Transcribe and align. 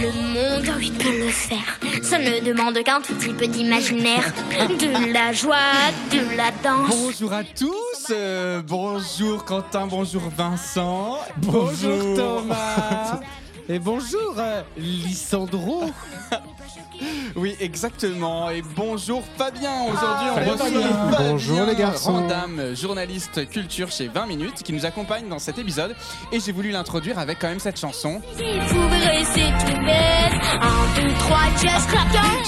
Le 0.00 0.06
monde, 0.12 0.74
oui, 0.78 0.90
peut 0.98 1.18
le 1.18 1.28
faire. 1.28 1.78
Ça 2.02 2.18
ne 2.18 2.40
demande 2.40 2.82
qu'un 2.82 3.02
tout 3.02 3.14
petit 3.14 3.34
peu 3.34 3.46
d'imaginaire, 3.46 4.32
de 4.68 5.12
la 5.12 5.32
joie, 5.32 5.56
de 6.10 6.36
la 6.36 6.50
danse. 6.62 6.88
Bonjour 6.88 7.32
à 7.34 7.44
tous, 7.44 8.06
euh, 8.10 8.62
bonjour 8.66 9.44
Quentin, 9.44 9.86
bonjour 9.86 10.22
Vincent, 10.34 11.18
bonjour 11.36 12.16
Thomas 12.16 13.20
et 13.68 13.78
bonjour 13.78 14.34
euh, 14.38 14.62
Lissandro. 14.76 15.90
Oui, 17.36 17.56
exactement. 17.60 18.50
Et 18.50 18.62
bonjour 18.76 19.22
Fabien. 19.38 19.70
Aujourd'hui, 19.82 20.26
on 20.32 20.36
Salut, 20.36 20.50
reçoit 20.50 20.66
Fabien. 20.66 20.80
Fabien 21.10 21.30
Bonjour, 21.30 21.66
les 21.66 21.76
garçons. 21.76 22.12
Randam, 22.12 22.74
journaliste 22.74 23.48
culture 23.48 23.90
chez 23.90 24.08
20 24.08 24.26
minutes, 24.26 24.62
qui 24.62 24.72
nous 24.72 24.84
accompagne 24.84 25.28
dans 25.28 25.38
cet 25.38 25.58
épisode. 25.58 25.94
Et 26.32 26.40
j'ai 26.40 26.52
voulu 26.52 26.70
l'introduire 26.70 27.18
avec 27.18 27.38
quand 27.38 27.48
même 27.48 27.60
cette 27.60 27.78
chanson. 27.78 28.20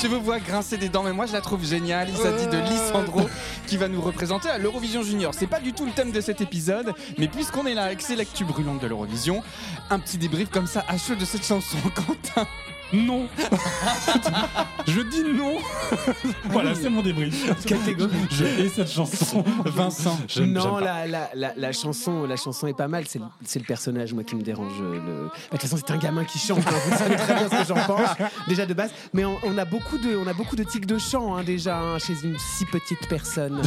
Je 0.03 0.09
vous 0.09 0.21
vois 0.21 0.41
grincer 0.41 0.77
des 0.77 0.89
dents, 0.89 1.03
mais 1.03 1.13
moi 1.13 1.27
je 1.27 1.33
la 1.33 1.41
trouve 1.41 1.65
géniale. 1.65 2.09
Il 2.11 2.17
s'agit 2.17 2.47
de 2.47 2.59
Lissandro 2.59 3.29
qui 3.67 3.77
va 3.77 3.89
nous 3.89 4.01
représenter 4.01 4.49
à 4.49 4.59
l'Eurovision 4.59 5.03
Junior. 5.03 5.35
C'est 5.35 5.47
pas 5.47 5.61
du 5.61 5.73
tout 5.73 5.87
le 5.87 5.93
thème 5.93 6.13
de 6.13 6.21
cet 6.21 6.41
épisode, 6.41 6.95
mais 7.19 7.29
puisqu'on 7.29 7.67
est 7.67 7.75
là 7.75 7.85
avec 7.85 8.01
ces 8.01 8.17
lectures 8.17 8.47
brûlantes 8.47 8.81
de 8.81 8.87
l'Eurovision, 8.87 9.43
un 9.91 9.99
petit 9.99 10.19
débrief 10.19 10.51
comme 10.51 10.67
ça 10.67 10.85
à 10.89 10.99
chaud 10.99 11.15
de 11.15 11.25
cette 11.25 11.45
chanson, 11.45 11.79
Quentin. 11.95 12.47
Non 12.93 13.27
Je 14.87 15.01
dis 15.01 15.23
non 15.23 15.57
Voilà, 16.51 16.75
c'est 16.75 16.91
mon 16.91 17.03
débrief. 17.03 17.65
Catégorie. 17.65 18.13
Je 18.31 18.45
hais 18.45 18.69
cette 18.69 18.91
chanson. 18.91 19.45
Vincent. 19.65 20.19
Non, 20.41 20.79
la, 20.79 21.07
la, 21.07 21.31
la, 21.35 21.53
la 21.57 21.73
chanson, 21.73 22.27
la 22.27 22.37
chanson 22.37 22.67
est 22.67 22.77
pas 22.77 22.89
mal. 22.89 23.05
C'est 23.07 23.19
le, 23.19 23.25
c'est 23.45 23.59
le 23.61 23.65
personnage, 23.65 24.13
moi, 24.13 24.25
qui 24.25 24.35
me 24.37 24.43
dérange. 24.43 24.73
euh, 24.81 24.93
Le... 24.95 24.99
De 25.25 25.31
toute 25.53 25.61
façon, 25.63 25.77
c'est 25.79 25.93
un 25.93 25.97
gamin 25.99 26.25
qui 26.25 26.39
chante. 26.39 26.59
hein, 26.67 26.73
vous 26.87 26.97
savez 26.99 27.17
très 27.17 27.35
bien 27.35 27.49
ce 27.49 27.57
que 27.57 27.75
j'en 27.75 27.87
pense, 27.87 28.11
déjà 28.49 28.67
de 28.67 28.75
base. 28.75 28.91
Mais 29.15 29.25
on, 29.25 29.39
on 29.45 29.57
a 29.59 29.65
beaucoup 29.65 29.99
de, 29.99 30.17
on 30.17 30.27
a 30.27 30.33
beaucoup 30.35 30.57
de 30.57 30.65
tics 30.65 30.87
de 30.87 30.99
chant 30.99 31.37
hein, 31.37 31.43
déjà 31.45 31.79
hein, 31.79 31.99
chez 31.99 32.15
une 32.25 32.37
si 32.39 32.65
petite 32.67 33.09
personne. 33.09 33.63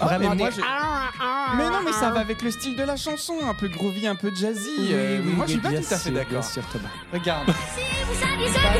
Vraiment. 0.00 0.30
mais 0.30 0.36
moi, 0.36 0.50
des- 0.50 0.56
je- 0.56 0.62
Ah, 0.66 1.10
ah, 1.20 1.54
Mais 1.56 1.64
non, 1.64 1.80
mais 1.84 1.92
ça 1.92 2.08
ah. 2.08 2.12
va 2.12 2.20
avec 2.20 2.42
le 2.42 2.50
style 2.50 2.76
de 2.76 2.82
la 2.84 2.96
chanson, 2.96 3.34
un 3.42 3.54
peu 3.54 3.68
groovy, 3.68 4.06
un 4.06 4.16
peu 4.16 4.30
jazzy. 4.34 4.68
Oui, 4.78 4.88
Euh, 4.92 5.20
oui, 5.24 5.32
moi, 5.34 5.46
je 5.46 5.52
suis 5.52 5.60
pas 5.60 5.70
tout 5.70 5.76
à 5.90 5.98
fait 5.98 6.10
d'accord. 6.10 6.44
Regarde. 7.12 7.46
Vous 7.48 8.54
Oh. 8.72 8.76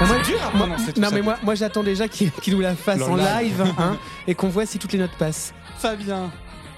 Non, 0.00 0.06
moi, 0.06 0.18
dur 0.22 0.38
moi- 0.54 1.10
mais 1.12 1.22
moi, 1.22 1.36
moi 1.42 1.54
j'attends 1.54 1.82
déjà 1.82 2.08
qu'il 2.08 2.30
nous 2.48 2.60
la 2.60 2.74
fasse 2.74 2.98
Le 2.98 3.04
en 3.04 3.16
live. 3.16 3.58
live 3.58 3.74
hein, 3.78 3.96
et 4.26 4.34
qu'on 4.34 4.48
voit 4.48 4.66
si 4.66 4.78
toutes 4.78 4.92
les 4.92 4.98
notes 4.98 5.16
passent. 5.18 5.54
Fabien. 5.78 6.30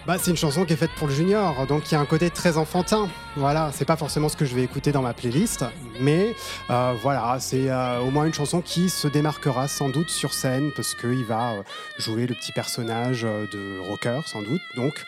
Bah, 0.07 0.17
c'est 0.21 0.31
une 0.31 0.37
chanson 0.37 0.65
qui 0.65 0.73
est 0.73 0.77
faite 0.77 0.93
pour 0.99 1.09
le 1.09 1.15
junior, 1.15 1.67
donc 1.67 1.91
il 1.91 1.95
y 1.95 1.97
a 1.97 2.01
un 2.01 2.05
côté 2.07 2.31
très 2.31 2.59
enfantin. 2.59 3.09
Voilà, 3.35 3.71
c'est 3.75 3.85
pas 3.85 3.97
forcément 3.97 4.29
ce 4.29 4.37
que 4.37 4.45
je 4.45 4.55
vais 4.55 4.63
écouter 4.63 4.93
dans 4.93 5.03
ma 5.03 5.13
playlist, 5.15 5.65
mais 5.99 6.37
euh, 6.71 6.95
voilà, 7.03 7.39
c'est 7.41 7.69
euh, 7.69 7.99
au 8.01 8.13
moins 8.13 8.25
une 8.25 8.35
chanson 8.35 8.61
qui 8.61 8.89
se 8.89 9.09
démarquera 9.09 9.67
sans 9.67 9.89
doute 9.89 10.11
sur 10.11 10.33
scène 10.33 10.71
parce 10.77 10.95
qu'il 10.95 11.25
va 11.25 11.55
euh, 11.55 11.63
jouer 11.99 12.29
le 12.29 12.35
petit 12.37 12.53
personnage 12.53 13.23
de 13.23 13.81
rocker 13.91 14.21
sans 14.27 14.43
doute. 14.43 14.61
Donc 14.77 15.05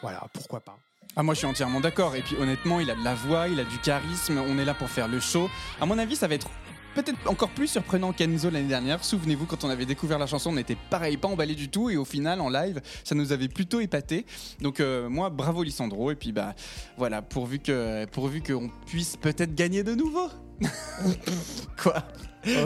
voilà, 0.00 0.20
pourquoi 0.32 0.60
pas. 0.60 0.76
Ah, 1.16 1.22
moi, 1.22 1.34
je 1.34 1.38
suis 1.38 1.46
entièrement 1.46 1.80
d'accord. 1.80 2.14
Et 2.14 2.22
puis, 2.22 2.36
honnêtement, 2.36 2.80
il 2.80 2.90
a 2.90 2.94
de 2.94 3.04
la 3.04 3.14
voix, 3.14 3.48
il 3.48 3.58
a 3.58 3.64
du 3.64 3.78
charisme. 3.78 4.38
On 4.38 4.58
est 4.58 4.64
là 4.64 4.74
pour 4.74 4.88
faire 4.88 5.08
le 5.08 5.20
show. 5.20 5.50
À 5.80 5.86
mon 5.86 5.98
avis, 5.98 6.16
ça 6.16 6.28
va 6.28 6.34
être 6.34 6.48
peut-être 6.94 7.18
encore 7.26 7.50
plus 7.50 7.66
surprenant 7.66 8.12
qu'Enzo 8.12 8.50
l'année 8.50 8.68
dernière. 8.68 9.02
Souvenez-vous, 9.04 9.46
quand 9.46 9.64
on 9.64 9.70
avait 9.70 9.86
découvert 9.86 10.18
la 10.18 10.26
chanson, 10.26 10.50
on 10.52 10.56
était 10.56 10.76
pareil, 10.88 11.16
pas 11.16 11.28
emballé 11.28 11.54
du 11.54 11.68
tout. 11.68 11.90
Et 11.90 11.96
au 11.96 12.04
final, 12.04 12.40
en 12.40 12.48
live, 12.48 12.80
ça 13.04 13.14
nous 13.14 13.32
avait 13.32 13.48
plutôt 13.48 13.80
épaté. 13.80 14.24
Donc, 14.60 14.80
euh, 14.80 15.08
moi, 15.08 15.30
bravo 15.30 15.62
Lissandro. 15.62 16.10
Et 16.10 16.16
puis, 16.16 16.32
bah, 16.32 16.54
voilà, 16.96 17.22
pourvu 17.22 17.58
que, 17.58 18.04
pourvu 18.06 18.42
qu'on 18.42 18.70
puisse 18.86 19.16
peut-être 19.16 19.54
gagner 19.54 19.82
de 19.82 19.94
nouveau. 19.94 20.28
Quoi? 21.82 22.04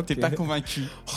T'es 0.06 0.16
pas 0.16 0.30
convaincu? 0.30 0.82
Oh, 1.08 1.12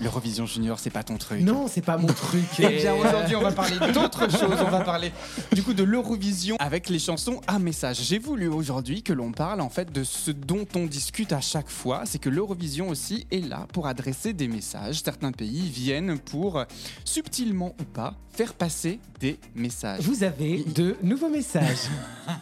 L'Eurovision 0.00 0.46
Junior, 0.46 0.78
c'est 0.78 0.90
pas 0.90 1.02
ton 1.02 1.16
truc. 1.16 1.40
Non, 1.40 1.66
c'est 1.68 1.84
pas 1.84 1.96
mon 1.96 2.08
truc. 2.08 2.44
Eh 2.58 2.68
bien, 2.80 2.94
aujourd'hui, 2.94 3.36
on 3.36 3.42
va 3.42 3.52
parler 3.52 3.92
d'autre 3.92 4.30
chose. 4.30 4.58
On 4.66 4.70
va 4.70 4.80
parler 4.80 5.12
du 5.52 5.62
coup 5.62 5.74
de 5.74 5.84
l'Eurovision 5.84 6.56
avec 6.58 6.88
les 6.88 6.98
chansons 6.98 7.40
à 7.46 7.58
message. 7.58 7.98
J'ai 8.02 8.18
voulu 8.18 8.48
aujourd'hui 8.48 9.02
que 9.02 9.12
l'on 9.12 9.32
parle 9.32 9.60
en 9.60 9.68
fait 9.68 9.92
de 9.92 10.04
ce 10.04 10.30
dont 10.30 10.66
on 10.74 10.86
discute 10.86 11.32
à 11.32 11.40
chaque 11.40 11.68
fois. 11.68 12.02
C'est 12.04 12.18
que 12.18 12.28
l'Eurovision 12.28 12.88
aussi 12.88 13.26
est 13.30 13.46
là 13.46 13.66
pour 13.72 13.86
adresser 13.86 14.32
des 14.32 14.48
messages. 14.48 15.02
Certains 15.04 15.32
pays 15.32 15.68
viennent 15.68 16.18
pour, 16.18 16.64
subtilement 17.04 17.74
ou 17.80 17.84
pas, 17.84 18.14
faire 18.32 18.54
passer 18.54 19.00
des 19.20 19.38
messages. 19.54 20.00
Vous 20.02 20.24
avez 20.24 20.64
de 20.64 20.96
nouveaux 21.02 21.30
messages. 21.30 21.88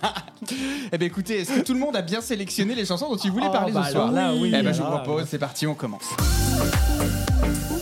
Eh 0.93 0.99
bien, 0.99 1.09
écoutez, 1.09 1.41
est-ce 1.41 1.53
que 1.53 1.61
tout 1.61 1.73
le 1.73 1.79
monde 1.81 1.97
a 1.97 2.03
bien 2.03 2.21
sélectionné 2.21 2.75
les 2.75 2.85
chansons 2.85 3.09
dont 3.09 3.17
il 3.17 3.31
voulait 3.31 3.47
Oh, 3.49 3.53
parler 3.53 3.73
bah 3.73 3.85
ce 3.87 3.93
soir 3.93 4.09
alors 4.09 4.15
là, 4.15 4.35
oui, 4.35 4.53
Eh 4.55 4.63
ben, 4.63 4.73
je 4.75 4.83
vous 4.83 4.91
propose, 4.91 5.25
c'est 5.27 5.39
parti, 5.39 5.67
on 5.67 5.75
commence. 5.75 6.05
Bye. 7.41 7.74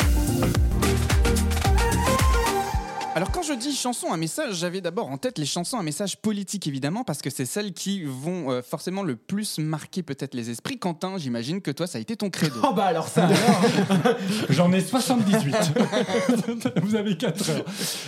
Alors 3.22 3.30
quand 3.30 3.42
je 3.42 3.52
dis 3.52 3.72
chanson 3.72 4.10
à 4.10 4.16
message, 4.16 4.56
j'avais 4.56 4.80
d'abord 4.80 5.06
en 5.06 5.16
tête 5.16 5.38
les 5.38 5.46
chansons 5.46 5.78
à 5.78 5.84
message 5.84 6.16
politique 6.16 6.66
évidemment 6.66 7.04
parce 7.04 7.22
que 7.22 7.30
c'est 7.30 7.44
celles 7.44 7.72
qui 7.72 8.02
vont 8.02 8.50
euh, 8.50 8.62
forcément 8.62 9.04
le 9.04 9.14
plus 9.14 9.60
marquer 9.60 10.02
peut-être 10.02 10.34
les 10.34 10.50
esprits. 10.50 10.76
Quentin, 10.76 11.18
j'imagine 11.18 11.60
que 11.60 11.70
toi 11.70 11.86
ça 11.86 11.98
a 11.98 12.00
été 12.00 12.16
ton 12.16 12.30
credo. 12.30 12.56
Oh 12.64 12.72
bah 12.76 12.86
alors 12.86 13.06
ça 13.06 13.26
alors. 13.26 13.38
J'en 14.50 14.72
ai 14.72 14.80
78. 14.80 15.54
vous 16.82 16.96
avez 16.96 17.16
4 17.16 17.50
heures. 17.50 17.64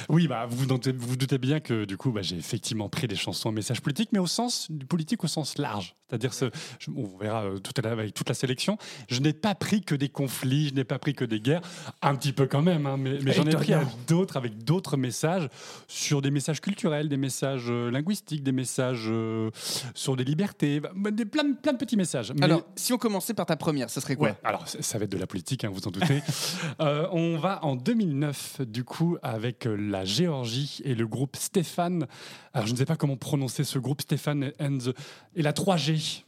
Oui, 0.09 0.27
bah, 0.27 0.47
vous 0.51 0.57
vous 0.57 0.67
doutez, 0.67 0.91
vous 0.91 1.07
vous 1.07 1.17
doutez 1.17 1.39
bien 1.39 1.61
que 1.61 1.85
du 1.85 1.97
coup, 1.97 2.11
bah, 2.11 2.23
j'ai 2.23 2.37
effectivement 2.37 2.89
pris 2.89 3.07
des 3.07 3.15
chansons 3.15 3.51
à 3.51 3.53
message 3.53 3.83
politique, 3.83 4.09
mais 4.11 4.19
au 4.19 4.27
sens 4.27 4.67
du 4.69 4.85
politique 4.85 5.23
au 5.23 5.29
sens 5.29 5.59
large. 5.59 5.95
C'est-à-dire, 6.09 6.35
ce, 6.35 6.47
je- 6.81 6.91
on 6.91 7.17
verra 7.19 7.45
euh, 7.45 7.59
tout 7.59 7.73
à 7.77 7.83
l'heure 7.83 7.93
avec 7.93 8.15
toute 8.15 8.29
la 8.29 8.35
sélection. 8.35 8.79
Je 9.09 9.21
n'ai 9.21 9.33
pas 9.33 9.55
pris 9.55 9.83
que 9.83 9.95
des 9.95 10.09
conflits, 10.09 10.71
je 10.71 10.75
n'ai 10.75 10.85
pas 10.85 10.99
pris 10.99 11.15
que 11.15 11.25
des 11.25 11.41
guerres, 11.41 11.63
un 12.03 12.17
petit 12.17 12.33
peu 12.33 12.47
quand 12.47 12.63
même, 12.63 12.87
hein, 12.87 12.97
mais, 12.99 13.19
mais 13.23 13.33
j'en 13.33 13.47
ai 13.47 13.55
pris 13.55 13.75
d'autres, 14.09 14.37
avec 14.37 14.65
d'autres 14.65 14.97
messages 15.05 15.49
sur 15.89 16.21
des 16.23 16.31
messages 16.31 16.61
culturels, 16.61 17.09
des 17.09 17.17
messages 17.17 17.67
euh, 17.69 17.91
linguistiques, 17.91 18.43
des 18.43 18.53
messages 18.53 19.07
euh, 19.09 19.51
sur 19.95 20.17
des 20.17 20.25
libertés, 20.25 20.81
bah, 20.81 21.11
des, 21.11 21.25
plein, 21.25 21.45
de- 21.45 21.55
plein 21.55 21.73
de 21.73 21.79
petits 21.79 21.97
messages. 21.97 22.33
Mais- 22.37 22.45
Alors 22.45 22.63
si 22.77 22.93
on 22.93 22.99
commençait 22.99 23.35
par 23.35 23.47
ta 23.47 23.57
première, 23.57 23.91
ça 23.91 24.01
serait 24.01 24.17
quoi 24.17 24.29
Ouais, 24.29 24.35
alors 24.45 24.67
ça 24.69 24.81
ça 24.83 24.99
va 24.99 25.05
être 25.05 25.13
de 25.13 25.19
la 25.19 25.27
politique, 25.27 25.65
hein, 25.65 25.71
vous 25.73 25.87
en 25.87 25.91
doutez. 25.91 26.21
Euh, 26.81 27.07
on 27.13 27.37
va 27.39 27.65
en 27.65 27.77
2009, 27.77 28.63
du 28.67 28.85
coup, 28.85 29.17
avec 29.23 29.67
la 29.67 30.05
Géorgie 30.05 30.81
et 30.85 30.95
le 30.95 31.07
groupe 31.07 31.37
Stéphane. 31.37 32.07
Alors, 32.53 32.67
je 32.67 32.73
ne 32.73 32.77
sais 32.79 32.85
pas 32.85 32.97
comment 32.97 33.17
prononcer 33.17 33.65
ce 33.65 33.79
groupe, 33.79 34.01
Stéphane 34.03 34.53
and 34.61 34.79
the- 34.79 34.95
et 35.37 35.43
la 35.43 35.53
3G, 35.53 36.23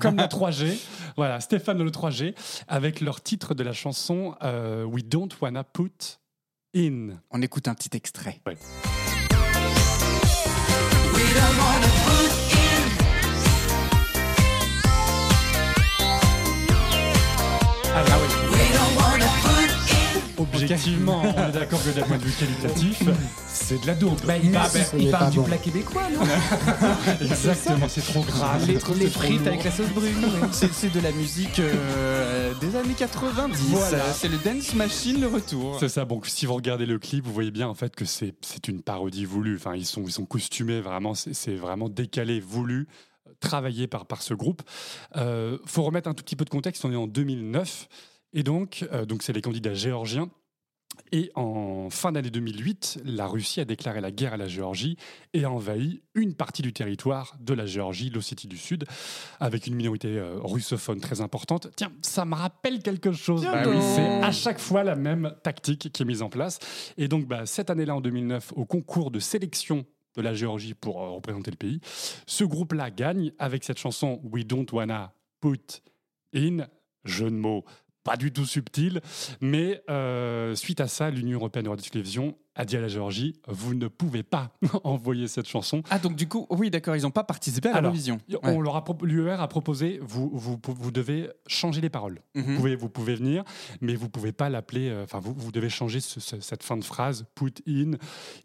comme 0.00 0.16
la 0.16 0.28
3G. 0.28 0.76
Voilà, 1.16 1.40
Stéphane 1.40 1.80
et 1.80 1.84
le 1.84 1.90
3G, 1.90 2.34
avec 2.68 3.00
leur 3.00 3.20
titre 3.20 3.54
de 3.54 3.62
la 3.62 3.72
chanson 3.72 4.34
euh, 4.42 4.84
We 4.84 5.04
Don't 5.04 5.28
Wanna 5.40 5.64
Put 5.64 6.18
In. 6.74 7.18
On 7.30 7.42
écoute 7.42 7.68
un 7.68 7.74
petit 7.74 7.94
extrait. 7.96 8.40
Ah 8.46 8.50
oui. 8.50 8.56
Objectivement, 20.38 21.22
on 21.36 21.48
est 21.48 21.52
d'accord 21.52 21.80
que 21.84 21.90
d'un 21.90 22.02
point 22.02 22.16
de 22.16 22.22
vue 22.24 22.32
qualitatif, 22.32 23.02
c'est 23.46 23.80
de 23.80 23.86
la 23.86 23.94
dope. 23.94 24.24
Bah, 24.26 24.34
il, 24.42 24.50
Bah, 24.50 24.62
bah, 24.72 24.80
parle 25.10 25.30
du 25.30 25.36
bon. 25.38 25.44
plat 25.44 25.56
québécois, 25.58 26.02
non 26.12 26.20
Exactement, 27.20 27.86
c'est 27.88 28.04
trop 28.04 28.22
grave. 28.22 28.66
Les, 28.66 28.74
c'est 28.74 28.78
trop- 28.80 28.94
les 28.94 29.04
c'est 29.06 29.10
trop 29.12 29.20
frites 29.20 29.38
lourd. 29.38 29.48
avec 29.48 29.64
la 29.64 29.70
sauce 29.70 29.88
brune. 29.90 30.26
C'est 30.50 30.72
c'est 30.72 30.92
de 30.92 31.00
la 31.00 31.12
musique 31.12 31.58
euh, 31.60 32.41
des 32.62 32.76
années 32.76 32.94
90. 32.94 33.70
Voilà. 33.70 34.12
C'est 34.12 34.28
le 34.28 34.38
Dance 34.38 34.74
Machine 34.74 35.20
le 35.20 35.26
retour. 35.26 35.80
C'est 35.80 35.88
ça. 35.88 36.04
Donc, 36.04 36.26
si 36.26 36.46
vous 36.46 36.54
regardez 36.54 36.86
le 36.86 36.98
clip, 37.00 37.24
vous 37.24 37.32
voyez 37.32 37.50
bien 37.50 37.66
en 37.66 37.74
fait 37.74 37.96
que 37.96 38.04
c'est 38.04 38.34
une 38.68 38.82
parodie 38.82 39.24
voulue. 39.24 39.56
Enfin, 39.56 39.74
ils 39.74 39.84
sont 39.84 40.02
ils 40.04 40.12
sont 40.12 40.26
costumés 40.26 40.80
vraiment. 40.80 41.14
C'est 41.14 41.56
vraiment 41.56 41.88
décalé, 41.88 42.38
voulu, 42.38 42.86
euh, 43.26 43.32
travaillé 43.40 43.88
par 43.88 44.06
par 44.06 44.22
ce 44.22 44.32
groupe. 44.34 44.62
Euh, 45.16 45.58
faut 45.66 45.82
remettre 45.82 46.08
un 46.08 46.14
tout 46.14 46.22
petit 46.22 46.36
peu 46.36 46.44
de 46.44 46.50
contexte. 46.50 46.84
On 46.84 46.92
est 46.92 46.96
en 46.96 47.08
2009 47.08 47.88
et 48.32 48.44
donc 48.44 48.86
euh, 48.92 49.06
donc 49.06 49.24
c'est 49.24 49.32
les 49.32 49.42
candidats 49.42 49.74
géorgiens. 49.74 50.30
Et 51.10 51.30
en 51.34 51.90
fin 51.90 52.12
d'année 52.12 52.30
2008, 52.30 53.00
la 53.04 53.26
Russie 53.26 53.60
a 53.60 53.64
déclaré 53.64 54.00
la 54.00 54.10
guerre 54.10 54.34
à 54.34 54.36
la 54.36 54.48
Géorgie 54.48 54.96
et 55.32 55.44
a 55.44 55.50
envahi 55.50 56.02
une 56.14 56.34
partie 56.34 56.62
du 56.62 56.72
territoire 56.72 57.36
de 57.40 57.54
la 57.54 57.66
Géorgie, 57.66 58.10
l'Ossétie 58.10 58.48
du 58.48 58.56
Sud, 58.56 58.84
avec 59.40 59.66
une 59.66 59.74
minorité 59.74 60.18
euh, 60.18 60.38
russophone 60.42 61.00
très 61.00 61.20
importante. 61.20 61.68
Tiens, 61.76 61.92
ça 62.02 62.24
me 62.24 62.34
rappelle 62.34 62.82
quelque 62.82 63.12
chose. 63.12 63.42
Bah 63.44 63.62
oui, 63.66 63.76
c'est 63.80 64.22
à 64.22 64.32
chaque 64.32 64.58
fois 64.58 64.84
la 64.84 64.96
même 64.96 65.34
tactique 65.42 65.92
qui 65.92 66.02
est 66.02 66.06
mise 66.06 66.22
en 66.22 66.28
place. 66.28 66.58
Et 66.96 67.08
donc, 67.08 67.26
bah, 67.26 67.46
cette 67.46 67.70
année-là, 67.70 67.96
en 67.96 68.00
2009, 68.00 68.52
au 68.56 68.64
concours 68.64 69.10
de 69.10 69.20
sélection 69.20 69.84
de 70.16 70.22
la 70.22 70.34
Géorgie 70.34 70.74
pour 70.74 71.02
euh, 71.02 71.10
représenter 71.10 71.50
le 71.50 71.56
pays, 71.56 71.80
ce 72.26 72.44
groupe-là 72.44 72.90
gagne 72.90 73.32
avec 73.38 73.64
cette 73.64 73.78
chanson 73.78 74.20
We 74.24 74.46
Don't 74.46 74.66
Wanna 74.72 75.14
Put 75.40 75.82
In, 76.34 76.66
jeu 77.04 77.30
de 77.30 77.36
mots 77.36 77.64
pas 78.04 78.16
du 78.16 78.32
tout 78.32 78.44
subtil, 78.46 79.00
mais 79.40 79.82
euh, 79.90 80.54
suite 80.54 80.80
à 80.80 80.88
ça, 80.88 81.10
l'Union 81.10 81.38
européenne 81.38 81.64
de 81.64 81.68
radio-télévision 81.70 82.36
a 82.54 82.64
dit 82.66 82.76
à 82.76 82.80
la 82.80 82.88
Géorgie, 82.88 83.34
vous 83.48 83.74
ne 83.74 83.88
pouvez 83.88 84.22
pas 84.22 84.52
envoyer 84.84 85.26
cette 85.28 85.48
chanson. 85.48 85.82
Ah, 85.88 85.98
donc 85.98 86.16
du 86.16 86.28
coup, 86.28 86.46
oui, 86.50 86.68
d'accord, 86.70 86.96
ils 86.96 87.02
n'ont 87.02 87.10
pas 87.10 87.24
participé 87.24 87.68
à 87.68 87.72
Alors, 87.72 87.82
l'Eurovision. 87.84 88.20
On 88.42 88.60
leur 88.60 88.76
a 88.76 88.84
pro- 88.84 88.98
L'UER 89.04 89.36
a 89.40 89.48
proposé, 89.48 90.00
vous, 90.02 90.30
vous, 90.34 90.60
vous 90.66 90.90
devez 90.90 91.30
changer 91.46 91.80
les 91.80 91.88
paroles. 91.88 92.20
Mhm. 92.34 92.42
Vous, 92.44 92.56
pouvez, 92.56 92.76
vous 92.76 92.88
pouvez 92.90 93.14
venir, 93.14 93.44
mais 93.80 93.94
vous 93.94 94.08
pouvez 94.10 94.32
pas 94.32 94.50
l'appeler. 94.50 94.88
euh, 94.90 95.04
Enfin, 95.04 95.18
vous, 95.20 95.32
vous 95.34 95.50
devez 95.52 95.70
changer 95.70 96.00
ce- 96.00 96.20
ce- 96.20 96.40
cette 96.40 96.62
fin 96.62 96.76
de 96.76 96.84
phrase, 96.84 97.24
put 97.34 97.54
in. 97.66 97.92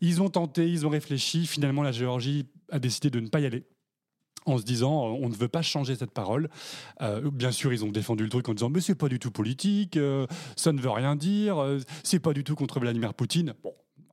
Ils 0.02 0.22
ont 0.22 0.30
tenté, 0.30 0.70
ils 0.70 0.86
ont 0.86 0.90
réfléchi. 0.90 1.46
Finalement, 1.48 1.84
la 1.84 1.92
Géorgie 1.92 2.46
a 2.72 2.80
décidé 2.80 3.10
de 3.10 3.20
ne 3.20 3.28
pas 3.28 3.40
y 3.42 3.46
aller. 3.46 3.66
En 4.48 4.58
se 4.58 4.64
disant, 4.64 5.10
euh, 5.10 5.20
on 5.22 5.28
ne 5.28 5.36
veut 5.36 5.50
pas 5.50 5.62
changer 5.62 5.96
cette 5.96 6.12
parole. 6.12 6.50
Euh, 7.02 7.30
bien 7.32 7.52
sûr, 7.52 7.74
ils 7.74 7.84
ont 7.84 7.92
défendu 7.92 8.24
le 8.24 8.30
truc 8.30 8.48
en 8.48 8.54
disant, 8.54 8.70
mais 8.70 8.80
c'est 8.80 8.96
pas 8.96 9.10
du 9.10 9.20
tout 9.20 9.30
politique, 9.30 9.98
euh, 9.98 10.26
ça 10.56 10.72
ne 10.72 10.80
veut 10.80 10.90
rien 10.90 11.18
dire, 11.18 11.62
c'est 12.04 12.20
pas 12.20 12.32
du 12.32 12.46
tout 12.46 12.56
contre 12.56 12.80
Vladimir 12.80 13.14
Poutine. 13.14 13.54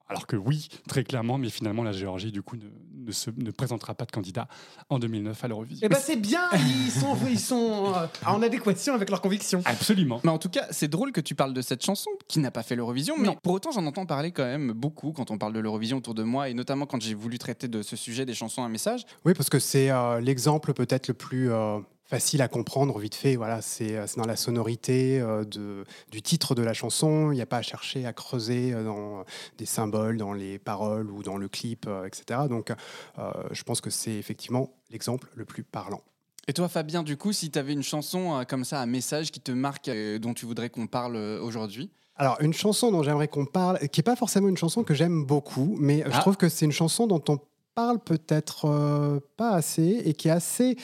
Alors 0.09 0.27
que 0.27 0.37
oui, 0.37 0.69
très 0.89 1.03
clairement, 1.05 1.39
mais 1.39 1.49
finalement, 1.51 1.83
la 1.83 1.93
Géorgie, 1.93 2.31
du 2.31 2.43
coup, 2.43 2.57
ne, 2.57 2.65
ne 3.07 3.13
se, 3.13 3.31
ne 3.37 3.51
présentera 3.51 3.95
pas 3.95 4.05
de 4.05 4.11
candidat 4.13 4.49
en 4.91 4.99
2009 4.99 5.43
à 5.45 5.49
l'Eurovision. 5.49 5.87
Eh 5.87 5.89
ben 5.89 5.99
c'est 6.01 6.17
bien, 6.17 6.43
ils 6.53 6.91
sont, 6.91 7.17
ils 7.29 7.39
sont 7.41 7.93
euh, 7.97 8.07
en 8.27 8.43
adéquation 8.43 8.95
avec 8.95 9.09
leurs 9.11 9.21
convictions. 9.23 9.63
Absolument. 9.65 10.21
Mais 10.25 10.31
en 10.31 10.39
tout 10.39 10.49
cas, 10.51 10.67
c'est 10.71 10.89
drôle 10.89 11.13
que 11.13 11.21
tu 11.21 11.35
parles 11.35 11.55
de 11.55 11.63
cette 11.63 11.85
chanson 11.85 12.11
qui 12.29 12.39
n'a 12.39 12.51
pas 12.51 12.63
fait 12.63 12.77
l'Eurovision, 12.77 13.15
mais 13.19 13.29
Non. 13.29 13.37
pour 13.43 13.53
autant, 13.55 13.71
j'en 13.73 13.87
entends 13.87 14.07
parler 14.07 14.31
quand 14.31 14.45
même 14.45 14.73
beaucoup 14.73 15.13
quand 15.13 15.31
on 15.31 15.39
parle 15.39 15.53
de 15.55 15.61
l'Eurovision 15.61 15.99
autour 15.99 16.15
de 16.15 16.23
moi, 16.23 16.49
et 16.49 16.55
notamment 16.55 16.87
quand 16.87 17.01
j'ai 17.03 17.15
voulu 17.15 17.39
traiter 17.39 17.69
de 17.69 17.83
ce 17.83 17.97
sujet 17.97 18.27
des 18.27 18.35
chansons 18.35 18.63
à 18.63 18.69
message. 18.69 19.07
Oui, 19.25 19.33
parce 19.35 19.49
que 19.49 19.59
c'est 19.59 19.91
euh, 19.91 20.21
l'exemple 20.21 20.75
peut-être 20.75 21.09
le 21.09 21.15
plus 21.15 21.51
euh, 21.51 21.79
facile 22.07 22.43
à 22.43 22.49
comprendre 22.49 22.99
vite 22.99 23.15
fait. 23.15 23.37
Voilà, 23.37 23.63
c'est 23.63 23.97
euh, 23.97 24.07
dans 24.17 24.27
la 24.27 24.37
sonorité 24.37 25.21
euh, 25.21 25.45
de, 25.45 25.85
du 26.11 26.23
titre 26.23 26.55
de 26.55 26.63
la 26.63 26.75
chanson. 26.75 27.31
Il 27.33 27.37
n'y 27.37 27.41
a 27.43 27.47
pas 27.47 27.59
à 27.59 27.63
chercher 27.63 28.07
à 28.07 28.13
creuser 28.13 28.73
euh, 28.73 28.85
dans 28.85 29.25
des 29.59 29.67
symboles, 29.67 30.17
dans 30.19 30.33
les 30.33 30.59
paroles 30.59 31.11
ou 31.11 31.23
dans 31.23 31.37
le 31.37 31.49
clip, 31.49 31.87
euh, 31.89 32.07
etc. 32.07 32.41
Donc, 32.49 32.71
euh, 32.71 33.31
je 33.53 33.63
pense 33.63 33.81
que 33.81 33.91
c'est 33.91 34.15
effectivement 34.15 34.71
l'exemple 34.91 35.29
le 35.35 35.45
plus 35.45 35.63
parlant. 35.65 36.03
Et 36.47 36.53
toi, 36.53 36.69
Fabien, 36.69 37.03
du 37.03 37.17
coup, 37.17 37.33
si 37.33 37.51
tu 37.51 37.59
avais 37.59 37.73
une 37.73 37.83
chanson 37.83 38.45
comme 38.47 38.65
ça, 38.65 38.81
un 38.81 38.87
message 38.87 39.31
qui 39.33 39.41
te 39.41 39.51
marque, 39.51 39.91
dont 40.21 40.35
tu 40.35 40.45
voudrais 40.45 40.69
qu'on 40.69 40.87
parle 40.87 41.17
aujourd'hui? 41.17 41.91
Alors, 42.17 42.37
une 42.41 42.53
chanson 42.53 42.93
dont 42.93 43.03
j'aimerais 43.03 43.29
qu'on 43.29 43.47
parle, 43.47 43.79
qui 43.89 43.99
n'est 43.99 44.05
pas 44.05 44.15
forcément 44.15 44.49
une 44.49 44.57
chanson 44.59 44.85
que 44.85 44.93
j'aime 44.93 45.25
beaucoup, 45.25 45.75
mais 45.81 46.03
je 46.07 46.11
Ah. 46.13 46.21
trouve 46.21 46.37
que 46.37 46.51
c'est 46.51 46.67
une 46.67 46.71
chanson 46.73 47.07
dont 47.07 47.23
on 47.29 47.39
parle 47.75 47.99
peut-être 47.99 48.67
euh, 48.67 49.21
pas 49.37 49.51
assez 49.51 50.03
et 50.05 50.15
qui 50.15 50.29
est 50.29 50.33
assez, 50.33 50.77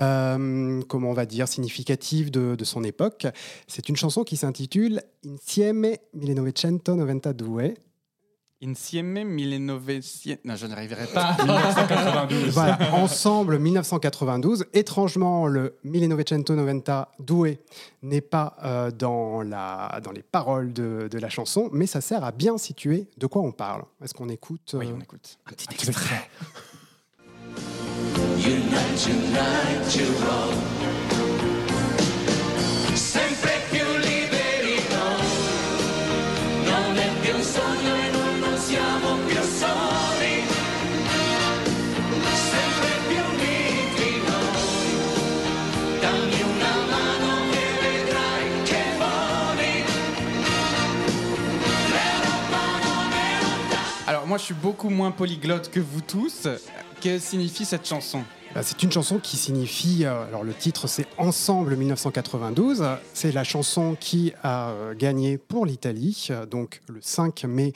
euh, 0.00 0.82
comment 0.88 1.10
on 1.10 1.14
va 1.14 1.26
dire, 1.26 1.48
significative 1.48 2.30
de, 2.30 2.54
de 2.56 2.64
son 2.64 2.84
époque. 2.84 3.26
C'est 3.66 3.88
une 3.88 3.96
chanson 3.96 4.24
qui 4.24 4.36
s'intitule 4.36 5.02
Insieme 5.26 5.94
1992. 6.14 7.74
Insieme 8.64 9.24
1900... 9.24 10.30
Non, 10.44 10.56
je 10.56 10.66
n'arriverai 10.66 11.06
pas. 11.06 11.36
1992. 11.42 12.50
Voilà, 12.50 12.78
ensemble 12.94 13.58
1992. 13.58 14.66
Étrangement, 14.72 15.46
le 15.46 15.76
1992 15.84 17.56
n'est 18.02 18.20
pas 18.20 18.56
euh, 18.62 18.90
dans, 18.90 19.42
la, 19.42 20.00
dans 20.02 20.12
les 20.12 20.22
paroles 20.22 20.72
de, 20.72 21.08
de 21.10 21.18
la 21.18 21.28
chanson, 21.28 21.68
mais 21.72 21.86
ça 21.86 22.00
sert 22.00 22.24
à 22.24 22.30
bien 22.30 22.56
situer 22.56 23.08
de 23.18 23.26
quoi 23.26 23.42
on 23.42 23.52
parle. 23.52 23.82
Est-ce 24.02 24.14
qu'on 24.14 24.28
écoute 24.28 24.74
Oui, 24.78 24.86
euh, 24.86 24.94
on 24.96 25.00
écoute. 25.00 25.38
un 25.46 25.52
petit 25.52 25.66
extrait 25.74 26.22
moi, 54.32 54.38
je 54.38 54.44
suis 54.44 54.54
beaucoup 54.54 54.88
moins 54.88 55.10
polyglotte 55.10 55.70
que 55.70 55.78
vous 55.78 56.00
tous. 56.00 56.48
Que 57.02 57.18
signifie 57.18 57.66
cette 57.66 57.86
chanson? 57.86 58.24
C'est 58.60 58.82
une 58.82 58.92
chanson 58.92 59.18
qui 59.18 59.36
signifie, 59.38 60.04
euh, 60.04 60.26
alors 60.28 60.44
le 60.44 60.52
titre 60.52 60.86
c'est 60.86 61.06
Ensemble 61.16 61.74
1992, 61.74 62.84
c'est 63.14 63.32
la 63.32 63.44
chanson 63.44 63.96
qui 63.98 64.32
a 64.42 64.68
euh, 64.70 64.94
gagné 64.94 65.38
pour 65.38 65.64
l'Italie, 65.64 66.28
euh, 66.30 66.44
donc 66.44 66.80
le 66.88 66.98
5 67.00 67.44
mai 67.44 67.72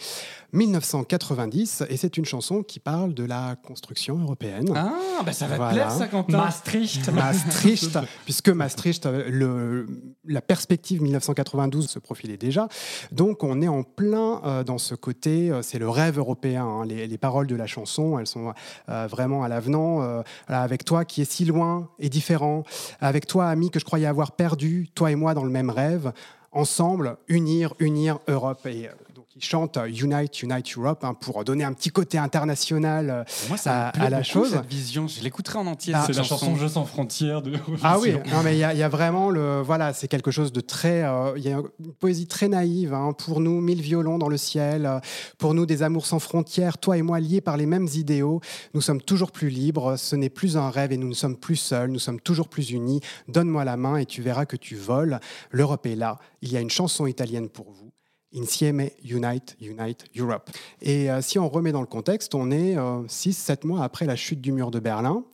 1990, 0.52 1.84
et 1.88 1.96
c'est 1.96 2.16
une 2.18 2.24
chanson 2.26 2.62
qui 2.62 2.78
parle 2.78 3.14
de 3.14 3.24
la 3.24 3.56
construction 3.66 4.18
européenne. 4.18 4.70
Ah, 4.76 5.22
bah 5.24 5.32
ça 5.32 5.46
va 5.46 5.52
te 5.54 5.56
Voilà. 5.58 5.72
plaire, 5.74 5.90
ça, 5.90 6.06
Quentin. 6.08 6.36
Maastricht. 6.36 7.08
Maastricht, 7.10 7.98
puisque 8.24 8.48
Maastricht, 8.50 9.06
le, 9.06 9.86
la 10.26 10.40
perspective 10.42 11.02
1992 11.02 11.88
se 11.88 11.98
profilait 11.98 12.36
déjà. 12.36 12.68
Donc 13.12 13.42
on 13.44 13.60
est 13.62 13.68
en 13.68 13.82
plein 13.82 14.40
euh, 14.44 14.62
dans 14.64 14.78
ce 14.78 14.94
côté, 14.94 15.50
euh, 15.50 15.62
c'est 15.62 15.78
le 15.78 15.88
rêve 15.88 16.18
européen. 16.18 16.64
hein. 16.64 16.84
Les, 16.86 17.06
les 17.06 17.18
paroles 17.18 17.46
de 17.46 17.56
la 17.56 17.66
chanson, 17.66 18.18
elles 18.18 18.26
sont 18.26 18.52
euh, 18.88 19.06
vraiment 19.10 19.42
à 19.42 19.48
l'avenant. 19.48 20.02
euh, 20.02 20.22
voilà, 20.48 20.65
avec 20.66 20.84
toi 20.84 21.04
qui 21.04 21.22
est 21.22 21.30
si 21.30 21.44
loin 21.44 21.88
et 22.00 22.08
différent, 22.08 22.64
avec 23.00 23.26
toi 23.26 23.48
ami 23.48 23.70
que 23.70 23.78
je 23.78 23.84
croyais 23.84 24.06
avoir 24.06 24.32
perdu, 24.32 24.88
toi 24.94 25.12
et 25.12 25.14
moi 25.14 25.32
dans 25.32 25.44
le 25.44 25.50
même 25.50 25.70
rêve. 25.70 26.12
Ensemble, 26.50 27.16
unir, 27.28 27.74
unir 27.78 28.18
Europe. 28.26 28.66
Et 28.66 28.88
il 29.36 29.44
chante 29.44 29.76
euh, 29.76 29.86
Unite, 29.86 30.42
Unite 30.42 30.76
Europe 30.76 31.04
hein, 31.04 31.12
pour 31.14 31.44
donner 31.44 31.62
un 31.64 31.72
petit 31.74 31.90
côté 31.90 32.16
international 32.18 33.10
euh, 33.10 33.24
Moi, 33.48 33.56
ça 33.58 33.84
à, 33.84 33.86
me 33.88 33.92
plaît 33.92 34.06
à 34.06 34.10
la 34.10 34.22
chose. 34.22 34.50
cette 34.52 34.66
vision. 34.66 35.06
Je 35.08 35.22
l'écouterai 35.22 35.58
en 35.58 35.66
entier. 35.66 35.92
Ah, 35.94 36.04
C'est 36.06 36.14
la 36.14 36.22
chanson 36.22 36.56
Jeux 36.56 36.68
sans 36.68 36.84
frontières 36.86 37.42
de 37.42 37.52
Ah 37.82 37.98
oui, 37.98 38.14
non, 38.32 38.42
mais 38.42 38.56
il 38.56 38.58
y, 38.60 38.64
a- 38.64 38.72
il 38.72 38.78
y 38.78 38.82
a 38.82 38.88
vraiment 38.88 39.28
le 39.30 39.60
voilà, 39.60 39.92
c'est 39.92 40.08
quelque 40.08 40.30
chose 40.30 40.52
de 40.52 40.60
très, 40.60 41.02
euh, 41.04 41.34
il 41.36 41.44
y 41.44 41.52
a 41.52 41.58
une 41.80 41.92
poésie 41.92 42.26
très 42.26 42.48
naïve. 42.48 42.94
hein. 42.94 43.12
Pour 43.12 43.40
nous, 43.40 43.60
mille 43.60 43.80
violons 43.82 44.18
dans 44.18 44.28
le 44.28 44.36
ciel. 44.38 44.90
pour 45.38 45.52
nous, 45.54 45.66
des 45.66 45.82
amours 45.82 46.06
sans 46.06 46.18
frontières. 46.18 46.78
Toi 46.78 46.96
et 46.96 47.02
moi 47.02 47.20
liés 47.20 47.40
par 47.42 47.56
les 47.56 47.66
mêmes 47.66 47.88
idéaux. 47.94 48.40
Nous 48.74 48.80
sommes 48.80 49.02
toujours 49.02 49.32
plus 49.32 49.50
libres. 49.50 49.96
Ce 49.96 50.16
n'est 50.16 50.30
plus 50.30 50.56
un 50.56 50.70
rêve 50.70 50.92
et 50.92 50.96
nous 50.96 51.08
ne 51.08 51.14
sommes 51.14 51.36
plus 51.36 51.56
seuls. 51.56 51.90
Nous 51.90 51.98
sommes 51.98 52.20
toujours 52.20 52.48
plus 52.48 52.70
unis. 52.70 53.00
Donne-moi 53.28 53.64
la 53.64 53.76
main 53.76 53.98
et 53.98 54.06
tu 54.06 54.22
verras 54.22 54.46
que 54.46 54.56
tu 54.56 54.76
voles. 54.76 55.20
L'Europe 55.50 55.84
est 55.86 55.96
là. 55.96 56.18
Il 56.42 56.52
y 56.52 56.56
a 56.56 56.60
une 56.60 56.70
chanson 56.70 57.06
italienne 57.06 57.48
pour 57.48 57.66
vous. 57.70 57.90
Insieme, 58.36 58.90
Unite, 59.04 59.56
Unite, 59.60 60.04
Europe. 60.16 60.50
Et 60.82 61.10
euh, 61.10 61.22
si 61.22 61.38
on 61.38 61.48
remet 61.48 61.72
dans 61.72 61.80
le 61.80 61.86
contexte, 61.86 62.34
on 62.34 62.50
est 62.50 62.76
6-7 62.76 63.66
mois 63.66 63.82
après 63.82 64.04
la 64.06 64.16
chute 64.16 64.40
du 64.40 64.52
mur 64.52 64.70
de 64.70 64.78
Berlin. 64.80 65.24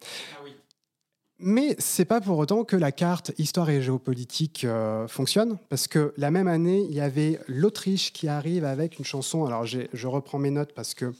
Mais 1.44 1.74
c'est 1.80 2.04
pas 2.04 2.20
pour 2.20 2.38
autant 2.38 2.62
que 2.62 2.76
la 2.76 2.92
carte 2.92 3.32
histoire 3.36 3.68
et 3.68 3.82
géopolitique 3.82 4.62
euh, 4.64 5.08
fonctionne, 5.08 5.58
parce 5.70 5.88
que 5.88 6.14
la 6.16 6.30
même 6.30 6.46
année, 6.46 6.86
il 6.88 6.94
y 6.94 7.00
avait 7.00 7.40
l'Autriche 7.48 8.12
qui 8.12 8.28
arrive 8.28 8.64
avec 8.64 8.98
une 9.00 9.04
chanson. 9.04 9.44
Alors 9.44 9.64
je 9.66 10.06
reprends 10.06 10.38
mes 10.38 10.50
notes 10.52 10.72
parce 10.72 10.94
que 10.94 11.12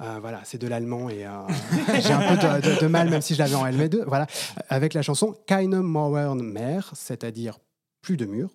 euh, 0.00 0.18
voilà, 0.20 0.40
c'est 0.44 0.58
de 0.58 0.68
l'allemand 0.68 1.10
et 1.10 1.26
euh, 1.26 1.30
j'ai 2.00 2.12
un 2.12 2.36
peu 2.36 2.36
de, 2.36 2.74
de- 2.76 2.80
de 2.82 2.86
mal, 2.86 3.10
même 3.10 3.20
si 3.20 3.34
je 3.34 3.40
l'avais 3.40 3.56
en 3.56 3.66
LV2. 3.66 4.04
Voilà, 4.06 4.28
avec 4.68 4.94
la 4.94 5.02
chanson 5.02 5.34
Keine 5.46 5.80
Mauern 5.80 6.40
mehr, 6.40 6.92
c'est-à-dire 6.94 7.58
plus 8.02 8.16
de 8.16 8.24
murs. 8.26 8.50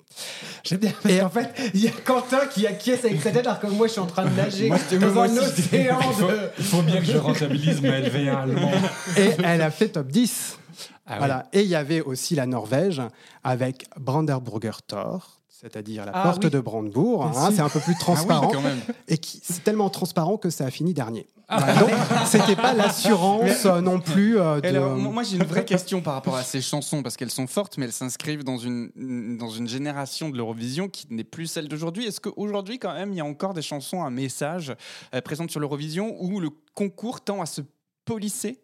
J'aime 0.64 0.80
bien 0.80 0.92
parce 1.02 1.14
Et- 1.14 1.20
qu'en 1.20 1.30
fait, 1.30 1.72
il 1.74 1.82
y 1.84 1.88
a 1.88 1.92
Quentin 1.92 2.46
qui 2.48 2.66
acquiesce 2.66 3.06
avec 3.06 3.22
sa 3.22 3.32
tête 3.32 3.46
alors 3.46 3.60
que 3.60 3.68
moi 3.68 3.88
je 3.88 3.92
suis 3.94 4.02
en 4.02 4.08
train 4.08 4.26
de 4.26 4.36
nager 4.36 4.68
Moi, 4.70 4.78
je- 4.92 4.98
dans 4.98 5.12
moi 5.12 5.26
un 5.26 5.38
océan 5.38 6.00
Il 6.02 6.14
faut, 6.14 6.28
de. 6.28 6.40
il 6.58 6.64
faut 6.66 6.82
bien 6.82 7.00
que 7.00 7.06
je 7.06 7.18
rentabilise 7.18 7.82
ma 7.82 8.00
LV1 8.00 8.36
allemand. 8.44 8.72
Et 9.18 9.30
elle 9.44 9.62
a 9.62 9.70
fait 9.72 9.90
top 9.90 10.08
10. 10.08 10.58
Ah 11.08 11.12
oui. 11.14 11.18
Voilà. 11.20 11.48
Et 11.54 11.62
il 11.62 11.68
y 11.68 11.76
avait 11.76 12.02
aussi 12.02 12.34
la 12.36 12.48
Norvège 12.48 13.02
avec 13.44 13.86
Brandenburger 14.00 14.82
Tor. 14.88 15.42
C'est-à-dire 15.62 16.06
la 16.06 16.12
Ah 16.14 16.24
porte 16.24 16.44
oui. 16.44 16.50
de 16.50 16.60
Brandebourg. 16.60 17.26
Hein, 17.26 17.52
c'est 17.56 17.62
un 17.62 17.70
peu 17.70 17.80
plus 17.80 17.94
Ah 17.94 17.98
oui, 17.98 18.04
transparent. 18.04 18.52
quand 18.52 18.62
même. 18.62 18.80
et 19.08 19.18
qui 19.18 19.42
c'est 19.44 19.64
tellement 19.64 19.90
transparent 19.90 20.38
que 20.38 20.50
ça 20.50 20.66
a 20.66 20.72
fini 20.72 20.94
dernier. 20.94 21.28
Voilà, 21.48 21.76
donc, 21.76 21.90
c'était 22.26 22.56
pas 22.56 22.74
l'assurance 22.74 23.66
euh, 23.66 23.80
non 23.82 24.00
plus 24.00 24.40
euh, 24.40 24.60
de. 24.62 24.68
Alors, 24.68 24.96
moi, 24.98 25.22
j'ai 25.24 25.38
une 25.38 25.44
vraie 25.44 25.64
question 25.66 26.02
par 26.02 26.16
rapport 26.16 26.36
à 26.36 26.44
ces 26.44 26.62
chansons, 26.62 27.04
parce 27.04 27.16
qu'elles 27.18 27.32
sont 27.32 27.48
fortes, 27.48 27.78
mais 27.78 27.86
elles 27.86 27.92
s'inscrivent 27.92 28.44
dans 28.44 28.58
une, 28.58 29.38
dans 29.38 29.50
une 29.50 29.68
génération 29.68 30.30
de 30.30 30.38
l'Eurovision 30.38 30.88
qui 30.90 31.06
n'est 31.12 31.24
plus 31.24 31.46
celle 31.48 31.68
d'aujourd'hui. 31.68 32.06
Est-ce 32.08 32.20
qu'aujourd'hui, 32.20 32.80
quand 32.80 32.94
même, 32.94 33.12
il 33.14 33.18
y 33.18 33.22
a 33.22 33.26
encore 33.26 33.54
des 33.54 33.62
chansons 33.62 34.04
à 34.04 34.10
message 34.10 34.74
euh, 35.14 35.22
présentes 35.22 35.52
sur 35.52 35.60
l'Eurovision 35.60 36.16
où 36.20 36.40
le 36.40 36.50
concours 36.74 37.22
tend 37.22 37.42
à 37.42 37.46
se 37.46 37.62
polisser? 38.06 38.60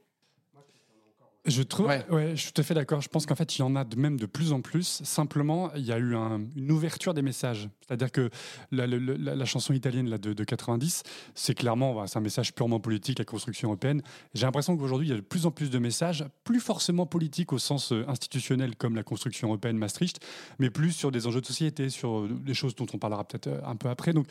Je 1.46 1.64
trouve, 1.64 1.88
Ouais. 1.88 2.06
ouais. 2.12 2.36
je 2.36 2.42
suis 2.44 2.52
tout 2.52 2.62
à 2.62 2.64
fait 2.64 2.76
d'accord. 2.76 3.02
Je 3.02 3.10
pense 3.10 3.26
qu'en 3.26 3.34
fait, 3.34 3.58
il 3.58 3.62
y 3.62 3.64
en 3.64 3.76
a 3.76 3.84
de 3.84 3.96
même 3.96 4.20
de 4.20 4.28
plus 4.28 4.52
en 4.54 4.62
plus. 4.62 5.02
Simplement, 5.04 5.74
il 5.74 5.84
y 5.84 5.92
a 5.92 5.98
eu 5.98 6.16
un- 6.16 6.42
une 6.56 6.72
ouverture 6.72 7.16
des 7.16 7.24
messages. 7.24 7.68
C'est-à-dire 7.88 8.12
que 8.12 8.30
la, 8.72 8.86
la- 8.86 8.98
la- 9.00 9.36
la 9.36 9.46
chanson 9.46 9.74
italienne 9.74 10.08
là, 10.08 10.20
de, 10.20 10.34
de 10.34 10.44
90, 10.44 11.02
c'est 11.34 11.56
clairement 11.56 11.96
bah, 11.96 12.06
c'est 12.06 12.20
un 12.20 12.22
message 12.22 12.54
purement 12.54 12.80
politique, 12.80 13.18
la 13.18 13.26
construction 13.26 13.70
européenne. 13.70 14.04
J'ai 14.36 14.46
l'impression 14.46 14.78
qu'aujourd'hui, 14.78 15.08
il 15.08 15.10
y 15.10 15.14
a 15.14 15.18
de 15.18 15.22
plus 15.22 15.48
en 15.48 15.52
plus 15.52 15.72
de 15.72 15.80
messages, 15.80 16.24
plus 16.44 16.60
forcément 16.60 17.08
politiques 17.08 17.54
au 17.54 17.58
sens 17.58 17.92
euh, 17.92 18.06
institutionnel 18.08 18.76
comme 18.76 18.96
la 18.96 19.02
construction 19.04 19.48
européenne 19.48 19.78
Maastricht, 19.78 20.20
mais 20.60 20.70
plus 20.70 20.92
sur 20.92 21.12
des 21.12 21.26
enjeux 21.26 21.42
de 21.42 21.48
société, 21.48 21.90
sur 21.90 22.20
euh, 22.20 22.30
des 22.30 22.54
choses 22.54 22.76
dont 22.76 22.86
on 22.94 23.00
parlera 23.00 23.24
peut-être 23.28 23.48
euh, 23.48 23.62
un 23.66 23.76
peu 23.76 23.90
après. 23.90 24.14
Donc, 24.14 24.28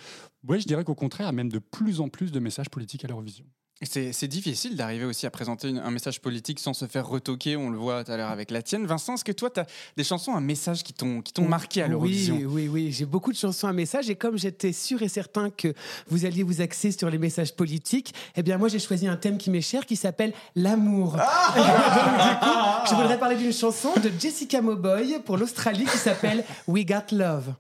ouais, 0.47 0.61
je 0.61 0.67
dirais 0.69 0.85
qu'au 0.85 0.95
contraire, 0.95 1.27
il 1.27 1.31
y 1.31 1.31
a 1.31 1.33
même 1.33 1.51
de 1.51 1.59
plus 1.59 2.01
en 2.01 2.09
plus 2.09 2.31
de 2.31 2.39
messages 2.39 2.69
politiques 2.71 3.05
à 3.05 3.09
l'Eurovision. 3.09 3.45
C'est 3.83 4.27
difficile 4.29 4.77
d'arriver 4.77 5.07
aussi 5.07 5.25
à 5.27 5.31
présenter 5.31 5.69
une- 5.71 5.79
un 5.79 5.91
message 5.91 6.21
politique 6.21 6.61
sans 6.61 6.75
se 6.75 6.85
faire 6.85 7.07
retoquer. 7.09 7.57
On 7.57 7.71
le 7.71 7.79
voit 7.79 8.05
tout 8.05 8.13
à 8.13 8.19
l'heure 8.19 8.29
avec 8.29 8.51
la 8.51 8.61
tienne. 8.61 8.85
Vincent, 8.85 9.15
est-ce 9.15 9.25
que 9.25 9.33
toi, 9.33 9.49
tu 9.49 9.59
as 9.61 9.67
des 9.97 10.05
chansons, 10.05 10.35
un 10.35 10.43
message 10.43 10.83
qui 10.83 10.93
t'ont 10.93 11.23
qui 11.23 11.33
t'ont 11.33 11.49
marqué 11.49 11.81
à 11.81 11.89
l'Eurovision? 11.89 12.37
Oui, 12.37 12.45
oui, 12.45 12.69
oui. 12.69 12.93
J'ai 12.93 13.07
beaucoup 13.07 13.33
de 13.33 13.39
chansons 13.39 13.69
à 13.69 13.73
message 13.73 14.11
et 14.11 14.17
comme 14.17 14.37
j'étais 14.37 14.75
sûr 14.75 15.01
et 15.01 15.09
certain 15.09 15.49
que 15.49 15.73
vous 16.09 16.27
alliez 16.27 16.43
vous 16.43 16.61
axer 16.61 16.93
sur 16.93 17.09
les 17.09 17.17
messages 17.17 17.55
politiques, 17.57 18.13
eh 18.37 18.43
bien 18.43 18.59
moi 18.59 18.69
j'ai 18.69 18.79
choisi 18.79 19.07
un 19.09 19.17
thème 19.17 19.39
qui 19.39 19.49
m'est 19.49 19.63
cher 19.63 19.87
qui 19.87 19.97
s'appelle 19.97 20.35
l'amour. 20.55 21.17
Ah 21.19 21.55
Donc, 21.57 21.65
du 21.65 22.37
coup, 22.47 22.91
je 22.91 22.95
voudrais 23.01 23.19
parler 23.19 23.37
d'une 23.37 23.53
chanson 23.55 23.95
de 23.97 24.11
Jessica 24.21 24.61
Mowboy 24.61 25.21
pour 25.25 25.39
l'Australie 25.39 25.87
qui 25.87 25.97
s'appelle 25.97 26.45
We 26.69 26.85
Got 26.85 27.13
Love. 27.17 27.55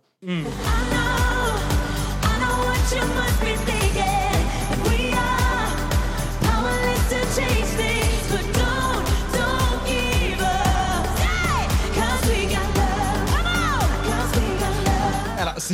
Alors, 2.22 2.74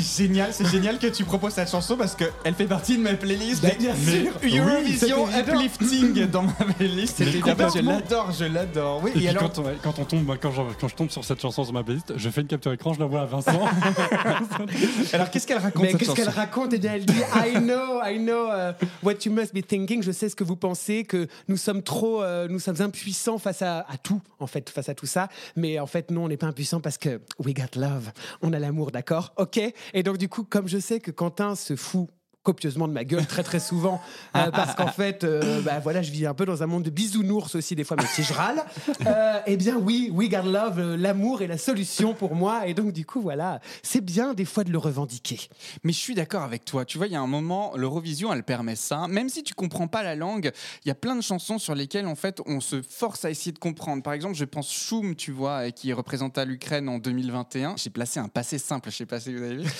c'est 0.02 0.24
génial, 0.24 0.52
c'est 0.52 0.66
génial 0.66 0.98
que 0.98 1.06
tu 1.06 1.24
proposes 1.24 1.52
cette 1.54 1.70
chanson 1.70 1.96
parce 1.96 2.14
qu'elle 2.14 2.54
fait 2.54 2.66
partie 2.66 2.96
de 2.96 3.02
ma 3.02 3.14
playlist. 3.14 3.62
Bah, 3.62 3.68
bien 3.78 3.94
Mais 4.04 4.48
sûr. 4.48 4.64
Eurovision 4.66 5.26
uplifting 5.28 6.26
dans 6.30 6.42
ma 6.42 6.52
playlist. 6.76 7.16
C'était. 7.18 7.30
Je 7.32 7.80
l'adore, 7.80 8.32
je 8.32 8.44
l'adore. 8.44 9.00
Oui, 9.02 9.10
Et, 9.14 9.18
puis 9.18 9.28
alors- 9.28 9.42
quand, 9.42 9.58
on, 9.58 9.64
quand 9.82 9.98
on 9.98 10.04
tombe, 10.04 10.24
moi, 10.24 10.36
quand, 10.40 10.50
je, 10.52 10.62
quand 10.80 10.88
je 10.88 10.94
tombe 10.94 11.10
sur 11.10 11.24
cette 11.24 11.40
chanson 11.40 11.64
sur 11.64 11.72
ma 11.72 11.82
playlist, 11.82 12.12
je 12.16 12.30
fais 12.30 12.40
une 12.42 12.46
capture 12.46 12.72
écran, 12.72 12.92
je 12.94 13.00
l'envoie 13.00 13.22
à 13.22 13.26
Vincent. 13.26 13.52
alors 15.12 15.30
qu'est-ce 15.30 15.46
qu'elle 15.46 15.58
raconte 15.58 15.82
Mais 15.82 15.94
qu'est-ce 15.94 16.12
qu'elle 16.12 16.28
raconte 16.28 16.72
Eh 16.72 16.78
bien, 16.78 16.94
elle 16.94 17.04
dit 17.06 17.20
I 17.34 17.58
know, 17.58 18.00
I 18.04 18.18
know 18.18 18.46
uh, 18.48 18.72
what 19.02 19.24
you 19.24 19.32
must 19.32 19.54
be 19.54 19.66
thinking. 19.66 20.02
Je 20.02 20.12
sais 20.12 20.28
ce 20.28 20.36
que 20.36 20.44
vous 20.44 20.56
pensez, 20.56 21.04
que 21.04 21.28
nous 21.48 21.56
sommes 21.56 21.82
trop, 21.82 22.22
euh, 22.22 22.48
nous 22.48 22.58
sommes 22.60 22.80
impuissants 22.80 23.38
face 23.38 23.62
à, 23.62 23.78
à 23.88 23.96
tout, 24.02 24.20
en 24.40 24.46
fait, 24.46 24.68
face 24.70 24.88
à 24.88 24.94
tout 24.94 25.06
ça. 25.06 25.28
Mais 25.56 25.78
en 25.78 25.86
fait, 25.86 26.10
non, 26.10 26.24
on 26.24 26.28
n'est 26.28 26.36
pas 26.36 26.46
impuissants 26.46 26.80
parce 26.80 26.98
que 26.98 27.20
we 27.38 27.54
got 27.54 27.78
love. 27.78 28.10
On 28.42 28.52
a 28.52 28.58
l'amour, 28.58 28.90
d'accord? 28.90 29.32
Ok 29.36 29.60
Et 29.94 30.02
donc, 30.02 30.18
du 30.18 30.28
coup, 30.28 30.44
comme 30.44 30.68
je 30.68 30.78
sais 30.78 31.00
que 31.00 31.10
Quentin 31.10 31.54
se 31.54 31.76
fout 31.76 32.08
copieusement 32.46 32.86
de 32.86 32.92
ma 32.92 33.02
gueule 33.02 33.26
très 33.26 33.42
très 33.42 33.58
souvent 33.58 34.00
euh, 34.36 34.52
parce 34.52 34.76
qu'en 34.76 34.86
fait 34.86 35.24
euh, 35.24 35.60
bah, 35.62 35.80
voilà 35.82 36.00
je 36.00 36.12
vis 36.12 36.26
un 36.26 36.34
peu 36.34 36.46
dans 36.46 36.62
un 36.62 36.66
monde 36.66 36.84
de 36.84 36.90
bisounours 36.90 37.56
aussi 37.56 37.74
des 37.74 37.82
fois 37.82 37.96
mais 37.98 38.06
si 38.06 38.22
je 38.22 38.32
râle 38.32 38.64
euh, 39.04 39.40
eh 39.46 39.56
bien 39.56 39.76
oui 39.76 40.10
we 40.14 40.28
got 40.28 40.42
love 40.42 40.78
euh, 40.78 40.96
l'amour 40.96 41.42
est 41.42 41.48
la 41.48 41.58
solution 41.58 42.14
pour 42.14 42.36
moi 42.36 42.68
et 42.68 42.74
donc 42.74 42.92
du 42.92 43.04
coup 43.04 43.20
voilà 43.20 43.58
c'est 43.82 44.00
bien 44.00 44.32
des 44.32 44.44
fois 44.44 44.62
de 44.62 44.70
le 44.70 44.78
revendiquer 44.78 45.48
Mais 45.82 45.92
je 45.92 45.98
suis 45.98 46.14
d'accord 46.14 46.42
avec 46.42 46.64
toi. 46.64 46.84
Tu 46.84 46.98
vois, 46.98 47.06
il 47.06 47.12
y 47.12 47.16
a 47.16 47.20
un 47.20 47.26
moment, 47.26 47.72
l'Eurovision, 47.76 48.32
elle 48.32 48.42
permet 48.42 48.76
ça. 48.76 49.06
Même 49.08 49.28
si 49.28 49.42
tu 49.42 49.54
comprends 49.54 49.88
pas 49.88 50.02
la 50.02 50.14
langue, 50.14 50.52
il 50.84 50.88
y 50.88 50.90
a 50.90 50.94
plein 50.94 51.16
de 51.16 51.20
chansons 51.20 51.58
sur 51.58 51.74
lesquelles, 51.74 52.06
en 52.06 52.14
fait, 52.14 52.40
on 52.46 52.60
se 52.60 52.82
force 52.82 53.24
à 53.24 53.30
essayer 53.30 53.52
de 53.52 53.58
comprendre. 53.58 54.02
Par 54.02 54.12
exemple, 54.12 54.34
je 54.34 54.44
pense 54.44 54.72
Choum, 54.72 55.16
tu 55.16 55.32
vois, 55.32 55.70
qui 55.70 55.92
représenta 55.92 56.44
l'Ukraine 56.44 56.88
en 56.88 56.98
2021. 56.98 57.76
J'ai 57.76 57.90
placé 57.90 58.20
un 58.20 58.28
passé 58.28 58.58
simple, 58.58 58.90
je 58.90 58.96
sais 58.96 59.06
pas 59.06 59.20
si 59.20 59.34
vous 59.34 59.42
avez 59.42 59.56
vu. 59.56 59.70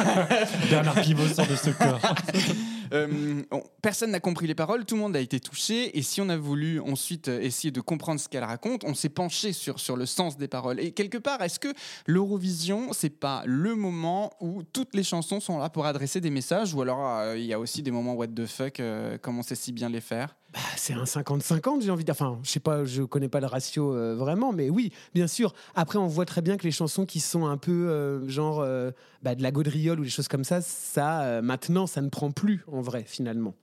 Bernard 0.70 1.00
Pivot 1.02 1.28
sort 1.28 1.46
de 1.46 1.56
ce 1.56 1.70
Euh, 2.92 3.42
on- 3.50 3.62
personne 3.82 4.10
n'a 4.12 4.20
compris 4.20 4.46
les 4.46 4.54
paroles, 4.54 4.84
tout 4.84 4.94
le 4.94 5.00
monde 5.00 5.16
a 5.16 5.20
été 5.20 5.40
touché. 5.40 5.98
Et 5.98 6.02
si 6.02 6.20
on 6.20 6.28
a 6.28 6.36
voulu 6.36 6.78
ensuite 6.80 7.26
euh, 7.28 7.40
essayer 7.40 7.72
de 7.72 7.80
comprendre 7.80 8.20
ce 8.20 8.28
qu'elle 8.28 8.44
raconte, 8.44 8.84
on 8.84 8.94
s'est 8.94 9.08
penché 9.08 9.52
sur, 9.52 9.80
sur 9.80 9.96
le 9.96 10.06
sens 10.06 10.36
des 10.36 10.46
paroles. 10.48 10.78
Et 10.78 10.92
quelque 10.92 11.18
part, 11.18 11.42
est-ce 11.42 11.58
que 11.58 11.72
l'Eurovision, 12.06 12.92
c'est 12.92 13.10
pas 13.10 13.42
le 13.46 13.74
moment 13.74 14.32
où 14.40 14.62
toutes 14.62 14.94
les 14.94 15.02
chansons 15.02 15.40
sont 15.40 15.58
là 15.58 15.70
pour 15.70 15.86
adresser 15.86 16.20
des 16.20 16.30
messages 16.30 16.72
Ou 16.74 16.82
alors 16.82 17.18
euh, 17.18 17.36
il 17.36 17.46
y 17.46 17.52
a 17.52 17.58
aussi 17.58 17.82
des 17.82 17.90
moments 17.90 18.14
what 18.14 18.28
the 18.28 18.46
fuck, 18.46 18.78
euh, 18.78 19.18
comme 19.18 19.38
on 19.38 19.42
sait 19.42 19.56
si 19.56 19.72
bien 19.72 19.88
les 19.88 20.00
faire? 20.02 20.36
Bah, 20.54 20.60
c'est 20.76 20.92
un 20.94 21.02
50-50, 21.04 21.82
j'ai 21.82 21.90
envie 21.90 22.04
de 22.04 22.12
dire. 22.12 22.14
Enfin, 22.18 22.38
je 22.44 22.50
sais 22.50 22.60
pas, 22.60 22.84
je 22.84 23.02
connais 23.02 23.28
pas 23.28 23.40
le 23.40 23.46
ratio 23.46 23.92
euh, 23.92 24.14
vraiment, 24.14 24.52
mais 24.52 24.70
oui, 24.70 24.92
bien 25.12 25.26
sûr. 25.26 25.52
Après, 25.74 25.98
on 25.98 26.06
voit 26.06 26.26
très 26.26 26.42
bien 26.42 26.56
que 26.56 26.62
les 26.62 26.70
chansons 26.70 27.06
qui 27.06 27.18
sont 27.20 27.46
un 27.46 27.56
peu 27.56 27.72
euh, 27.90 28.28
genre 28.28 28.60
euh, 28.60 28.92
bah, 29.22 29.34
de 29.34 29.42
la 29.42 29.50
gaudriole 29.50 29.98
ou 29.98 30.04
des 30.04 30.10
choses 30.10 30.28
comme 30.28 30.44
ça, 30.44 30.60
ça, 30.60 31.22
euh, 31.22 31.42
maintenant, 31.42 31.86
ça 31.88 32.00
ne 32.02 32.08
prend 32.08 32.30
plus 32.30 32.64
en 32.70 32.80
vrai, 32.82 33.02
finalement. 33.06 33.54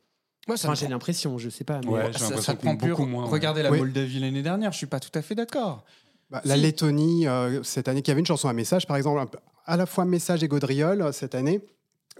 Moi, 0.48 0.57
ça 0.57 0.67
Enfin, 0.67 0.75
j'ai 0.75 0.88
l'impression, 0.89 1.38
je 1.38 1.50
sais 1.50 1.63
pas. 1.63 1.79
mais- 1.86 1.88
Ouais, 1.91 2.12
j'ai 2.12 2.19
ça, 2.19 2.38
ça 2.41 2.55
prend 2.55 2.75
plus. 2.75 2.89
beaucoup 2.89 3.05
moins, 3.05 3.24
ouais. 3.24 3.31
Regardez 3.31 3.63
la 3.63 3.71
Oui. 3.71 3.77
Moldavie 3.79 4.19
l'année 4.19 4.41
dernière, 4.43 4.71
je 4.74 4.77
suis 4.77 4.88
pas 4.88 5.00
tout 5.00 5.12
à 5.17 5.21
fait 5.21 5.36
d'accord. 5.36 5.86
Bah, 6.29 6.41
La. 6.45 6.57
Lettonie, 6.57 7.27
euh, 7.27 7.62
cette 7.63 7.88
année, 7.88 8.01
qui 8.01 8.12
avait 8.12 8.19
une 8.21 8.25
chanson 8.25 8.48
à 8.50 8.53
message, 8.53 8.86
par 8.88 8.98
exemple, 8.98 9.39
à 9.65 9.77
la 9.77 9.86
fois 9.86 10.03
message 10.05 10.43
et 10.43 10.48
gaudriole 10.48 11.13
cette 11.13 11.36
année, 11.36 11.62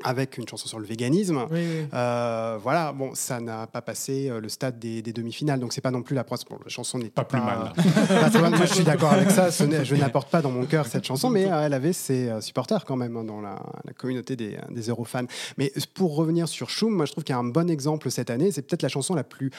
avec 0.04 0.38
une 0.38 0.48
chanson 0.48 0.68
sur 0.68 0.80
le 0.80 0.86
véganisme. 0.86 1.46
Oui, 1.52 1.60
oui. 1.60 1.88
Euh, 1.94 2.58
voilà, 2.62 2.92
bon, 2.92 3.12
ça 3.14 3.40
n'a 3.40 3.68
pas 3.68 3.82
passé 3.82 4.30
euh, 4.30 4.40
le 4.40 4.50
stade 4.50 4.80
des, 4.80 5.02
des 5.02 5.14
demi-finales, 5.14 5.60
donc 5.60 5.74
c'est 5.74 5.82
pas 5.82 5.92
non 5.92 6.02
plus 6.02 6.16
la 6.16 6.24
proche. 6.24 6.42
Bon, 6.50 6.58
la 6.64 6.70
chanson 6.70 6.98
n'est 6.98 7.10
Pas 7.10 7.24
plus 7.24 7.40
mal. 7.40 7.74
pas. 8.32 8.50
Moi, 8.50 8.66
je 8.66 8.74
suis 8.74 8.84
d'accord 8.84 9.14
avec 9.14 9.32
ça. 9.32 9.50
je 9.50 9.96
n'apporte 9.96 10.30
pas 10.30 10.42
dans 10.42 10.52
mon 10.52 10.66
cœur 10.66 10.88
cette 10.88 11.06
chanson, 11.06 11.30
mais 11.30 11.52
euh, 11.52 11.66
elle 11.66 11.74
avait 11.74 11.94
ses 11.94 12.30
euh, 12.30 12.42
supporters 12.42 12.86
quand 12.86 12.96
même 12.96 13.18
hein, 13.18 13.24
dans 13.24 13.42
la, 13.42 13.62
la 13.86 13.94
communauté 13.94 14.36
des, 14.36 14.58
des 14.70 14.82
Eurofans. 14.90 15.28
Mais 15.58 15.72
pour 15.94 16.16
revenir 16.16 16.48
sur 16.48 16.70
Schum, 16.70 16.94
moi, 16.94 17.06
je 17.06 17.12
trouve 17.12 17.24
qu'il 17.24 17.34
y 17.34 17.38
a 17.38 17.40
un 17.40 17.44
bon 17.44 17.70
exemple 17.70 18.10
cette 18.12 18.30
année. 18.30 18.52
C'est 18.52 18.62
peut-être 18.62 18.84
la 18.84 18.90
chanson 18.90 19.16
la 19.16 19.24
plus 19.24 19.52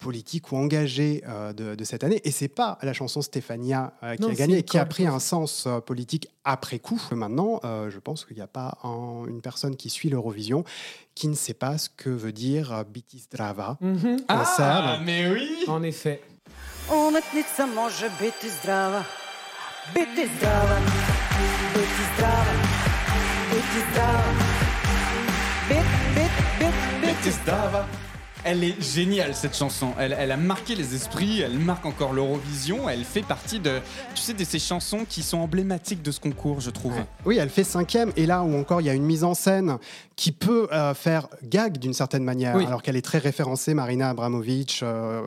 politique 0.00 0.50
ou 0.50 0.56
engagée 0.56 1.22
euh, 1.28 1.52
de, 1.52 1.74
de 1.76 1.84
cette 1.84 2.02
année. 2.02 2.20
Et 2.24 2.30
c'est 2.32 2.48
pas 2.48 2.78
la 2.82 2.92
chanson 2.92 3.22
Stéphania 3.22 3.92
euh, 4.02 4.16
qui 4.16 4.22
Non, 4.22 4.28
a 4.30 4.34
gagné 4.34 4.58
et 4.58 4.62
qui 4.64 4.78
a 4.78 4.86
pris 4.86 5.06
un 5.06 5.20
sens 5.20 5.64
euh, 5.66 5.80
politique 5.80 6.28
après 6.44 6.78
coup. 6.80 7.00
Maintenant, 7.12 7.60
euh, 7.64 7.90
je 7.90 7.98
pense 8.00 8.24
qu'il 8.24 8.36
n'y 8.36 8.42
a 8.42 8.46
pas 8.48 8.78
un- 8.82 9.26
une 9.28 9.40
personne 9.42 9.76
qui 9.76 9.90
suit 9.90 10.08
l'Eurovision 10.08 10.64
qui 11.14 11.28
ne 11.28 11.34
sait 11.34 11.54
pas 11.54 11.76
ce 11.78 11.88
que 11.90 12.08
veut 12.10 12.32
dire 12.32 12.72
euh, 12.72 12.82
Biti 12.84 13.18
Zdrava. 13.20 13.76
Mhm. 13.80 14.16
en 14.28 14.44
serbe. 14.44 15.02
mais 15.04 15.30
oui 15.30 15.64
En 15.68 15.82
effet. 15.82 16.22
Elle 28.44 28.64
est 28.64 28.80
géniale 28.80 29.34
cette 29.34 29.54
chanson. 29.54 29.92
Elle, 29.98 30.16
elle 30.18 30.30
a 30.32 30.36
marqué 30.38 30.74
les 30.74 30.94
esprits, 30.94 31.40
elle 31.42 31.58
marque 31.58 31.84
encore 31.84 32.14
l'Eurovision. 32.14 32.88
Elle 32.88 33.04
fait 33.04 33.20
partie 33.22 33.60
de, 33.60 33.80
tu 34.14 34.22
sais, 34.22 34.32
de 34.32 34.44
ces 34.44 34.58
chansons 34.58 35.04
qui 35.06 35.22
sont 35.22 35.38
emblématiques 35.38 36.02
de 36.02 36.10
ce 36.10 36.20
concours, 36.20 36.60
je 36.60 36.70
trouve. 36.70 36.94
Oui, 37.26 37.36
elle 37.38 37.50
fait 37.50 37.64
cinquième. 37.64 38.12
Et 38.16 38.24
là 38.24 38.42
où 38.42 38.56
encore 38.56 38.80
il 38.80 38.86
y 38.86 38.90
a 38.90 38.94
une 38.94 39.04
mise 39.04 39.24
en 39.24 39.34
scène 39.34 39.76
qui 40.16 40.32
peut 40.32 40.68
euh, 40.72 40.94
faire 40.94 41.28
gag 41.42 41.76
d'une 41.78 41.92
certaine 41.92 42.24
manière, 42.24 42.56
Oui. 42.56 42.64
alors 42.66 42.82
qu'elle 42.82 42.96
est 42.96 43.02
très 43.02 43.18
référencée, 43.18 43.74
Marina 43.74 44.08
Abramovic, 44.10 44.80
euh, 44.82 45.20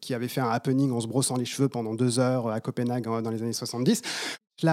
qui 0.00 0.14
avait 0.14 0.28
fait 0.28 0.40
un 0.40 0.50
happening 0.50 0.90
en 0.92 1.00
se 1.00 1.06
brossant 1.06 1.36
les 1.36 1.44
cheveux 1.44 1.68
pendant 1.68 1.94
deux 1.94 2.18
heures 2.18 2.48
à 2.48 2.60
Copenhague 2.60 3.06
euh, 3.06 3.20
dans 3.22 3.30
les 3.30 3.42
années 3.42 3.52
70. 3.52 4.02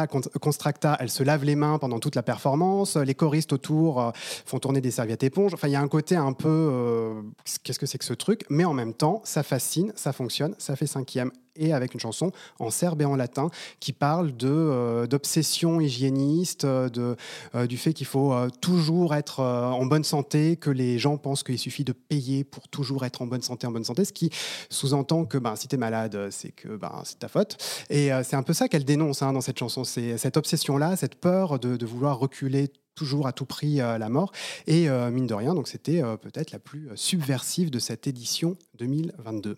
Con- 0.07 0.21
Constracta, 0.41 0.97
elle 0.99 1.09
se 1.09 1.23
lave 1.23 1.43
les 1.45 1.55
mains 1.55 1.77
pendant 1.79 1.99
toute 1.99 2.15
la 2.15 2.23
performance. 2.23 2.97
Les 2.97 3.15
choristes 3.15 3.53
autour 3.53 4.01
euh, 4.01 4.11
font 4.45 4.59
tourner 4.59 4.81
des 4.81 4.91
serviettes 4.91 5.23
éponges. 5.23 5.53
Enfin, 5.53 5.67
il 5.67 5.71
y 5.71 5.75
a 5.75 5.81
un 5.81 5.87
côté 5.87 6.15
un 6.15 6.33
peu. 6.33 6.47
euh, 6.49 7.21
Qu'est-ce 7.63 7.79
que 7.79 7.85
c'est 7.85 7.97
que 7.97 8.05
ce 8.05 8.13
truc? 8.13 8.45
Mais 8.49 8.65
en 8.65 8.73
même 8.73 8.93
temps, 8.93 9.21
ça 9.23 9.43
fascine, 9.43 9.93
ça 9.95 10.13
fonctionne, 10.13 10.53
ça 10.57 10.75
fait 10.75 10.87
cinquième. 10.87 11.31
Et 11.57 11.73
avec 11.73 11.93
une 11.93 11.99
chanson 11.99 12.31
en 12.59 12.69
serbe 12.69 13.01
et 13.01 13.05
en 13.05 13.15
latin 13.15 13.49
qui 13.79 13.93
parle 13.93 14.35
de 14.35 14.47
euh, 14.49 15.07
d'obsession 15.07 15.81
hygiéniste, 15.81 16.65
euh, 16.65 16.89
de 16.89 17.15
euh, 17.55 17.67
du 17.67 17.77
fait 17.77 17.93
qu'il 17.93 18.07
faut 18.07 18.33
toujours 18.61 19.15
être 19.15 19.41
en 19.41 19.85
bonne 19.85 20.03
santé, 20.03 20.55
que 20.55 20.69
les 20.69 20.99
gens 20.99 21.17
pensent 21.17 21.43
qu'il 21.43 21.59
suffit 21.59 21.83
de 21.83 21.93
payer 21.93 22.43
pour 22.43 22.67
toujours 22.67 23.05
être 23.05 23.21
en 23.21 23.27
bonne 23.27 23.41
santé, 23.41 23.67
en 23.67 23.71
bonne 23.71 23.83
santé, 23.83 24.05
ce 24.05 24.13
qui 24.13 24.29
sous-entend 24.69 25.25
que 25.25 25.37
ben, 25.37 25.55
si 25.55 25.67
tu 25.67 25.75
es 25.75 25.77
malade, 25.77 26.29
c'est 26.31 26.51
que 26.51 26.69
ben, 26.69 27.01
c'est 27.03 27.19
ta 27.19 27.27
faute. 27.27 27.57
Et 27.89 28.09
c'est 28.23 28.35
un 28.35 28.43
peu 28.43 28.53
ça 28.53 28.67
qu'elle 28.67 28.85
dénonce 28.85 29.21
hein, 29.21 29.33
dans 29.33 29.41
cette 29.41 29.59
chanson, 29.59 29.83
c'est 29.83 30.17
cette 30.17 30.37
obsession-là, 30.37 30.95
cette 30.95 31.15
peur 31.15 31.59
de, 31.59 31.85
vouloir 31.85 32.19
reculer 32.19 32.71
toujours 32.95 33.27
à 33.27 33.31
tout 33.31 33.45
prix 33.45 33.75
la 33.77 34.09
mort. 34.09 34.31
Et 34.67 34.89
mine 34.89 35.27
de 35.27 35.33
rien, 35.33 35.53
donc 35.53 35.67
c'était 35.67 36.01
peut-être 36.21 36.51
la 36.51 36.59
plus 36.59 36.89
subversive 36.95 37.69
de 37.69 37.79
cette 37.79 38.07
édition 38.07 38.57
2022. 38.77 39.57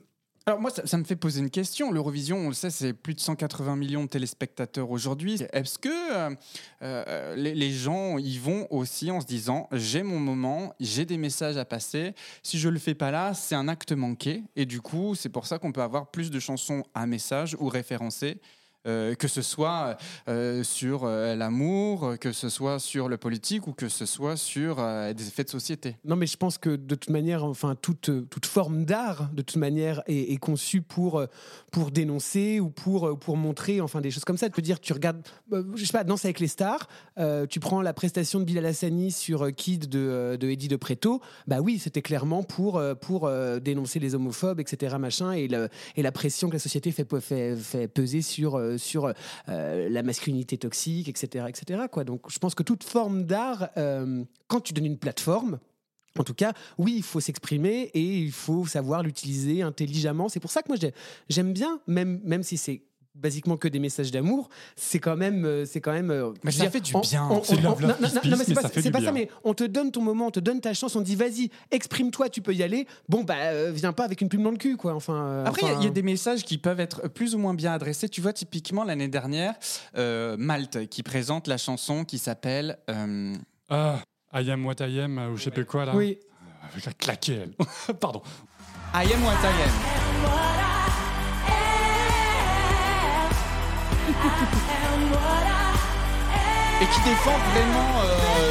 Alors 0.50 0.60
moi, 0.60 0.72
ça, 0.72 0.98
me 0.98 1.04
fait 1.04 1.16
poser 1.16 1.42
une 1.42 1.52
question. 1.52 1.92
L'Eurovision, 1.92 2.38
on 2.38 2.48
le 2.48 2.56
sait, 2.56 2.72
c'est 2.72 2.94
plus 2.94 3.14
de 3.14 3.20
180 3.20 3.76
millions 3.76 4.06
de 4.06 4.10
téléspectateurs 4.10 4.90
aujourd'hui. 4.90 5.44
Est-ce 5.54 5.78
que 5.78 5.90
euh, 5.90 6.36
euh, 6.82 7.36
les, 7.36 7.54
les 7.54 7.70
gens 7.70 8.18
y 8.18 8.40
vont 8.40 8.66
aussi 8.72 9.12
en 9.12 9.22
se 9.22 9.28
disant 9.28 9.70
j'ai 9.72 10.02
mon 10.02 10.18
moment, 10.18 10.74
j'ai 10.80 11.06
des 11.06 11.20
messages 11.20 11.58
à 11.58 11.66
passer. 11.66 12.16
Si 12.42 12.58
je 12.58 12.68
le 12.68 12.80
fais 12.80 12.96
pas 12.96 13.12
là, 13.12 13.36
c'est 13.36 13.54
un 13.54 13.68
acte 13.68 13.92
manqué. 13.92 14.42
Et 14.56 14.66
du 14.66 14.82
coup, 14.82 15.14
c'est 15.14 15.30
pour 15.30 15.46
ça 15.46 15.60
qu'on 15.60 15.72
peut 15.72 15.84
avoir 15.84 16.10
plus 16.10 16.32
de 16.32 16.40
chansons 16.40 16.84
à 16.96 17.06
message 17.06 17.56
ou 17.60 17.68
référencées. 17.68 18.42
Euh, 18.90 19.16
que 19.16 19.28
ce 19.28 19.42
soit 19.42 19.98
euh, 20.28 20.64
sur 20.64 21.04
euh, 21.04 21.36
l'amour, 21.36 22.16
que 22.20 22.32
ce 22.32 22.50
soit 22.50 22.80
sur 22.80 23.08
le 23.08 23.18
politique 23.18 23.68
ou 23.68 23.74
que 23.74 23.88
ce 23.88 24.06
soit 24.06 24.36
sur 24.36 24.78
des 25.14 25.28
effets 25.28 25.44
de 25.44 25.50
société. 25.50 25.96
Non, 26.06 26.16
mais 26.16 26.26
je 26.26 26.38
pense 26.38 26.58
que 26.58 26.72
de 26.72 26.96
toute 26.96 27.10
manière, 27.10 27.44
enfin, 27.44 27.76
toute, 27.76 28.10
toute 28.30 28.46
forme 28.46 28.86
d'art, 28.86 29.30
de 29.34 29.42
toute 29.42 29.58
manière, 29.58 30.02
est, 30.08 30.38
conçue 30.38 30.82
pour, 30.82 31.24
pour 31.72 31.92
dénoncer 31.92 32.60
ou 32.60 32.70
pour, 32.70 33.20
pour 33.20 33.38
montrer, 33.38 33.82
enfin, 33.82 34.02
des 34.02 34.12
choses 34.12 34.26
comme 34.26 34.38
ça. 34.38 34.48
Tu 34.48 34.54
peux 34.54 34.62
dire, 34.62 34.80
tu 34.80 34.94
regardes, 34.94 35.22
je 35.52 35.86
sais 35.86 35.92
pas, 35.92 36.04
Danse 36.04 36.26
avec 36.26 36.40
les 36.40 36.48
stars, 36.48 36.88
tu 37.50 37.60
prends 37.60 37.82
la 37.82 37.94
prestation 37.94 38.40
de 38.40 38.46
Bilal 38.46 38.66
Hassani 38.66 39.12
sur 39.12 39.54
Kid 39.54 39.88
de, 39.90 40.38
de 40.40 40.50
Eddie 40.50 40.68
de 40.68 40.76
Preto, 40.76 41.22
bah 41.48 41.60
oui, 41.62 41.80
c'était 41.80 42.02
clairement 42.02 42.44
pour, 42.44 42.82
pour 43.02 43.30
dénoncer 43.62 44.00
les 44.00 44.16
homophobes, 44.16 44.60
etc., 44.60 44.96
machin, 45.00 45.34
et, 45.34 45.48
le, 45.48 45.70
et 45.96 46.02
la 46.02 46.12
pression 46.12 46.48
que 46.48 46.54
la 46.54 46.60
société 46.60 46.92
fait, 46.92 47.06
peser 47.06 48.22
sur, 48.22 48.60
sur 48.80 49.14
euh, 49.50 49.90
la 49.90 50.02
masculinité 50.04 50.58
toxique, 50.58 51.08
etc., 51.10 51.46
etc., 51.48 51.84
quoi. 51.92 52.04
Donc, 52.04 52.32
je 52.32 52.40
pense 52.40 52.56
que 52.56 52.64
toute 52.64 52.84
forme 52.84 53.26
d'art, 53.26 53.70
euh, 53.78 54.24
quand 54.48 54.62
tu 54.62 54.74
donnes 54.74 54.86
une 54.88 54.98
plateforme, 54.98 55.60
en 56.18 56.24
tout 56.24 56.34
cas, 56.34 56.54
oui, 56.80 56.96
il 56.98 57.04
faut 57.04 57.20
s'exprimer 57.20 57.92
et 57.94 58.02
il 58.02 58.32
faut 58.32 58.66
savoir 58.66 59.04
l'utiliser 59.04 59.62
intelligemment. 59.62 60.28
C'est 60.28 60.40
pour 60.40 60.52
ça 60.52 60.62
que 60.64 60.68
moi, 60.70 60.78
j'ai- 60.82 60.94
j'aime 61.30 61.54
bien, 61.54 61.80
même 61.88 62.42
si 62.44 62.58
c'est 62.58 62.82
basiquement 63.20 63.58
que 63.58 63.68
des 63.68 63.80
messages 63.80 64.12
d'amour, 64.12 64.50
c'est 64.76 65.00
quand 65.00 65.16
même, 65.16 65.46
euh, 65.46 65.66
c'est 65.66 65.82
quand 65.82 65.92
même. 65.92 66.12
euh, 66.12 66.32
Mais 66.44 66.52
je 66.52 66.58
ça 66.58 66.64
veux 66.66 66.70
fait 66.72 66.80
dire, 66.82 67.00
du 67.02 67.08
bien. 67.08 67.30
C'est 67.44 67.58
de 67.58 67.62
love, 67.64 67.82
love, 67.82 67.92
non, 67.92 67.98
mais 68.38 68.44
c'est 68.46 68.54
pas, 68.54 68.62
ça 68.64 68.70
pas 68.92 69.12
mais 69.12 69.30
on 69.44 69.54
te 69.54 69.64
donne 69.64 69.92
ton 69.92 70.02
moment, 70.02 70.28
on 70.28 70.32
te 70.32 70.40
donne 70.40 70.62
ta 70.62 70.74
chance, 70.74 70.96
on 70.96 71.00
te 71.00 71.06
dit 71.06 71.16
vas-y, 71.16 71.50
exprime-toi, 71.72 72.30
tu 72.30 72.42
peux 72.42 72.54
y 72.54 72.64
aller. 72.64 72.88
Bon, 73.08 73.24
bah, 73.24 73.36
euh, 73.38 73.72
viens 73.74 73.94
pas 73.94 74.06
avec 74.06 74.22
une 74.22 74.30
plume 74.30 74.44
dans 74.44 74.52
le 74.52 74.58
cul, 74.58 74.78
quoi. 74.78 74.94
Enfin. 74.96 75.16
euh, 75.16 75.46
Après, 75.46 75.62
il 75.62 75.66
y 75.66 75.70
a- 75.70 75.74
enfin, 75.74 75.82
il 75.82 75.86
y, 75.86 75.88
a 75.88 75.92
des 75.92 76.02
messages 76.04 76.44
qui 76.44 76.58
peuvent 76.58 76.80
être 76.80 77.08
plus 77.10 77.36
ou 77.36 77.38
moins 77.38 77.54
bien 77.54 77.74
adressés. 77.74 78.10
Tu 78.10 78.22
vois, 78.22 78.34
typiquement, 78.34 78.84
l'année 78.84 79.08
dernière, 79.08 79.54
euh, 79.98 80.36
Malte, 80.38 80.88
qui 80.90 81.04
présente 81.04 81.48
la 81.48 81.58
chanson 81.58 82.06
qui 82.06 82.18
s'appelle... 82.18 82.78
euh, 82.90 83.36
Ah, 83.70 84.00
I 84.34 84.50
am 84.52 84.66
what 84.66 84.76
I 84.80 85.00
am, 85.02 85.18
ou 85.34 85.38
je 85.38 85.44
sais 85.44 85.52
plus 85.52 85.66
quoi 85.66 85.86
là. 85.86 85.96
Oui. 85.96 86.18
Je 86.76 86.82
vais 86.86 86.94
claquer 86.94 87.34
elle. 87.44 87.96
Pardon. 88.00 88.22
I 88.94 89.12
am 89.14 89.24
what 89.24 89.34
I 89.44 89.64
am. 89.64 90.79
Et 96.82 96.86
qui 96.86 97.02
défend 97.02 97.38
vraiment 97.52 97.92
euh, 98.04 98.49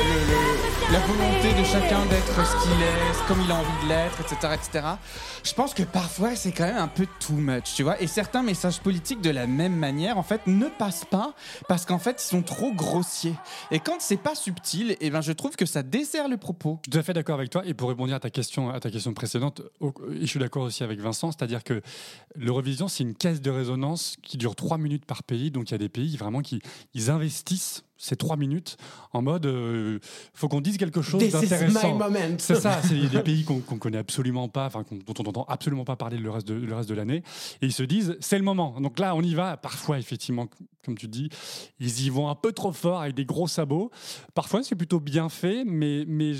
la 0.92 1.00
volonté 1.00 1.52
de 1.52 1.64
chacun 1.64 2.06
d'être 2.06 2.46
ce 2.46 2.62
qu'il 2.62 2.82
est, 2.82 3.26
comme 3.28 3.42
il 3.44 3.50
a 3.50 3.56
envie 3.56 3.84
de 3.84 3.88
l'être, 3.88 4.20
etc., 4.22 4.54
etc. 4.54 4.86
Je 5.44 5.52
pense 5.52 5.74
que 5.74 5.82
parfois 5.82 6.34
c'est 6.34 6.50
quand 6.50 6.64
même 6.64 6.78
un 6.78 6.88
peu 6.88 7.06
too 7.20 7.34
much, 7.34 7.74
tu 7.74 7.82
vois. 7.82 8.00
Et 8.00 8.06
certains 8.06 8.42
messages 8.42 8.80
politiques 8.80 9.20
de 9.20 9.28
la 9.28 9.46
même 9.46 9.76
manière, 9.76 10.16
en 10.16 10.22
fait, 10.22 10.46
ne 10.46 10.66
passent 10.66 11.04
pas 11.04 11.34
parce 11.68 11.84
qu'en 11.84 11.98
fait, 11.98 12.22
ils 12.22 12.28
sont 12.28 12.40
trop 12.40 12.72
grossiers. 12.72 13.34
Et 13.70 13.80
quand 13.80 13.96
c'est 13.98 14.16
pas 14.16 14.34
subtil, 14.34 14.96
eh 15.00 15.10
ben, 15.10 15.20
je 15.20 15.32
trouve 15.32 15.56
que 15.56 15.66
ça 15.66 15.82
dessert 15.82 16.26
le 16.26 16.38
propos. 16.38 16.78
Je 16.86 16.90
suis 16.90 16.92
tout 16.92 16.98
à 16.98 17.02
fait 17.02 17.12
d'accord 17.12 17.34
avec 17.34 17.50
toi. 17.50 17.62
Et 17.66 17.74
pour 17.74 17.90
répondre 17.90 18.14
à 18.14 18.20
ta 18.20 18.30
question, 18.30 18.70
à 18.70 18.80
ta 18.80 18.90
question 18.90 19.12
précédente, 19.12 19.60
je 20.20 20.26
suis 20.26 20.40
d'accord 20.40 20.62
aussi 20.62 20.84
avec 20.84 21.00
Vincent, 21.00 21.32
c'est-à-dire 21.32 21.64
que 21.64 21.82
l'Eurovision, 22.34 22.88
c'est 22.88 23.02
une 23.02 23.14
caisse 23.14 23.42
de 23.42 23.50
résonance 23.50 24.16
qui 24.22 24.38
dure 24.38 24.56
trois 24.56 24.78
minutes 24.78 25.04
par 25.04 25.22
pays. 25.22 25.50
Donc 25.50 25.68
il 25.68 25.72
y 25.72 25.74
a 25.74 25.78
des 25.78 25.90
pays 25.90 26.16
vraiment 26.16 26.40
qui 26.40 26.62
ils 26.94 27.10
investissent 27.10 27.84
ces 27.98 28.16
trois 28.16 28.36
minutes 28.36 28.76
en 29.12 29.22
mode 29.22 29.46
euh, 29.46 29.98
faut 30.32 30.48
qu'on 30.48 30.60
dise 30.60 30.78
quelque 30.78 31.02
chose 31.02 31.20
d'intéressant. 31.30 31.96
moment. 31.96 32.18
C'est 32.38 32.54
ça, 32.54 32.80
c'est 32.82 33.08
des 33.08 33.22
pays 33.22 33.44
qu'on 33.44 33.60
connaît 33.60 33.98
absolument 33.98 34.48
pas, 34.48 34.66
enfin 34.66 34.84
dont 34.90 35.14
on 35.18 35.22
n'entend 35.24 35.44
absolument 35.48 35.84
pas 35.84 35.96
parler 35.96 36.16
le 36.16 36.30
reste 36.30 36.46
de, 36.46 36.54
le 36.54 36.74
reste 36.74 36.88
de 36.88 36.94
l'année, 36.94 37.22
et 37.60 37.66
ils 37.66 37.72
se 37.72 37.82
disent 37.82 38.16
c'est 38.20 38.38
le 38.38 38.44
moment. 38.44 38.80
Donc 38.80 38.98
là, 38.98 39.14
on 39.14 39.22
y 39.22 39.34
va. 39.34 39.56
Parfois, 39.56 39.98
effectivement, 39.98 40.46
comme 40.84 40.96
tu 40.96 41.08
dis, 41.08 41.28
ils 41.80 42.06
y 42.06 42.10
vont 42.10 42.28
un 42.28 42.34
peu 42.34 42.52
trop 42.52 42.72
fort 42.72 43.02
avec 43.02 43.14
des 43.14 43.24
gros 43.24 43.48
sabots. 43.48 43.90
Parfois, 44.34 44.62
c'est 44.62 44.76
plutôt 44.76 45.00
bien 45.00 45.28
fait, 45.28 45.64
mais, 45.64 46.04
mais 46.06 46.32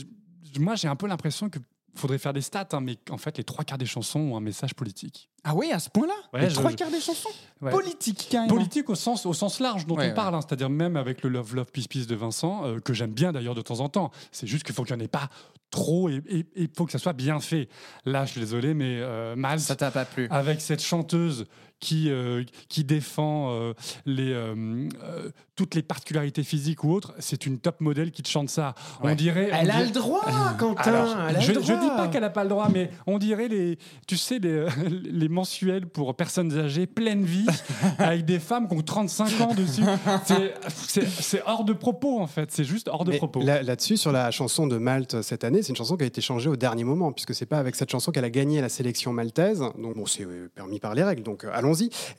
moi, 0.59 0.77
j'ai 0.77 0.89
un 0.89 0.97
peu 0.97 1.07
l'impression 1.07 1.51
que 1.51 1.59
faudrait 1.99 2.19
faire 2.19 2.33
des 2.33 2.41
stats, 2.41 2.69
hein, 2.73 2.81
mais 2.81 2.97
en 3.11 3.19
fait, 3.19 3.37
les 3.39 3.45
trois 3.45 3.65
quarts 3.65 3.79
des 3.79 3.87
chansons 3.87 4.21
ont 4.21 4.37
un 4.37 4.41
message 4.41 4.75
politique. 4.75 5.29
Ah 5.45 5.55
oui, 5.55 5.71
à 5.73 5.79
ce 5.79 5.89
point-là 5.91 6.15
Ouais, 6.33 6.41
Les 6.43 6.51
je- 6.51 6.55
trois 6.55 6.71
je- 6.71 6.77
quarts 6.77 6.91
des 6.91 7.01
chansons 7.01 7.29
Ouais. 7.61 7.71
Politiques, 7.71 8.29
carrément. 8.31 8.55
Politique 8.55 8.89
au 8.91 8.95
sens, 8.95 9.27
au 9.27 9.33
sens 9.35 9.61
large 9.61 9.87
dont 9.87 9.97
Ouais, 9.97 10.11
on 10.11 10.15
parle, 10.15 10.35
hein, 10.35 10.41
c'est-à-dire 10.41 10.71
même 10.71 10.97
avec 10.97 11.23
le 11.23 11.29
Love, 11.29 11.55
Love, 11.55 11.71
Peace, 11.73 11.87
Peace 11.89 12.07
de 12.07 12.15
Vincent, 12.15 12.65
euh, 12.65 12.79
que 12.81 12.93
j'aime 12.95 13.13
bien 13.13 13.33
d'ailleurs 13.33 13.55
de 13.55 13.63
temps 13.63 13.81
en 13.81 13.89
temps. 13.89 14.11
C'est 14.33 14.47
juste 14.47 14.65
qu'il 14.65 14.75
faut 14.75 14.85
qu'il 14.85 14.95
n'y 14.97 15.03
en 15.03 15.05
ait 15.05 15.09
pas 15.09 15.29
trop 15.71 16.09
et 16.09 16.23
il 16.57 16.69
faut 16.75 16.87
que 16.87 16.93
ça 16.93 16.99
soit 16.99 17.13
bien 17.13 17.41
fait. 17.41 17.69
Là, 18.05 18.25
je 18.25 18.33
suis 18.33 18.41
désolé, 18.41 18.73
mais 18.75 18.99
euh, 19.01 19.35
Miles, 19.37 19.61
Ça 19.61 19.77
t'a 19.77 19.91
pas 19.91 20.05
plu 20.07 20.27
avec 20.31 20.61
cette 20.61 20.83
chanteuse 20.83 21.47
qui, 21.81 22.11
euh, 22.11 22.45
qui 22.69 22.85
défend 22.85 23.51
euh, 23.53 23.73
les, 24.07 24.33
euh, 24.33 24.89
toutes 25.55 25.75
les 25.75 25.83
particularités 25.83 26.43
physiques 26.43 26.83
ou 26.85 26.93
autres, 26.93 27.15
c'est 27.19 27.47
une 27.47 27.59
top 27.59 27.81
modèle 27.81 28.11
qui 28.11 28.23
te 28.23 28.29
chante 28.29 28.49
ça. 28.49 28.75
Ouais. 29.03 29.13
On 29.13 29.15
dirait. 29.15 29.51
Elle 29.53 29.71
on 29.71 29.75
a 29.79 29.85
le 29.85 29.91
droit, 29.91 30.25
Quentin. 30.59 30.83
alors, 30.83 31.17
elle 31.29 31.37
a 31.37 31.41
je, 31.41 31.53
droit. 31.53 31.77
dis 31.81 31.89
pas 31.89 32.09
qu'elle 32.09 32.25
a 32.25 32.31
pas 32.31 32.43
le 32.45 32.51
droit, 32.51 32.69
mais 32.73 32.91
on 33.07 33.19
dirait 33.19 33.49
les, 33.49 33.79
tu 34.07 34.17
sais, 34.17 34.39
les, 34.39 34.67
les 34.89 35.29
mensuels 35.29 35.87
pour 35.87 36.15
personnes 36.17 36.57
âgées, 36.59 36.87
pleine 36.87 37.25
vie, 37.25 37.47
avec 37.99 38.25
des 38.25 38.39
femmes 38.41 38.69
qui 38.69 38.75
ont 38.77 38.83
35 38.83 39.41
ans 39.41 39.55
dessus. 39.55 39.83
C'est- 40.69 41.43
hors 41.47 41.65
de 41.65 41.73
propos 41.73 42.21
en 42.21 42.27
fait. 42.27 42.51
C'est 42.51 42.65
juste 42.65 42.89
hors 42.89 43.05
de 43.05 43.11
Mais 43.13 43.19
propos. 43.19 43.41
là- 43.43 43.63
Là-dessus, 43.63 43.97
sur 43.97 44.13
la 44.13 44.31
chanson 44.31 44.67
de 44.67 44.79
Malte 44.79 45.23
cette 45.23 45.45
année, 45.45 45.63
c'est 45.63 45.71
une 45.71 45.77
chanson 45.77 45.97
qui 45.97 46.05
a 46.05 46.07
été 46.07 46.21
changée 46.21 46.49
au 46.49 46.57
dernier 46.57 46.85
moment, 46.85 47.13
puisque 47.13 47.35
c'est 47.35 47.47
pas 47.47 47.59
avec 47.59 47.75
cette 47.77 47.91
chanson 47.91 48.13
qu'elle 48.13 48.25
a 48.25 48.31
gagné 48.31 48.61
la 48.61 48.69
sélection 48.69 49.13
maltaise. 49.13 49.61
Donc, 49.79 49.97
bon, 49.97 50.07
c'est 50.07 50.27
permis 50.55 50.79
par 50.79 50.95
les 50.95 51.03
règles, 51.03 51.23
donc 51.23 51.45
euh, 51.45 51.51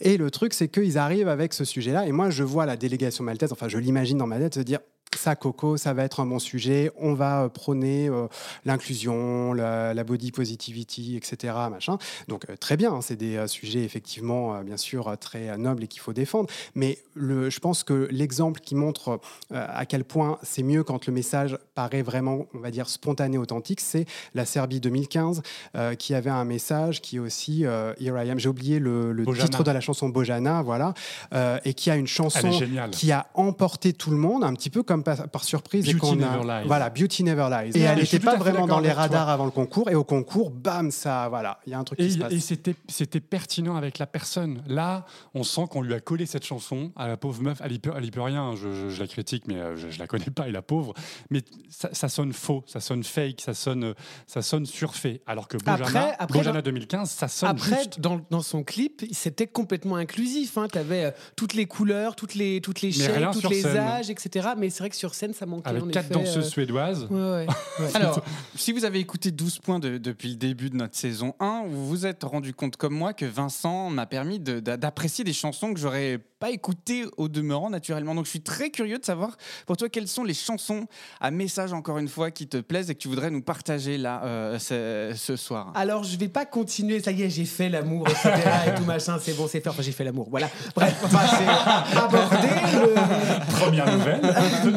Et 0.01 0.17
le 0.17 0.31
truc, 0.31 0.53
c'est 0.53 0.67
qu'ils 0.67 0.97
arrivent 0.97 1.27
avec 1.27 1.53
ce 1.53 1.65
sujet-là. 1.65 2.07
Et 2.07 2.11
moi, 2.11 2.29
je 2.29 2.43
vois 2.43 2.65
la 2.65 2.77
délégation 2.77 3.23
maltaise, 3.23 3.51
enfin, 3.51 3.67
je 3.67 3.77
l'imagine 3.77 4.17
dans 4.17 4.27
ma 4.27 4.39
tête, 4.39 4.55
se 4.55 4.59
dire. 4.59 4.79
Ça, 5.15 5.35
Coco, 5.35 5.75
ça 5.75 5.93
va 5.93 6.03
être 6.03 6.19
un 6.19 6.25
bon 6.25 6.39
sujet. 6.39 6.91
On 6.97 7.13
va 7.13 7.43
euh, 7.43 7.49
prôner 7.49 8.07
euh, 8.07 8.27
l'inclusion, 8.63 9.53
la, 9.53 9.93
la 9.93 10.03
body 10.03 10.31
positivity, 10.31 11.17
etc. 11.17 11.53
Machin. 11.69 11.97
Donc 12.27 12.49
euh, 12.49 12.55
très 12.55 12.77
bien, 12.77 12.93
hein, 12.93 13.01
c'est 13.01 13.15
des 13.15 13.47
sujets 13.47 13.83
effectivement, 13.83 14.61
bien 14.61 14.77
sûr, 14.77 15.17
très 15.19 15.57
nobles 15.57 15.83
et 15.83 15.87
qu'il 15.87 16.01
faut 16.01 16.13
défendre. 16.13 16.49
Mais 16.75 16.99
le, 17.15 17.49
je 17.49 17.59
pense 17.59 17.83
que 17.83 18.07
l'exemple 18.11 18.59
qui 18.59 18.75
montre 18.75 19.19
à 19.51 19.85
quel 19.85 20.03
point 20.03 20.37
c'est 20.43 20.63
mieux 20.63 20.83
quand 20.83 21.05
le 21.07 21.13
message 21.13 21.57
paraît 21.75 22.01
vraiment, 22.01 22.45
on 22.53 22.59
va 22.59 22.71
dire, 22.71 22.87
spontané, 22.89 23.37
authentique, 23.37 23.81
c'est 23.81 24.05
la 24.33 24.45
Serbie 24.45 24.79
2015 24.79 25.41
euh, 25.75 25.95
qui 25.95 26.13
avait 26.13 26.29
un 26.29 26.45
message 26.45 27.01
qui 27.01 27.17
est 27.17 27.19
aussi 27.19 27.65
euh, 27.65 27.93
Here 27.99 28.21
I 28.21 28.29
Am. 28.29 28.39
J'ai 28.39 28.49
oublié 28.49 28.79
le, 28.79 29.25
titre 29.33 29.63
de 29.63 29.71
la 29.71 29.81
chanson 29.81 30.09
Bojana, 30.09 30.61
voilà, 30.61 30.93
euh, 31.33 31.59
et 31.65 31.73
qui 31.73 31.89
a 31.89 31.95
une 31.95 32.07
chanson 32.07 32.51
qui 32.91 33.11
a 33.11 33.27
emporté 33.33 33.93
tout 33.93 34.11
le 34.11 34.17
monde, 34.17 34.43
un 34.43 34.53
petit 34.53 34.69
peu 34.69 34.83
comme 34.83 34.98
par, 35.03 35.27
par 35.29 35.43
surprise. 35.43 35.87
et 35.87 35.93
Beauty 35.93 35.99
qu'on 35.99 36.21
a- 36.21 36.37
Never 36.37 36.43
Lies. 36.61 36.67
Voilà, 36.67 36.89
Beauty 36.89 37.23
Never 37.23 37.47
Lies. 37.49 37.71
Et 37.77 37.81
elle 37.81 37.99
n'était 37.99 38.19
pas 38.19 38.35
vraiment 38.35 38.67
dans 38.67 38.79
les 38.79 38.89
toi. 38.89 39.01
radars 39.01 39.29
avant 39.29 39.45
le 39.45 39.51
concours, 39.51 39.89
et 39.89 39.95
au 39.95 40.03
concours, 40.03 40.49
bam, 40.51 40.91
ça, 40.91 41.27
voilà, 41.29 41.59
il 41.65 41.71
y 41.71 41.73
a 41.73 41.79
un 41.79 41.83
truc 41.83 41.99
qui 41.99 42.05
Et, 42.05 42.09
se 42.11 42.17
passe. 42.19 42.33
et 42.33 42.39
c'était, 42.39 42.75
c'était 42.87 43.19
pertinent 43.19 43.75
avec 43.75 43.99
la 43.99 44.05
personne. 44.07 44.63
Là, 44.67 45.05
on 45.33 45.43
sent 45.43 45.65
qu'on 45.69 45.81
lui 45.81 45.93
a 45.93 45.99
collé 45.99 46.25
cette 46.25 46.45
chanson 46.45 46.91
à 46.95 47.07
la 47.07 47.17
pauvre 47.17 47.41
meuf. 47.41 47.59
Elle 47.63 47.73
y 47.73 47.79
peut, 47.79 47.91
peut 47.91 48.21
rien. 48.21 48.55
Je, 48.55 48.71
je- 48.73 48.89
je 48.89 48.99
la 48.99 49.07
critique, 49.07 49.43
mais 49.47 49.55
euh, 49.55 49.75
je, 49.75 49.89
je 49.89 49.99
la 49.99 50.07
connais 50.07 50.25
pas, 50.25 50.47
et 50.47 50.51
la 50.51 50.61
pauvre. 50.61 50.93
Mais 51.29 51.41
ça, 51.69 51.89
ça 51.93 52.09
sonne 52.09 52.33
faux, 52.33 52.63
ça 52.67 52.79
sonne 52.79 53.03
fake, 53.03 53.41
ça 53.41 53.53
sonne, 53.53 53.83
euh, 53.83 53.93
ça 54.27 54.41
sonne 54.41 54.65
surfait. 54.65 55.21
Alors 55.27 55.47
que 55.47 55.57
Bojana, 55.57 55.83
Après- 55.85 56.15
après, 56.19 56.39
Bojana 56.39 56.61
dans- 56.61 56.65
2015, 56.65 57.09
ça 57.09 57.27
sonne 57.27 57.49
Après, 57.49 57.77
juste. 57.77 57.99
dans, 57.99 58.21
dans 58.29 58.41
son 58.41 58.63
clip, 58.63 59.03
c'était 59.11 59.47
complètement 59.47 59.95
inclusif. 59.95 60.57
Hein. 60.57 60.67
Tu 60.71 60.77
avais 60.77 61.13
toutes 61.35 61.53
les 61.53 61.65
couleurs, 61.65 62.15
toutes 62.15 62.35
les, 62.35 62.61
toutes 62.61 62.81
les 62.81 62.91
toutes 62.91 63.39
sur 63.41 63.49
les 63.49 63.61
scène. 63.61 63.77
âges, 63.77 64.09
etc. 64.09 64.49
Mais 64.57 64.69
c'est 64.69 64.79
vrai 64.79 64.88
vrai 64.89 64.89
que 64.89 64.95
sur 64.95 65.13
scène, 65.15 65.33
ça 65.33 65.45
manquait. 65.45 65.69
Avec 65.69 65.83
en 65.83 65.87
quatre 65.87 66.05
effet, 66.05 66.13
danseuses 66.13 66.37
euh, 66.45 66.49
suédoises. 66.49 67.07
Ouais, 67.09 67.17
ouais. 67.19 67.47
ouais. 67.79 67.95
Alors, 67.95 68.21
si 68.55 68.71
vous 68.71 68.85
avez 68.85 68.99
écouté 68.99 69.31
12 69.31 69.59
points 69.59 69.79
de- 69.79 69.97
depuis 69.97 70.29
le 70.29 70.35
début 70.35 70.69
de 70.69 70.75
notre 70.75 70.95
saison 70.95 71.33
1, 71.39 71.63
vous 71.67 71.87
vous 71.87 72.05
êtes 72.05 72.23
rendu 72.23 72.53
compte 72.53 72.75
comme 72.77 72.93
moi 72.93 73.13
que 73.13 73.25
Vincent 73.25 73.89
m'a 73.89 74.05
permis 74.05 74.39
de- 74.39 74.59
d'apprécier 74.59 75.23
des 75.23 75.33
chansons 75.33 75.73
que 75.73 75.79
j'aurais 75.79 76.19
pas 76.39 76.51
écoutées 76.51 77.03
au 77.17 77.27
demeurant 77.27 77.69
naturellement. 77.69 78.15
Donc 78.15 78.23
je 78.25 78.29
suis 78.29 78.41
très 78.41 78.69
curieux 78.69 78.97
de 78.97 79.03
savoir 79.03 79.35
pour 79.65 79.75
toi 79.75 79.89
quelles 79.89 80.07
sont 80.07 80.23
les 80.23 80.33
chansons 80.33 80.85
à 81.19 81.31
message 81.31 81.73
encore 81.73 81.97
une 81.97 82.07
fois 82.07 82.31
qui 82.31 82.47
te 82.47 82.55
plaisent 82.57 82.89
et 82.89 82.95
que 82.95 82.99
tu 82.99 83.09
voudrais 83.09 83.29
nous 83.29 83.41
partager 83.41 83.97
là 83.97 84.21
euh, 84.23 84.57
ce, 84.57 85.11
ce 85.17 85.35
soir? 85.35 85.73
Alors, 85.75 86.05
je 86.05 86.17
vais 86.17 86.29
pas 86.29 86.45
continuer. 86.45 87.01
Ça 87.01 87.11
y 87.11 87.23
est, 87.23 87.29
j'ai 87.29 87.43
fait 87.43 87.67
l'amour, 87.67 88.07
etc. 88.07 88.29
et 88.67 88.75
tout 88.75 88.85
machin. 88.85 89.17
C'est 89.21 89.33
bon, 89.35 89.47
c'est 89.47 89.59
fait. 89.59 89.67
Enfin, 89.69 89.81
j'ai 89.81 89.91
fait 89.91 90.05
l'amour. 90.05 90.27
Voilà. 90.29 90.49
Bref, 90.75 90.97
enfin, 91.03 91.19
c'est 91.27 91.97
aborder 91.97 92.47
le. 92.73 93.55
Première 93.59 93.91
nouvelle. 93.97 94.21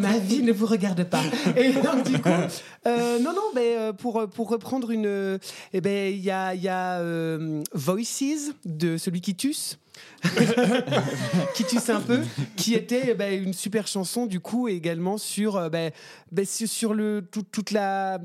Ma 0.03 0.19
vie 0.19 0.43
ne 0.43 0.53
vous 0.53 0.67
regarde 0.67 1.05
pas. 1.05 1.23
Et 1.57 1.73
donc, 1.73 2.05
du 2.05 2.19
coup, 2.21 2.29
euh, 2.87 3.19
non, 3.21 3.33
non, 3.33 3.51
mais 3.55 3.77
euh, 3.77 3.93
pour, 3.93 4.29
pour 4.29 4.49
reprendre 4.51 4.91
une. 4.91 5.39
Eh 5.73 5.81
ben, 5.81 6.13
il 6.13 6.21
y 6.21 6.31
a, 6.31 6.55
il 6.55 6.63
y 6.63 6.69
a 6.69 6.99
euh, 7.01 7.63
Voices 7.73 8.53
de 8.65 8.97
celui 8.99 9.21
qui 9.21 9.35
tusse. 9.35 9.79
qui 11.55 11.65
tusse 11.65 11.91
un 11.91 12.01
peu, 12.01 12.21
qui 12.57 12.75
était 12.75 13.09
eh 13.09 13.15
ben, 13.15 13.41
une 13.43 13.53
super 13.53 13.87
chanson 13.87 14.27
du 14.27 14.41
coup 14.41 14.67
et 14.69 14.73
également 14.73 15.19
sur, 15.19 15.69
ben, 15.71 15.91
sur, 16.45 16.69
sur 16.69 16.95
le, 16.95 17.27
tout- 17.31 17.43
toute 17.53 17.71
la, 17.73 18.19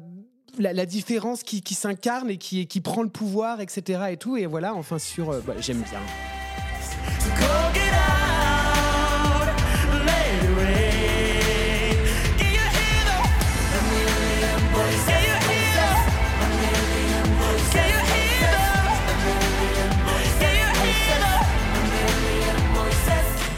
la, 0.58 0.74
la 0.74 0.86
différence 0.86 1.44
qui, 1.44 1.62
qui 1.62 1.74
s'incarne 1.76 2.30
et 2.30 2.38
qui, 2.38 2.68
qui 2.68 2.80
prend 2.82 3.04
le 3.04 3.10
pouvoir, 3.10 3.60
etc. 3.62 4.00
Et 4.12 4.18
tout, 4.18 4.38
et 4.38 4.46
voilà, 4.46 4.74
enfin 4.76 4.98
sur, 4.98 5.30
euh, 5.32 5.42
bah, 5.46 5.54
j'aime 5.60 5.84
bien. 5.90 6.00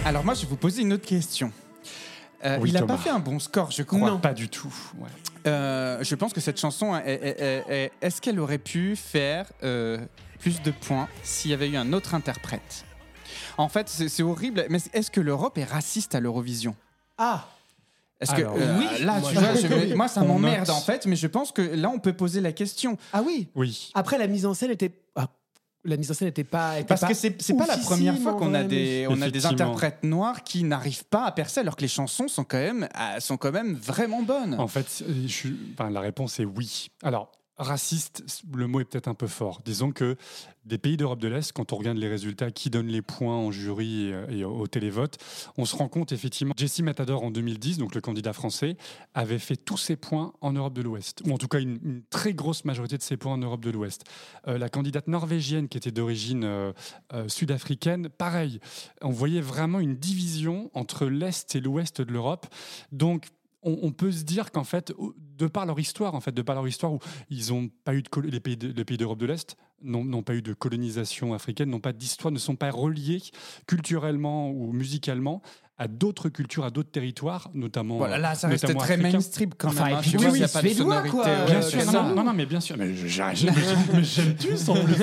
Alors 0.10 0.26
moi 0.26 0.34
je 0.34 0.42
vais 0.42 0.48
vous 0.48 0.56
poser 0.58 0.82
une 0.82 0.92
autre 0.94 1.06
question. 1.06 1.52
Euh, 2.44 2.58
Oui, 2.60 2.70
il 2.70 2.74
n'a 2.74 2.82
pas 2.82 2.98
fait 2.98 3.12
un 3.12 3.20
bon 3.20 3.38
score, 3.38 3.70
je 3.70 3.84
crois. 3.84 4.18
Pas 4.20 4.34
du 4.34 4.50
tout. 4.50 4.74
ouais. 4.98 5.08
Euh, 5.46 6.04
je 6.04 6.16
pense 6.16 6.34
que 6.34 6.42
cette 6.42 6.60
chanson, 6.60 6.96
est- 6.96 7.14
est- 7.14 7.40
est- 7.42 7.64
est- 7.70 7.92
est-ce 8.02 8.20
qu'elle 8.20 8.40
aurait 8.40 8.58
pu 8.58 8.96
faire 8.96 9.46
euh, 9.62 10.00
plus 10.40 10.62
de 10.64 10.72
points 10.72 11.08
s'il 11.22 11.52
y 11.52 11.54
avait 11.54 11.70
eu 11.70 11.78
un 11.78 11.94
autre 11.94 12.16
interprète? 12.16 12.86
En 13.60 13.70
fait, 13.70 13.88
c'est 13.88 14.24
horrible, 14.24 14.66
mais 14.70 14.80
est-ce 14.94 15.12
que 15.12 15.22
l'Europe 15.22 15.58
est 15.60 15.64
raciste 15.66 16.16
à 16.16 16.20
l'Eurovision? 16.20 16.76
Ah 17.20 17.46
Est-ce 18.20 18.34
que 18.34 18.42
euh, 18.42 18.80
oui. 18.80 19.04
là, 19.04 19.20
Moi, 19.20 19.30
tu 19.30 19.36
je- 19.36 19.40
vois, 19.68 19.86
je- 19.88 19.94
moi, 19.94 20.08
ça 20.08 20.24
m'emmerde 20.24 20.70
en 20.72 20.80
fait, 20.82 21.06
mais 21.06 21.16
je 21.18 21.28
pense 21.28 21.52
que 21.52 21.62
là, 21.62 21.92
on 21.94 22.00
peut 22.00 22.14
poser 22.14 22.42
la 22.42 22.52
question 22.52 22.98
Ah 23.14 23.22
oui 23.22 23.48
Oui. 23.54 23.92
Après, 23.94 24.18
la 24.18 24.26
mise 24.28 24.46
en 24.48 24.54
scène 24.56 24.72
était. 24.72 24.92
ah, 25.16 25.28
la 25.90 25.98
mise 25.98 26.12
en 26.12 26.14
scène 26.14 26.28
n'était 26.28 26.44
pas. 26.44 26.80
était 26.80 26.88
parce 26.88 27.02
pas 27.02 27.08
que 27.08 27.14
c'est 27.14 27.42
c'est 27.42 27.56
pas 27.56 27.68
la 27.68 27.78
première 27.78 28.18
fois 28.18 28.34
qu'on 28.34 28.54
a 28.54 28.64
des 28.64 29.08
on 29.10 29.22
a 29.22 29.30
des 29.30 29.46
interprètes 29.46 30.04
noirs 30.04 30.44
qui 30.44 30.64
n'arrivent 30.64 31.06
pas 31.06 31.26
à 31.26 31.32
percer 31.32 31.60
alors 31.60 31.76
que 31.76 31.82
les 31.82 31.88
chansons 31.88 32.28
sont 32.28 32.44
quand 32.44 32.58
même 32.58 32.88
ah, 32.94 33.20
sont 33.20 33.38
quand 33.38 33.52
même 33.52 33.76
vraiment 33.76 34.22
bonnes. 34.22 34.56
En 34.60 34.68
fait, 34.68 35.04
je 35.28 35.50
enfin, 35.74 35.90
la 35.90 36.02
réponse 36.02 36.40
est 36.40 36.46
oui. 36.46 36.90
Alors, 37.04 37.32
raciste, 37.60 38.24
le 38.56 38.68
mot 38.68 38.80
est 38.80 38.86
peut-être 38.86 39.08
un 39.08 39.14
peu 39.14 39.28
fort. 39.28 39.62
Disons 39.64 39.92
que 39.92 40.16
des 40.66 40.78
pays 40.78 40.98
d'Europe 40.98 41.20
de 41.20 41.28
l'Est, 41.28 41.52
quand 41.52 41.74
on 41.74 41.78
regarde 41.78 41.98
les 41.98 42.08
résultats, 42.08 42.52
qui 42.52 42.70
donnent 42.70 42.88
les 42.88 43.02
points 43.02 43.36
en 43.36 43.52
jury 43.52 44.12
et, 44.30 44.40
et 44.40 44.44
au 44.46 44.68
télévote, 44.68 45.18
on 45.58 45.66
se 45.66 45.76
rend 45.76 45.88
compte 45.88 46.12
effectivement, 46.12 46.54
Jesse 46.58 46.80
Matador 46.80 47.24
en 47.24 47.32
2010, 47.32 47.78
donc 47.78 47.96
le 47.96 48.02
candidat 48.02 48.34
français, 48.34 48.78
avait 49.14 49.40
fait 49.40 49.56
tous 49.56 49.78
ses 49.78 49.96
points 49.96 50.34
en 50.42 50.54
Europe 50.54 50.74
de 50.74 50.82
l'Ouest, 50.82 51.22
ou 51.26 51.34
en 51.34 51.38
tout 51.38 51.48
cas 51.48 51.60
une, 51.60 52.02
très 52.10 52.34
grosse 52.34 52.66
majorité 52.66 52.98
de 52.98 53.02
ses 53.02 53.18
points 53.18 53.34
en 53.34 53.38
Europe 53.38 53.64
de 53.64 53.72
l'Ouest. 53.72 54.04
Euh, 54.48 54.58
la 54.58 54.70
candidate 54.70 55.08
norvégienne, 55.08 55.68
qui 55.68 55.78
était 55.78 55.92
d'origine 55.92 56.44
euh, 56.44 56.72
euh, 57.14 57.28
sud-africaine, 57.28 58.10
pareil, 58.10 58.60
on 59.02 59.10
voyait 59.10 59.42
vraiment 59.42 59.80
une 59.80 59.96
division 59.96 60.70
entre 60.74 61.06
l'Est 61.06 61.56
et 61.56 61.60
l'Ouest 61.60 62.02
de 62.02 62.12
l'Europe. 62.12 62.48
Donc, 62.92 63.28
on, 63.62 63.92
peut 63.92 64.12
se 64.12 64.24
dire 64.24 64.52
qu'en 64.52 64.64
fait, 64.64 64.94
de 65.38 65.48
par 65.48 65.66
leur 65.66 65.80
histoire, 65.80 66.16
en 66.16 66.22
fait, 66.22 66.32
de 66.32 66.42
par 66.42 66.56
leur 66.56 66.68
histoire 66.68 66.94
où 66.94 67.00
ils 67.30 67.52
pas 67.84 67.94
eu 67.94 68.04
de 68.04 68.40
pays 68.40 68.56
les 68.56 68.86
pays 68.86 68.98
d'Europe 68.98 69.20
de 69.20 69.26
l'Est 69.26 69.58
n'ont 69.82 70.24
pas 70.24 70.36
eu 70.36 70.42
de 70.42 70.54
colonisation 70.54 71.34
africaine, 71.34 71.70
n'ont 71.70 71.80
pas 71.80 71.94
d'histoire, 71.94 72.32
ne 72.32 72.40
sont 72.40 72.56
pas 72.56 72.72
reliés 72.72 73.22
culturellement 73.68 74.50
ou 74.50 74.72
musicalement 74.72 75.42
à 75.80 75.88
d'autres 75.88 76.30
cultures, 76.30 76.66
à 76.66 76.70
d'autres 76.72 76.92
territoires, 76.92 77.50
notamment. 77.54 77.98
Voilà, 77.98 78.18
là, 78.18 78.36
ça 78.36 78.48
reste 78.50 78.66
très 78.78 78.94
africains. 78.94 79.12
mainstream 79.14 79.50
quand 79.58 79.70
Enfin, 79.70 79.86
même. 79.86 79.98
et 79.98 80.02
puis 80.02 80.12
Tu 80.12 80.18
oui, 80.18 80.26
oui, 80.26 80.32
il 80.36 80.42
y 80.42 80.44
a 80.44 80.48
pas 80.50 80.62
de 80.62 80.68
sonorité. 80.70 81.10
quoi. 81.10 81.24
ouais, 81.26 81.46
Bien 81.48 81.56
Euh, 81.56 81.62
sûr, 81.62 81.92
non, 81.94 82.16
non, 82.16 82.24
non, 82.26 82.34
mais 82.34 82.46
bien 82.46 82.60
sûr, 82.60 82.76
mais 82.78 82.94
j'aime 84.04 84.36
tous 84.36 84.70
en 84.70 84.76
plus. 84.84 84.96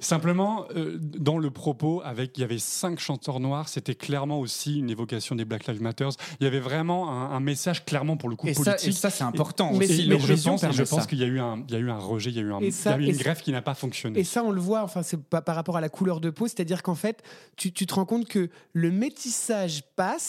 Simplement, 0.00 0.66
euh, 0.74 0.98
dans 0.98 1.38
le 1.38 1.50
propos, 1.50 2.02
avec 2.04 2.36
il 2.38 2.40
y 2.40 2.44
avait 2.44 2.58
cinq 2.58 2.98
chanteurs 2.98 3.40
noirs, 3.40 3.68
c'était 3.68 3.94
clairement 3.94 4.40
aussi 4.40 4.78
une 4.78 4.90
évocation 4.90 5.34
des 5.34 5.44
Black 5.44 5.66
Lives 5.66 5.82
Matter. 5.82 6.08
Il 6.40 6.44
y 6.44 6.46
avait 6.46 6.60
vraiment 6.60 7.10
un, 7.10 7.30
un 7.36 7.40
message 7.40 7.84
clairement 7.84 8.16
pour 8.16 8.28
le 8.28 8.36
coup 8.36 8.48
Et 8.48 8.54
ça, 8.54 8.72
politique. 8.72 8.88
et 8.88 8.92
ça, 8.92 9.10
c'est 9.10 9.24
important 9.24 9.70
Mais 9.74 9.84
aussi. 9.84 10.04
je 10.10 10.42
pense, 10.48 10.64
je 10.72 10.82
pense 10.82 11.06
qu'il 11.06 11.18
y 11.18 11.24
a 11.24 11.26
eu 11.26 11.40
un, 11.40 11.62
il 11.68 11.74
y 11.74 11.76
a 11.76 11.80
eu 11.80 11.90
un 11.90 11.98
rejet, 11.98 12.30
il 12.30 12.36
y 12.36 12.40
a 12.40 12.42
eu, 12.42 12.52
un, 12.52 12.60
Et 12.60 12.66
il 12.68 12.72
ça- 12.72 12.90
y 12.90 12.94
a 12.94 12.98
eu 12.98 13.04
et 13.04 13.10
une 13.10 13.16
grève 13.16 13.40
qui 13.42 13.52
n'a 13.52 13.62
pas 13.62 13.74
fonctionné. 13.74 14.18
Et 14.20 14.24
ça, 14.24 14.42
on 14.44 14.50
le 14.50 14.60
voit, 14.60 14.82
enfin, 14.82 15.02
c'est 15.02 15.22
pas 15.22 15.42
par 15.42 15.54
rapport 15.56 15.76
à 15.76 15.80
la 15.80 15.88
couleur 15.88 16.20
de 16.20 16.30
peau, 16.30 16.46
c'est-à-dire 16.46 16.82
qu'en 16.82 16.94
fait, 16.94 17.22
tu, 17.56 17.72
tu 17.72 17.86
te 17.86 17.94
rends 17.94 18.04
compte 18.06 18.26
que 18.28 18.48
le 18.72 18.90
métissage 18.90 19.82
passe, 19.96 20.21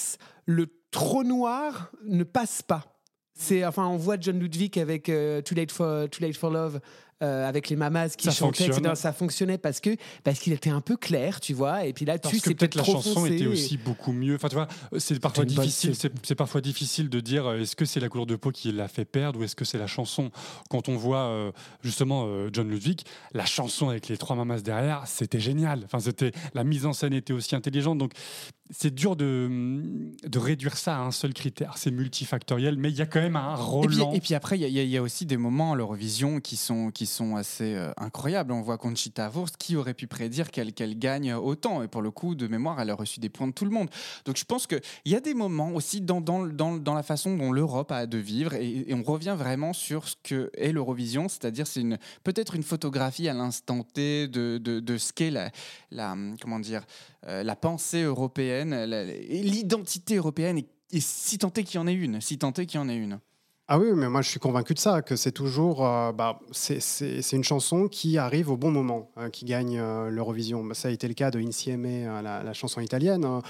le 0.46 0.68
trop 0.92 1.24
noir 1.24 1.92
ne 2.04 2.24
passe 2.24 2.62
pas. 2.62 3.00
C'est, 3.36 3.66
enfin, 3.66 3.88
on 3.88 3.98
voit 3.98 4.18
John 4.20 4.40
Ludwig 4.40 4.78
avec 4.78 5.10
euh, 5.10 5.42
Too, 5.42 5.56
Late 5.56 5.72
for, 5.72 6.10
Too 6.10 6.22
Late 6.22 6.38
for 6.38 6.52
Love. 6.52 6.80
Euh, 7.24 7.48
avec 7.48 7.70
les 7.70 7.76
mamas 7.76 8.10
qui 8.10 8.26
Ça 8.26 8.32
chantaient, 8.32 8.66
fonctionne. 8.66 8.86
etc. 8.86 8.96
Ça 9.02 9.14
fonctionnait 9.14 9.58
parce 9.58 9.80
que 9.80 9.96
parce 10.24 10.40
qu'il 10.40 10.54
était 10.54 10.70
un 10.70 10.82
peu 10.82 10.98
clair, 10.98 11.40
tu 11.40 11.54
vois. 11.54 11.86
Et 11.86 11.94
puis 11.94 12.06
là, 12.06 12.18
Parce 12.20 12.34
dessus 12.36 12.50
que 12.50 12.54
peut-être 12.54 12.76
la 12.76 12.84
trop 12.84 12.94
chanson 12.94 13.26
était 13.26 13.46
et- 13.46 13.48
aussi 13.48 13.78
beaucoup 13.78 14.12
mieux. 14.12 14.36
Enfin, 14.36 14.50
tu 14.50 14.56
vois, 14.56 14.68
c'est 14.98 15.20
parfois 15.20 15.46
difficile. 15.46 15.94
C'est 15.96 16.36
parfois 16.36 16.62
difficile 16.62 17.10
de 17.10 17.20
dire 17.20 17.46
euh, 17.48 17.60
est-ce 17.62 17.76
que 17.76 17.86
c'est 17.86 18.00
la 18.00 18.10
couleur 18.10 18.26
de 18.26 18.36
peau 18.36 18.52
qui 18.52 18.72
l'a 18.72 18.88
fait 18.88 19.06
perdre 19.06 19.40
ou 19.40 19.44
est-ce 19.44 19.56
que 19.56 19.66
c'est 19.66 19.78
la 19.78 19.88
chanson? 19.88 20.32
Quand 20.70 20.90
on 20.90 20.96
voit 20.98 21.20
euh, 21.28 21.52
justement 21.84 22.26
euh, 22.28 22.50
John 22.52 22.70
Ludwig, 22.70 23.02
la 23.34 23.46
chanson 23.46 23.90
avec 23.90 24.08
les 24.10 24.18
trois 24.18 24.36
mamas 24.36 24.60
derrière, 24.62 25.04
c'était 25.08 25.40
génial. 25.40 25.82
Enfin, 25.86 26.00
c'était 26.00 26.32
la 26.54 26.64
mise 26.64 26.86
en 26.86 26.94
scène 26.94 27.14
était 27.14 27.34
aussi 27.34 27.56
intelligente. 27.56 27.98
Donc, 27.98 28.12
c'est 28.70 28.94
dur 28.94 29.16
de, 29.16 29.50
de 30.28 30.40
réduire 30.40 30.78
ça 30.78 30.98
à 30.98 31.02
un 31.02 31.12
seul 31.12 31.34
critère. 31.34 31.74
C'est 31.78 31.92
multifactoriel, 31.92 32.78
mais 32.78 32.90
il 32.90 32.96
y 32.96 33.02
a 33.02 33.06
quand 33.06 33.22
même 33.22 33.36
un 33.36 33.54
Et 33.54 33.56
puis, 33.56 33.64
Roland. 33.98 34.14
et 34.14 34.20
puis 34.20 34.34
après, 34.34 34.58
y, 34.58 34.64
y 34.64 34.80
il 34.84 34.90
y 34.90 34.98
a 34.98 35.02
aussi 35.02 35.26
des 35.26 35.38
moments 35.38 35.74
à 35.74 35.76
l'Eurovision 35.76 36.40
qui 36.40 36.56
sont, 36.56 36.90
qui 36.92 37.06
sont 37.13 37.36
assez 37.36 37.76
euh, 37.76 37.91
incroyables. 37.97 38.52
On 38.52 38.62
voit 38.62 38.78
Conchita 38.78 39.30
Wurst, 39.30 39.58
qui 39.58 39.76
aurait 39.76 39.93
pu 39.93 40.08
prédire 40.08 40.52
qu'elle 40.52 40.97
gagne 40.97 41.34
autant 41.34 41.84
Et 41.84 41.88
pour 41.88 42.02
le 42.02 42.12
coup, 42.12 42.36
de 42.36 42.47
mémoire, 42.47 42.80
elle 42.82 42.89
a 42.89 42.95
reçu 42.95 43.19
des 43.19 43.30
points 43.30 43.47
de 43.47 43.54
tout 43.54 43.65
le 43.65 43.71
monde. 43.71 43.89
Donc 44.26 44.38
je 44.38 44.45
pense 44.45 44.67
qu'il 44.67 44.82
y 45.06 45.15
a 45.15 45.19
des 45.19 45.34
moments 45.34 45.71
aussi 45.71 46.02
dans, 46.02 46.21
dans, 46.21 46.45
dans, 46.45 46.93
la 46.93 47.04
façon 47.04 47.36
dont 47.38 47.52
l'Europe 47.52 47.91
a 47.91 48.06
de 48.06 48.17
vivre, 48.17 48.54
et, 48.54 48.93
on 48.93 49.04
revient 49.04 49.36
vraiment 49.38 49.73
sur 49.73 50.08
ce 50.08 50.15
que 50.23 50.52
est 50.56 50.71
l'Eurovision, 50.71 51.28
c'est-à-dire 51.30 51.67
c'est 51.67 51.84
peut-être 52.23 52.56
une 52.56 52.63
photographie 52.63 53.28
à 53.28 53.34
l'instant 53.34 53.84
T 53.84 54.28
de, 54.28 54.58
de, 54.58 54.97
ce 54.97 55.13
qu'est 55.13 55.32
la, 55.32 55.52
la, 55.91 56.15
comment 56.41 56.60
dire, 56.60 56.84
euh, 57.28 57.43
la 57.43 57.56
pensée 57.56 58.04
européenne, 58.04 58.86
l'identité 59.30 60.15
européenne, 60.15 60.60
et, 60.60 60.67
et 60.91 60.99
si 60.99 61.38
tant 61.38 61.52
est 61.54 61.63
qu'il 61.63 61.76
y 61.76 61.84
en 61.84 61.88
ait 61.88 61.93
une, 61.93 62.21
si 62.21 62.38
tant 62.38 62.54
est 62.54 62.65
qu'il 62.65 62.80
y 62.80 62.84
en 62.84 62.89
ait 62.89 62.97
une. 62.97 63.19
Ah 63.69 63.80
oui, 63.80 63.88
mais 63.95 64.10
moi 64.10 64.21
je 64.21 64.30
suis 64.30 64.39
convaincu 64.41 64.73
de 64.73 64.80
ça, 64.80 65.02
que 65.02 65.15
c'est 65.15 65.32
toujours, 65.32 65.86
euh, 65.86 66.12
bah, 66.12 66.39
c'est- 66.52 67.32
une 67.32 67.43
chanson 67.45 67.88
qui 67.88 68.17
arrive 68.17 68.49
au 68.52 68.58
bon 68.58 68.71
moment, 68.71 69.10
hein, 69.15 69.30
qui 69.30 69.45
gagne 69.45 69.80
euh, 69.80 70.10
l'Eurovision. 70.10 70.63
Bah, 70.65 70.73
Ça 70.76 70.89
a 70.89 70.91
été 70.91 71.08
le 71.08 71.13
cas 71.13 71.32
de 71.32 71.39
Insieme, 71.39 71.86
euh, 71.86 72.21
la, 72.21 72.43
la 72.43 72.54
chanson 72.54 72.82
italienne. 72.82 73.23
hein. 73.23 73.41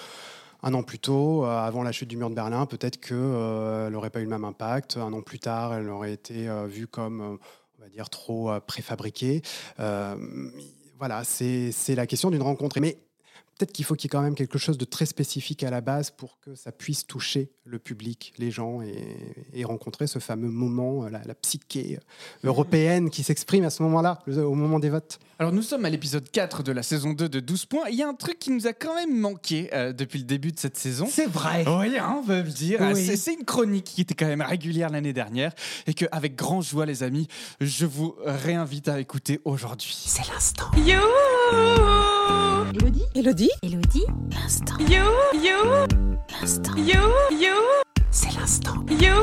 Un 0.66 0.74
an 0.76 0.84
plus 0.84 1.00
tôt, 1.00 1.44
avant 1.44 1.84
la 1.84 1.92
chute 1.92 2.08
du 2.10 2.16
mur 2.16 2.30
de 2.30 2.36
Berlin, 2.36 2.66
peut-être 2.66 2.98
qu'elle 2.98 3.92
n'aurait 3.92 4.10
pas 4.10 4.22
eu 4.22 4.24
le 4.24 4.30
même 4.30 4.46
impact. 4.46 4.96
Un 4.96 5.12
an 5.12 5.22
plus 5.22 5.40
tard, 5.40 5.74
elle 5.74 5.90
aurait 5.90 6.14
été 6.14 6.48
vue 6.70 6.88
comme, 6.88 7.38
on 7.78 7.82
va 7.84 7.90
dire, 7.90 8.10
trop 8.10 8.50
préfabriquée. 8.66 9.42
Voilà, 10.98 11.24
c'est 11.26 11.74
la 11.96 12.08
question 12.08 12.32
d'une 12.32 12.42
rencontre. 12.44 12.80
Mais 12.80 12.98
peut-être 13.58 13.72
qu'il 13.72 13.86
faut 13.86 13.96
qu'il 13.96 14.06
y 14.06 14.08
ait 14.08 14.16
quand 14.18 14.22
même 14.22 14.36
quelque 14.36 14.58
chose 14.58 14.78
de 14.78 14.86
très 14.86 15.06
spécifique 15.06 15.64
à 15.64 15.70
la 15.70 15.82
base 15.82 16.12
pour 16.12 16.40
que 16.40 16.56
ça 16.56 16.72
puisse 16.72 17.06
toucher 17.08 17.52
le 17.66 17.80
public, 17.80 18.34
les 18.38 18.52
gens, 18.52 18.82
et, 18.82 19.18
et 19.54 19.64
rencontrer 19.64 20.08
ce 20.08 20.20
fameux 20.20 20.50
moment, 20.50 21.06
euh, 21.06 21.10
la, 21.10 21.22
la 21.26 21.34
psyché 21.36 21.98
euh, 22.44 22.48
européenne 22.48 23.10
qui 23.10 23.24
s'exprime 23.24 23.64
à 23.64 23.70
ce 23.70 23.82
moment-là, 23.84 24.20
au 24.28 24.56
moment 24.56 24.80
des 24.80 24.90
votes. 24.90 25.20
Alors 25.40 25.52
nous 25.52 25.62
sommes 25.62 25.86
à 25.86 25.90
l'épisode 25.90 26.30
4 26.30 26.64
de 26.64 26.72
la 26.72 26.84
saison 26.84 27.14
2 27.14 27.28
de 27.30 27.40
12 27.40 27.66
points. 27.66 27.88
Il 27.90 27.96
y 27.96 28.04
a 28.04 28.08
un 28.08 28.14
truc 28.14 28.38
qui 28.40 28.52
nous 28.52 28.68
a 28.68 28.74
quand 28.74 28.96
même 28.96 29.18
manqué 29.18 29.70
euh, 29.74 29.94
depuis 29.94 30.20
le 30.20 30.26
début 30.26 30.52
de 30.52 30.60
cette 30.60 30.78
saison. 30.78 31.08
C'est 31.10 31.28
vrai. 31.30 31.66
Oui, 31.68 31.98
hein, 31.98 32.20
on 32.22 32.26
peut 32.26 32.42
le 32.42 32.50
dire. 32.50 32.80
Oui. 32.82 33.06
C'est- 33.06 33.18
C'est 33.18 33.34
une 33.34 33.46
chronique 33.46 33.86
qui 33.86 34.02
était 34.02 34.14
quand 34.16 34.28
même 34.28 34.42
régulière 34.42 34.90
l'année 34.90 35.14
dernière 35.14 35.54
et 35.88 35.94
que, 35.94 36.06
avec 36.12 36.36
grand 36.36 36.62
joie, 36.62 36.86
les 36.86 37.04
amis, 37.04 37.28
je 37.62 37.86
vous 37.86 38.16
réinvite 38.26 38.88
à 38.90 39.00
écouter 39.00 39.40
aujourd'hui. 39.46 39.94
C'est 40.06 40.28
l'instant. 40.32 40.70
You, 40.78 41.00
Elodie? 42.76 43.04
Elodie? 43.16 43.43
Elodie, 43.62 44.06
L'instant. 44.32 44.76
you, 44.80 45.04
you, 45.34 45.88
L'instant. 46.42 46.76
you, 46.76 47.00
you. 47.32 47.54
C'est 48.12 48.32
l'instant. 48.40 48.86
You. 48.90 49.14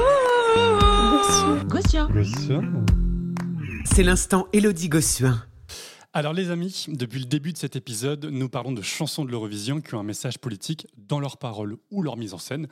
C'est 3.85 4.03
l'instant 4.03 4.47
Elodie 4.53 4.89
Gossuin. 4.89 5.43
Alors 6.13 6.33
les 6.33 6.51
amis, 6.51 6.87
depuis 6.89 7.21
le 7.21 7.25
début 7.25 7.53
de 7.53 7.57
cet 7.57 7.77
épisode, 7.77 8.25
nous 8.25 8.49
parlons 8.49 8.73
de 8.73 8.83
chansons 8.83 9.25
de 9.25 9.31
l'Eurovision 9.31 9.81
qui 9.81 9.95
ont 9.95 10.01
un 10.01 10.05
message 10.05 10.39
politique 10.39 10.89
dans 10.97 11.21
leurs 11.21 11.37
paroles 11.37 11.77
ou 11.93 12.03
leur 12.03 12.17
mise 12.17 12.35
en 12.35 12.39
scène. 12.39 12.67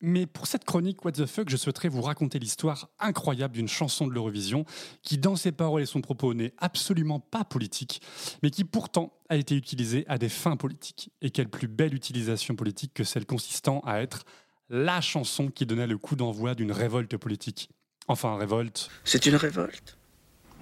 Mais 0.00 0.24
pour 0.24 0.46
cette 0.46 0.64
chronique 0.64 1.04
What 1.04 1.12
the 1.12 1.26
Fuck, 1.26 1.50
je 1.50 1.58
souhaiterais 1.58 1.90
vous 1.90 2.00
raconter 2.00 2.38
l'histoire 2.38 2.88
incroyable 2.98 3.52
d'une 3.52 3.68
chanson 3.68 4.06
de 4.06 4.14
l'Eurovision 4.14 4.64
qui, 5.02 5.18
dans 5.18 5.36
ses 5.36 5.52
paroles 5.52 5.82
et 5.82 5.86
son 5.86 6.00
propos, 6.00 6.32
n'est 6.32 6.54
absolument 6.56 7.20
pas 7.20 7.44
politique, 7.44 8.00
mais 8.42 8.48
qui 8.48 8.64
pourtant 8.64 9.12
a 9.28 9.36
été 9.36 9.54
utilisée 9.54 10.06
à 10.08 10.16
des 10.16 10.30
fins 10.30 10.56
politiques. 10.56 11.10
Et 11.20 11.28
quelle 11.28 11.50
plus 11.50 11.68
belle 11.68 11.94
utilisation 11.94 12.56
politique 12.56 12.94
que 12.94 13.04
celle 13.04 13.26
consistant 13.26 13.80
à 13.80 14.00
être 14.00 14.24
la 14.70 15.02
chanson 15.02 15.48
qui 15.48 15.66
donnait 15.66 15.86
le 15.86 15.98
coup 15.98 16.16
d'envoi 16.16 16.54
d'une 16.54 16.72
révolte 16.72 17.18
politique. 17.18 17.68
Enfin, 18.06 18.38
révolte. 18.38 18.88
C'est 19.04 19.26
une 19.26 19.36
révolte 19.36 19.98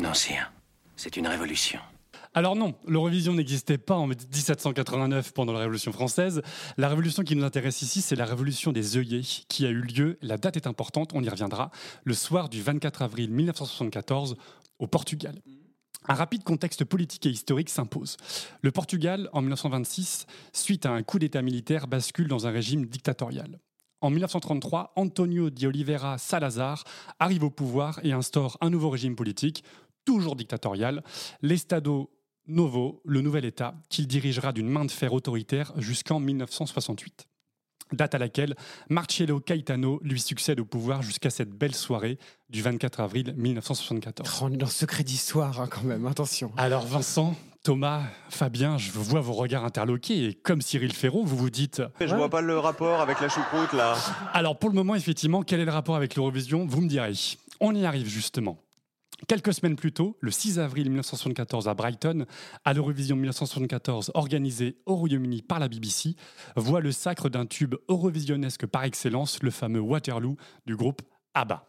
Non, 0.00 0.12
sire. 0.12 0.52
C'est 0.96 1.16
une 1.16 1.28
révolution. 1.28 1.78
Alors 2.37 2.55
non, 2.55 2.75
l'Eurovision 2.87 3.33
n'existait 3.33 3.79
pas 3.79 3.94
en 3.94 4.07
1789 4.07 5.33
pendant 5.33 5.55
la 5.55 5.61
Révolution 5.61 5.90
française. 5.90 6.42
La 6.77 6.90
révolution 6.90 7.22
qui 7.22 7.35
nous 7.35 7.44
intéresse 7.44 7.81
ici, 7.81 8.03
c'est 8.03 8.14
la 8.14 8.27
révolution 8.27 8.72
des 8.72 8.99
œillets 8.99 9.22
qui 9.22 9.64
a 9.64 9.70
eu 9.70 9.81
lieu, 9.81 10.18
la 10.20 10.37
date 10.37 10.59
est 10.59 10.66
importante, 10.66 11.12
on 11.14 11.22
y 11.22 11.31
reviendra, 11.31 11.70
le 12.05 12.12
soir 12.12 12.51
du 12.51 12.61
24 12.61 13.01
avril 13.01 13.31
1974 13.31 14.37
au 14.79 14.87
Portugal. 14.87 15.40
Un 16.09 16.12
rapide 16.12 16.44
contexte 16.44 16.85
politique 16.85 17.25
et 17.25 17.31
historique 17.31 17.70
s'impose. 17.70 18.18
Le 18.61 18.70
Portugal, 18.70 19.31
en 19.33 19.40
1926, 19.40 20.27
suite 20.53 20.85
à 20.85 20.90
un 20.90 21.03
coup 21.03 21.18
d'État 21.18 21.40
militaire, 21.40 21.87
bascule 21.87 22.29
dans 22.29 22.46
un 22.46 22.51
régime 22.51 22.85
dictatorial. 22.85 23.61
En 24.03 24.11
1933, 24.11 24.92
Antonio 24.96 25.49
de 25.49 25.66
Oliveira 25.66 26.18
Salazar 26.18 26.85
arrive 27.18 27.44
au 27.44 27.51
pouvoir 27.51 27.99
et 28.05 28.12
instaure 28.12 28.59
un 28.61 28.68
nouveau 28.68 28.90
régime 28.90 29.16
politique, 29.16 29.64
toujours 30.05 30.37
dictatorial, 30.37 31.03
l'Estado 31.40 32.11
Novo, 32.48 33.00
le 33.04 33.20
nouvel 33.20 33.44
État, 33.44 33.74
qu'il 33.88 34.06
dirigera 34.06 34.52
d'une 34.52 34.68
main 34.68 34.85
de 34.85 34.90
fer 34.90 35.12
autoritaire 35.12 35.72
jusqu'en 35.76 36.20
1968. 36.20 37.26
Date 37.92 38.16
à 38.16 38.18
laquelle 38.18 38.56
Marcello 38.88 39.38
Caetano 39.38 40.00
lui 40.02 40.20
succède 40.20 40.59
au 40.59 40.64
pouvoir 40.64 41.02
jusqu'à 41.02 41.30
cette 41.30 41.50
belle 41.50 41.74
soirée 41.74 42.18
du 42.50 42.61
24 42.61 43.00
avril 43.00 43.35
1974. 43.37 44.42
On 44.42 44.52
est 44.52 44.56
dans 44.56 44.66
le 44.66 44.72
secret 44.72 45.04
d'histoire 45.04 45.61
hein, 45.61 45.68
quand 45.68 45.82
même, 45.82 46.06
attention. 46.06 46.50
Alors 46.56 46.85
Vincent, 46.85 47.37
Thomas, 47.62 48.02
Fabien, 48.28 48.76
je 48.76 48.90
vois 48.90 49.20
vos 49.20 49.35
regards 49.35 49.64
interloqués 49.64 50.26
et 50.26 50.35
comme 50.35 50.62
Cyril 50.62 50.92
Ferraud, 50.92 51.24
vous 51.24 51.37
vous 51.37 51.50
dites... 51.50 51.82
Je 52.00 52.14
vois 52.14 52.28
pas 52.28 52.40
le 52.40 52.59
rapport 52.59 53.00
avec 53.00 53.20
la 53.20 53.28
choucroute 53.28 53.72
là. 53.72 53.94
Alors 54.32 54.59
pour 54.59 54.70
le 54.70 54.74
moment, 54.74 54.96
effectivement, 54.96 55.42
quel 55.42 55.61
est 55.61 55.64
le 55.64 55.70
rapport 55.70 55.94
avec 55.94 56.16
l'Eurovision? 56.16 56.66
Vous 56.66 56.80
me 56.80 56.88
direz. 56.88 57.12
On 57.61 57.72
y 57.74 57.87
arrive 57.87 58.09
justement. 58.09 58.59
Quelques 59.28 59.54
semaines 59.54 59.76
plus 59.76 59.92
tôt, 59.92 60.16
le 60.20 60.30
6 60.30 60.60
avril 60.60 60.84
1974 60.84 61.68
à 61.68 61.74
Brighton, 61.74 62.26
à 62.64 62.74
l'Eurovision 62.74 63.16
1974 63.16 64.12
organisée 64.14 64.76
au 64.86 64.94
Royaume-Uni 64.94 65.42
par 65.42 65.58
la 65.58 65.68
BBC, 65.68 66.14
voit 66.54 66.80
le 66.80 66.92
sacre 66.92 67.28
d'un 67.28 67.44
tube 67.44 67.74
eurovisionnesque 67.88 68.66
par 68.66 68.84
excellence, 68.84 69.42
le 69.42 69.50
fameux 69.50 69.80
Waterloo 69.80 70.36
du 70.66 70.76
groupe 70.76 71.02
ABBA. 71.34 71.66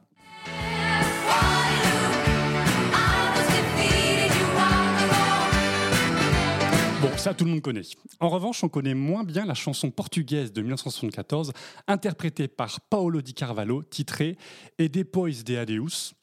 Bon, 7.02 7.15
ça 7.15 7.34
tout 7.34 7.45
le 7.45 7.52
monde 7.52 7.62
connaît. 7.62 7.82
En 8.19 8.30
revanche, 8.30 8.63
on 8.63 8.69
connaît 8.69 8.93
moins 8.93 9.23
bien 9.23 9.45
la 9.45 9.54
chanson 9.54 9.89
portugaise 9.89 10.52
de 10.54 10.62
1974, 10.62 11.54
interprétée 11.88 12.47
par 12.47 12.82
Paolo 12.82 13.21
Di 13.21 13.34
Carvalho, 13.34 13.84
titrée 13.84 14.38
Et 14.78 14.89
depois 14.89 15.30
de 15.30 15.58
Adeus, 15.58 16.13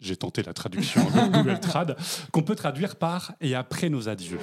j'ai 0.00 0.16
tenté 0.16 0.42
la 0.42 0.52
traduction 0.52 1.06
en 1.14 1.28
Google 1.30 1.60
Trad, 1.60 1.96
qu'on 2.32 2.42
peut 2.42 2.54
traduire 2.54 2.96
par 2.96 3.32
Et 3.40 3.54
après 3.54 3.88
nos 3.88 4.08
adieux. 4.08 4.38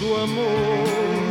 Do 0.00 0.16
amor 0.16 1.23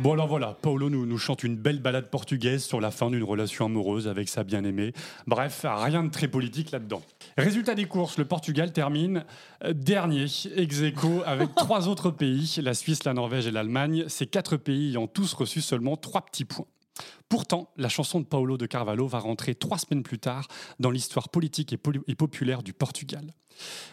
Bon 0.00 0.12
alors 0.12 0.28
voilà, 0.28 0.56
Paolo 0.62 0.90
nous, 0.90 1.06
nous 1.06 1.18
chante 1.18 1.42
une 1.42 1.56
belle 1.56 1.80
balade 1.80 2.08
portugaise 2.08 2.62
sur 2.62 2.80
la 2.80 2.92
fin 2.92 3.10
d'une 3.10 3.24
relation 3.24 3.64
amoureuse 3.64 4.06
avec 4.06 4.28
sa 4.28 4.44
bien-aimée. 4.44 4.92
Bref, 5.26 5.66
rien 5.68 6.04
de 6.04 6.10
très 6.10 6.28
politique 6.28 6.70
là-dedans. 6.70 7.02
Résultat 7.36 7.74
des 7.74 7.86
courses, 7.86 8.16
le 8.16 8.24
Portugal 8.24 8.72
termine 8.72 9.24
euh, 9.64 9.72
dernier, 9.72 10.26
ex 10.54 10.82
aequo, 10.82 11.22
avec 11.26 11.52
trois 11.56 11.88
autres 11.88 12.12
pays, 12.12 12.60
la 12.62 12.74
Suisse, 12.74 13.02
la 13.02 13.12
Norvège 13.12 13.48
et 13.48 13.50
l'Allemagne. 13.50 14.04
Ces 14.06 14.28
quatre 14.28 14.56
pays 14.56 14.90
ayant 14.90 15.08
tous 15.08 15.32
reçu 15.32 15.60
seulement 15.60 15.96
trois 15.96 16.24
petits 16.24 16.44
points. 16.44 16.66
Pourtant, 17.28 17.72
la 17.76 17.88
chanson 17.88 18.20
de 18.20 18.24
Paolo 18.24 18.56
de 18.56 18.66
Carvalho 18.66 19.06
va 19.06 19.18
rentrer 19.18 19.54
trois 19.54 19.78
semaines 19.78 20.02
plus 20.02 20.18
tard 20.18 20.48
dans 20.80 20.90
l'histoire 20.90 21.28
politique 21.28 21.72
et, 21.72 22.14
populaire 22.14 22.62
du 22.62 22.72
Portugal. 22.72 23.34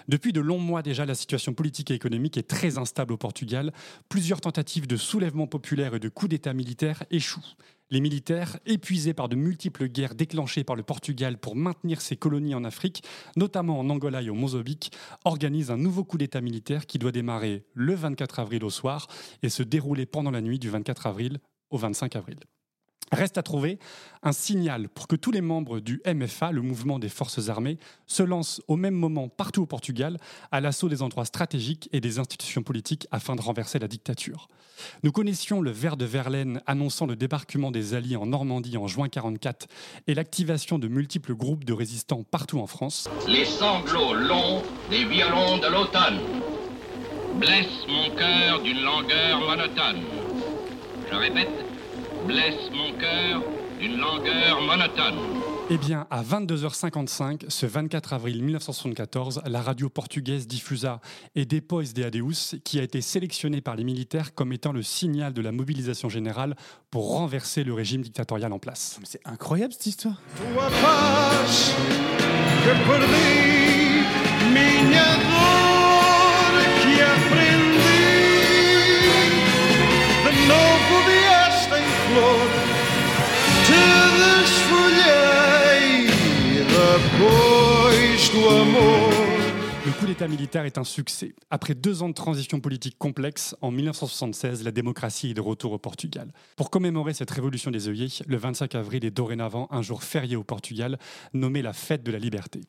Depuis 0.08 0.32
de 0.32 0.42
longs 0.42 0.60
mois 0.60 0.82
déjà, 0.82 1.06
la 1.06 1.16
situation 1.16 1.54
politique 1.54 1.92
et 1.92 1.96
économique 1.96 2.38
est 2.38 2.48
très 2.48 2.78
instable 2.78 3.14
au 3.14 3.18
Portugal. 3.18 3.74
Plusieurs 4.10 4.42
tentatives 4.42 4.88
de 4.88 4.98
soulèvement 4.98 5.48
populaire 5.48 5.96
et 5.96 6.00
de 6.00 6.10
coups 6.10 6.30
d'État 6.30 6.54
militaire 6.54 7.04
échouent. 7.12 7.56
Les 7.92 8.00
militaires, 8.00 8.58
épuisés 8.66 9.14
par 9.14 9.30
de 9.30 9.36
multiples 9.36 9.88
guerres 9.88 10.16
déclenchées 10.16 10.64
par 10.64 10.76
le 10.76 10.82
Portugal 10.82 11.38
pour 11.38 11.56
maintenir 11.56 12.02
ses 12.02 12.16
colonies 12.16 12.56
en 12.56 12.64
Afrique, 12.64 13.04
notamment 13.36 13.80
en 13.80 13.90
Angola 13.90 14.24
et 14.24 14.30
au 14.30 14.34
Mozambique, 14.34 14.92
organisent 15.24 15.70
un 15.70 15.78
nouveau 15.78 16.04
coup 16.04 16.18
d'État 16.18 16.42
militaire 16.42 16.88
qui 16.88 16.98
doit 16.98 17.12
démarrer 17.12 17.64
le 17.74 17.94
24 17.94 18.40
avril 18.40 18.64
au 18.64 18.72
soir 18.72 19.08
et 19.44 19.50
se 19.50 19.62
dérouler 19.62 20.08
pendant 20.08 20.32
la 20.32 20.42
nuit 20.42 20.58
du 20.58 20.70
24 20.70 21.06
avril 21.06 21.40
au 21.70 21.78
25 21.78 22.16
avril. 22.16 22.40
Reste 23.12 23.38
à 23.38 23.44
trouver 23.44 23.78
un 24.24 24.32
signal 24.32 24.90
pour 24.90 25.08
que 25.08 25.16
tous 25.16 25.32
les 25.32 25.42
membres 25.42 25.80
du 25.80 26.02
MFA, 26.06 26.52
le 26.52 26.62
mouvement 26.62 26.98
des 26.98 27.10
forces 27.10 27.50
armées, 27.50 27.78
se 28.08 28.24
lancent 28.24 28.62
au 28.68 28.76
même 28.76 28.96
moment 28.96 29.30
partout 29.30 29.62
au 29.62 29.66
Portugal 29.68 30.18
à 30.52 30.60
l'assaut 30.60 30.90
des 30.90 31.02
endroits 31.02 31.26
stratégiques 31.26 31.88
et 31.94 32.02
des 32.02 32.18
institutions 32.18 32.64
politiques 32.64 33.08
afin 33.12 33.36
de 33.36 33.42
renverser 33.42 33.78
la 33.78 33.88
dictature. 33.88 34.48
Nous 35.04 35.12
connaissions 35.12 35.62
le 35.62 35.72
vers 35.72 35.98
de 35.98 36.06
Verlaine 36.06 36.62
annonçant 36.66 37.06
le 37.06 37.16
débarquement 37.16 37.72
des 37.72 37.94
Alliés 37.94 38.16
en 38.16 38.26
Normandie 38.26 38.78
en 38.78 38.88
juin 38.88 39.08
44 39.08 39.68
et 40.08 40.16
l'activation 40.16 40.80
de 40.80 40.88
multiples 40.88 41.36
groupes 41.36 41.64
de 41.64 41.74
résistants 41.74 42.24
partout 42.24 42.60
en 42.60 42.68
France. 42.68 43.08
Les 43.28 43.46
sanglots 43.46 44.14
longs 44.14 44.64
des 44.90 45.06
violons 45.06 45.58
de 45.60 45.68
l'automne 45.68 46.20
blessent 47.40 47.88
mon 47.88 48.16
cœur 48.16 48.62
d'une 48.62 48.82
langueur 48.82 49.40
monotone. 49.40 50.02
Je 51.12 51.16
répète, 51.16 51.65
blesse 52.26 52.70
mon 52.72 52.94
cœur 53.00 53.44
d'une 53.80 53.98
langueur 53.98 54.62
monotone. 54.62 55.16
Eh 55.70 55.78
bien, 55.78 56.06
à 56.12 56.22
22h55, 56.22 57.46
ce 57.50 57.66
24 57.66 58.14
avril 58.14 58.44
1974, 58.44 59.42
la 59.46 59.62
radio 59.62 59.90
portugaise 59.90 60.48
diffusa 60.48 61.02
Et 61.36 61.46
Depois 61.46 61.84
de 61.84 62.04
Adeus, 62.04 62.56
qui 62.64 62.80
a 62.80 62.84
été 62.84 63.02
sélectionné 63.02 63.62
par 63.62 63.76
les 63.76 63.84
militaires 63.84 64.36
comme 64.36 64.54
étant 64.54 64.72
le 64.72 64.84
signal 64.84 65.34
de 65.34 65.42
la 65.42 65.52
mobilisation 65.52 66.08
générale 66.08 66.56
pour 66.92 67.10
renverser 67.10 67.64
le 67.64 67.74
régime 67.74 68.02
dictatorial 68.02 68.54
en 68.54 68.60
place. 68.60 69.00
C'est 69.04 69.22
incroyable 69.26 69.74
cette 69.74 69.88
histoire. 69.88 70.22
Coup 90.06 90.12
d'État 90.12 90.28
militaire 90.28 90.66
est 90.66 90.78
un 90.78 90.84
succès. 90.84 91.34
Après 91.50 91.74
deux 91.74 92.04
ans 92.04 92.10
de 92.10 92.14
transition 92.14 92.60
politique 92.60 92.96
complexe, 93.00 93.56
en 93.62 93.72
1976, 93.72 94.64
la 94.64 94.72
démocratie 94.72 95.32
est 95.32 95.34
de 95.34 95.42
retour 95.42 95.72
au 95.72 95.80
Portugal. 95.80 96.32
Pour 96.58 96.70
commémorer 96.70 97.16
cette 97.16 97.32
révolution 97.32 97.72
des 97.72 97.90
œillets, 97.90 98.22
le 98.28 98.38
25 98.38 98.76
avril 98.76 99.04
est 99.04 99.10
dorénavant 99.10 99.68
un 99.72 99.82
jour 99.82 100.04
férié 100.04 100.36
au 100.36 100.44
Portugal, 100.44 101.00
nommé 101.34 101.64
la 101.64 101.74
fête 101.74 102.04
de 102.04 102.12
la 102.12 102.20
liberté. 102.20 102.62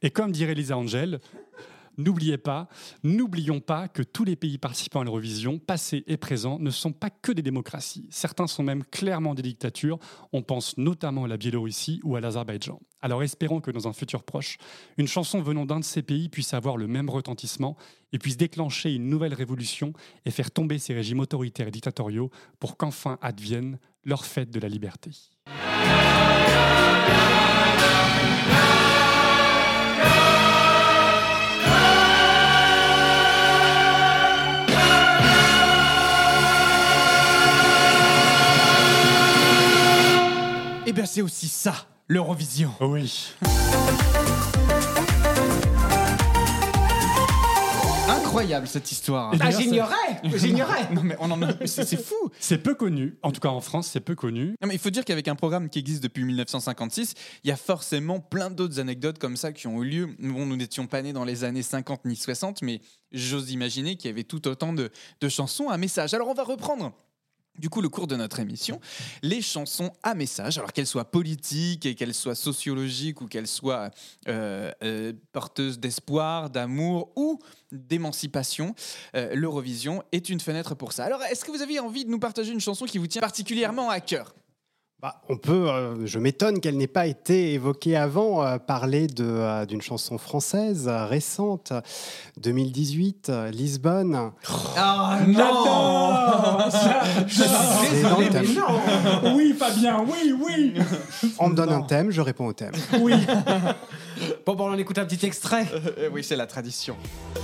Et 0.00 0.10
comme 0.10 0.30
dirait 0.30 0.54
Lisa 0.54 0.78
Angel, 0.78 1.18
n'oubliez 1.96 2.38
pas, 2.38 2.68
n'oublions 3.02 3.58
pas 3.58 3.88
que 3.88 4.04
tous 4.04 4.24
les 4.24 4.36
pays 4.36 4.58
participants 4.58 5.00
à 5.00 5.04
l'Eurovision, 5.04 5.58
passés 5.58 6.04
et 6.06 6.18
présents, 6.18 6.60
ne 6.60 6.70
sont 6.70 6.92
pas 6.92 7.10
que 7.10 7.32
des 7.32 7.42
démocraties. 7.42 8.06
Certains 8.10 8.46
sont 8.46 8.62
même 8.62 8.84
clairement 8.84 9.34
des 9.34 9.42
dictatures. 9.42 9.98
On 10.32 10.42
pense 10.42 10.78
notamment 10.78 11.24
à 11.24 11.28
la 11.28 11.36
Biélorussie 11.36 12.00
ou 12.04 12.14
à 12.14 12.20
l'Azerbaïdjan. 12.20 12.80
Alors 13.00 13.22
espérons 13.22 13.60
que 13.60 13.70
dans 13.70 13.86
un 13.86 13.92
futur 13.92 14.24
proche, 14.24 14.58
une 14.96 15.06
chanson 15.06 15.40
venant 15.40 15.66
d'un 15.66 15.78
de 15.78 15.84
ces 15.84 16.02
pays 16.02 16.28
puisse 16.28 16.52
avoir 16.52 16.76
le 16.76 16.88
même 16.88 17.08
retentissement 17.08 17.76
et 18.12 18.18
puisse 18.18 18.36
déclencher 18.36 18.92
une 18.92 19.08
nouvelle 19.08 19.34
révolution 19.34 19.92
et 20.24 20.30
faire 20.32 20.50
tomber 20.50 20.78
ces 20.78 20.94
régimes 20.94 21.20
autoritaires 21.20 21.68
et 21.68 21.70
dictatoriaux 21.70 22.30
pour 22.58 22.76
qu'enfin 22.76 23.18
advienne 23.22 23.78
leur 24.04 24.24
fête 24.24 24.50
de 24.50 24.58
la 24.58 24.68
liberté. 24.68 25.12
Eh 40.84 40.92
bien 40.92 41.04
c'est 41.04 41.22
aussi 41.22 41.48
ça 41.48 41.86
l'Eurovision. 42.08 42.72
Oui. 42.80 43.34
Incroyable 48.08 48.66
cette 48.66 48.90
histoire. 48.90 49.32
Ah, 49.34 49.36
d'ailleurs, 49.36 49.60
j'ignorais 49.60 49.94
J'ignorais 50.38 50.90
Non 50.94 51.02
mais 51.02 51.16
on 51.20 51.30
en 51.30 51.42
a... 51.42 51.46
mais 51.60 51.66
c'est 51.66 51.84
c'est 51.84 52.02
fou. 52.02 52.14
C'est 52.40 52.58
peu 52.58 52.74
connu. 52.74 53.18
En 53.22 53.30
tout 53.30 53.40
cas, 53.40 53.50
en 53.50 53.60
France, 53.60 53.88
c'est 53.92 54.00
peu 54.00 54.14
connu. 54.14 54.54
Non, 54.62 54.68
mais 54.68 54.74
il 54.74 54.80
faut 54.80 54.88
dire 54.88 55.04
qu'avec 55.04 55.28
un 55.28 55.34
programme 55.34 55.68
qui 55.68 55.78
existe 55.78 56.02
depuis 56.02 56.24
1956, 56.24 57.14
il 57.44 57.48
y 57.48 57.52
a 57.52 57.56
forcément 57.56 58.20
plein 58.20 58.48
d'autres 58.50 58.80
anecdotes 58.80 59.18
comme 59.18 59.36
ça 59.36 59.52
qui 59.52 59.66
ont 59.66 59.82
eu 59.82 59.88
lieu. 59.88 60.08
Bon, 60.18 60.46
nous 60.46 60.56
n'étions 60.56 60.86
pas 60.86 61.02
nés 61.02 61.12
dans 61.12 61.24
les 61.24 61.44
années 61.44 61.62
50 61.62 62.06
ni 62.06 62.16
60, 62.16 62.62
mais 62.62 62.80
j'ose 63.12 63.52
imaginer 63.52 63.96
qu'il 63.96 64.08
y 64.08 64.12
avait 64.12 64.24
tout 64.24 64.48
autant 64.48 64.72
de, 64.72 64.90
de 65.20 65.28
chansons 65.28 65.68
à 65.68 65.76
message. 65.76 66.14
Alors 66.14 66.28
on 66.28 66.34
va 66.34 66.44
reprendre. 66.44 66.92
Du 67.58 67.68
coup, 67.68 67.80
le 67.80 67.88
cours 67.88 68.06
de 68.06 68.16
notre 68.16 68.40
émission, 68.40 68.80
les 69.22 69.42
chansons 69.42 69.92
à 70.02 70.14
message, 70.14 70.58
alors 70.58 70.72
qu'elles 70.72 70.86
soient 70.86 71.10
politiques 71.10 71.86
et 71.86 71.94
qu'elles 71.94 72.14
soient 72.14 72.34
sociologiques 72.34 73.20
ou 73.20 73.26
qu'elles 73.26 73.46
soient 73.46 73.90
euh, 74.28 74.70
euh, 74.84 75.12
porteuses 75.32 75.78
d'espoir, 75.78 76.50
d'amour 76.50 77.10
ou 77.16 77.38
d'émancipation, 77.72 78.74
euh, 79.14 79.34
l'Eurovision 79.34 80.02
est 80.12 80.28
une 80.28 80.40
fenêtre 80.40 80.74
pour 80.74 80.92
ça. 80.92 81.04
Alors, 81.04 81.22
est-ce 81.24 81.44
que 81.44 81.50
vous 81.50 81.62
avez 81.62 81.80
envie 81.80 82.04
de 82.04 82.10
nous 82.10 82.20
partager 82.20 82.52
une 82.52 82.60
chanson 82.60 82.86
qui 82.86 82.98
vous 82.98 83.06
tient 83.06 83.20
particulièrement 83.20 83.90
à 83.90 84.00
cœur? 84.00 84.34
Bah, 85.00 85.20
on 85.28 85.36
peut, 85.36 85.70
euh, 85.70 86.06
je 86.06 86.18
m'étonne 86.18 86.58
qu'elle 86.58 86.76
n'ait 86.76 86.88
pas 86.88 87.06
été 87.06 87.52
évoquée 87.52 87.96
avant, 87.96 88.42
euh, 88.44 88.58
parler 88.58 89.06
de, 89.06 89.22
euh, 89.24 89.64
d'une 89.64 89.80
chanson 89.80 90.18
française 90.18 90.88
euh, 90.88 91.04
récente, 91.06 91.72
2018, 92.38 93.28
euh, 93.28 93.50
Lisbonne. 93.52 94.32
Ah 94.76 95.20
Je 97.28 97.32
suis 97.32 97.42
C'est 97.92 98.02
dans 98.02 98.18
le 98.18 98.24
désolé, 98.24 98.24
mais 98.24 98.30
thème. 98.30 98.54
non 99.22 99.36
Oui, 99.36 99.54
Fabien, 99.56 100.04
oui, 100.04 100.34
oui. 100.44 100.74
On 101.38 101.50
me 101.50 101.54
donne 101.54 101.70
un 101.70 101.82
thème, 101.82 102.10
je 102.10 102.20
réponds 102.20 102.46
au 102.48 102.52
thème. 102.52 102.72
Oui. 103.00 103.14
Bon, 104.44 104.56
bon, 104.56 104.72
on 104.72 104.78
écoute 104.78 104.98
un 104.98 105.04
petit 105.04 105.24
extrait. 105.26 105.64
Euh, 105.72 106.08
Oui, 106.12 106.24
c'est 106.24 106.34
la 106.34 106.46
tradition. 106.46 106.96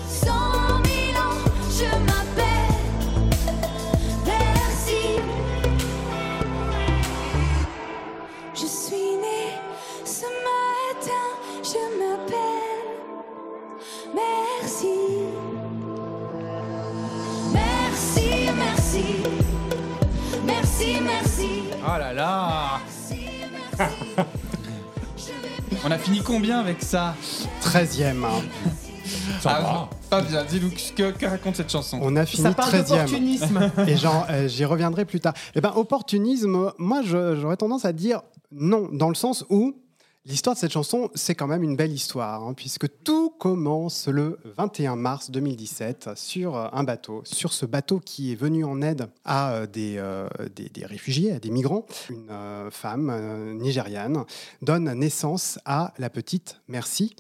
Cent 0.09 0.27
mille 0.83 1.17
ans, 1.17 1.53
je 1.71 1.85
m'appelle 1.85 2.54
Merci. 21.22 21.48
Oh 21.87 21.98
là 21.98 22.12
là 22.12 22.81
Merci, 22.85 23.24
merci. 23.79 24.20
On 25.85 25.90
a 25.90 25.98
fini 25.98 26.20
combien 26.22 26.59
avec 26.61 26.83
ça 26.83 27.14
13e. 27.62 28.24
hein. 28.24 28.29
Ça 29.40 29.57
Ah, 29.59 29.61
va. 29.61 29.90
Fabien, 30.11 30.44
dis-nous 30.44 30.70
que, 30.96 31.11
que 31.11 31.27
raconte 31.27 31.57
cette 31.57 31.70
chanson. 31.70 31.98
On 32.03 32.16
a 32.16 32.24
fini 32.24 32.42
Ça 32.42 32.53
parle 32.55 32.70
13e. 32.70 32.88
d'opportunisme. 32.88 33.70
Et 33.88 33.96
j'en- 33.96 34.24
euh, 34.31 34.48
j'y 34.48 34.64
reviendrai 34.64 35.05
plus 35.05 35.20
tard. 35.20 35.35
Eh 35.55 35.61
ben, 35.61 35.72
opportunisme, 35.77 36.72
moi, 36.79 37.03
je- 37.05 37.37
j'aurais 37.40 37.57
tendance 37.59 37.85
à 37.85 37.92
dire 37.92 38.22
non, 38.53 38.88
dans 38.92 39.09
le 39.09 39.14
sens 39.14 39.44
où 39.50 39.74
l'histoire 40.27 40.55
de 40.55 40.61
cette 40.61 40.73
chanson, 40.73 41.11
c'est 41.15 41.35
quand 41.35 41.47
même 41.47 41.63
une 41.63 41.77
belle 41.77 41.93
histoire, 41.93 42.43
hein, 42.43 42.55
puisque 42.55 42.87
tout 43.03 43.31
commence 43.31 44.09
le 44.09 44.39
21 44.57 44.97
mars 44.97 45.31
2017 45.31 46.11
sur 46.17 46.57
euh, 46.57 46.69
un 46.73 46.85
bateau. 46.85 47.23
Sur 47.25 47.53
ce 47.53 47.67
bateau 47.67 48.01
qui 48.01 48.33
est 48.33 48.37
venu 48.37 48.65
en 48.65 48.81
aide 48.83 49.09
à 49.25 49.53
euh, 49.53 49.67
des, 49.67 49.97
euh, 49.99 50.29
des, 50.55 50.69
des 50.69 50.87
réfugiés, 50.87 51.33
à 51.33 51.39
des 51.39 51.51
migrants, 51.51 51.87
une 52.11 52.71
femme 52.71 53.59
nigériane 53.59 54.25
donne 54.63 54.93
naissance 54.93 55.59
à 55.65 55.93
la 55.99 56.11
petite 56.11 56.61
Merci. 56.69 57.15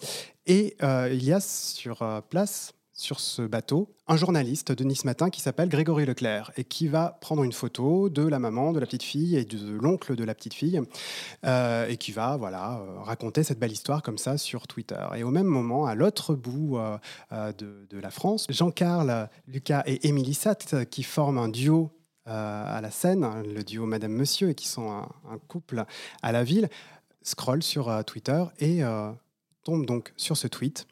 Et 0.46 0.76
il 0.82 1.24
y 1.24 1.32
a 1.32 1.40
sur 1.40 2.22
place 2.28 2.74
sur 2.94 3.20
ce 3.20 3.42
bateau 3.42 3.94
un 4.06 4.16
journaliste 4.16 4.72
de 4.72 4.84
Nice 4.84 5.04
Matin 5.04 5.30
qui 5.30 5.40
s'appelle 5.40 5.68
Grégory 5.68 6.04
Leclerc 6.04 6.52
et 6.56 6.64
qui 6.64 6.88
va 6.88 7.18
prendre 7.20 7.42
une 7.42 7.52
photo 7.52 8.08
de 8.08 8.22
la 8.22 8.38
maman, 8.38 8.72
de 8.72 8.78
la 8.78 8.86
petite 8.86 9.02
fille 9.02 9.36
et 9.36 9.44
de 9.44 9.72
l'oncle 9.72 10.14
de 10.14 10.24
la 10.24 10.34
petite 10.34 10.54
fille 10.54 10.80
euh, 11.44 11.88
et 11.88 11.96
qui 11.96 12.12
va 12.12 12.36
voilà 12.36 12.78
euh, 12.78 13.00
raconter 13.00 13.42
cette 13.42 13.58
belle 13.58 13.72
histoire 13.72 14.02
comme 14.02 14.18
ça 14.18 14.36
sur 14.36 14.66
Twitter. 14.66 15.06
Et 15.16 15.24
au 15.24 15.30
même 15.30 15.46
moment, 15.46 15.86
à 15.86 15.94
l'autre 15.94 16.34
bout 16.34 16.78
euh, 16.78 17.52
de, 17.52 17.98
la 17.98 18.10
France, 18.10 18.46
Jean-Carl, 18.50 19.28
Lucas 19.48 19.82
et 19.86 20.06
Émilie 20.08 20.34
Satt 20.34 20.88
qui 20.90 21.02
forment 21.02 21.38
un 21.38 21.48
duo 21.48 21.90
à 22.26 22.80
la 22.80 22.90
scène, 22.90 23.26
le 23.54 23.62
duo 23.62 23.86
Madame 23.86 24.12
Monsieur 24.12 24.50
et 24.50 24.54
qui 24.54 24.66
sont 24.66 24.90
un, 24.90 25.38
couple 25.46 25.84
à 26.22 26.32
la 26.32 26.42
ville, 26.42 26.68
scrollent 27.22 27.62
sur 27.62 28.04
Twitter 28.04 28.44
et 28.60 28.80
tombent 29.62 29.86
donc 29.86 30.12
sur 30.16 30.36
ce 30.36 30.48
tweet 30.48 30.86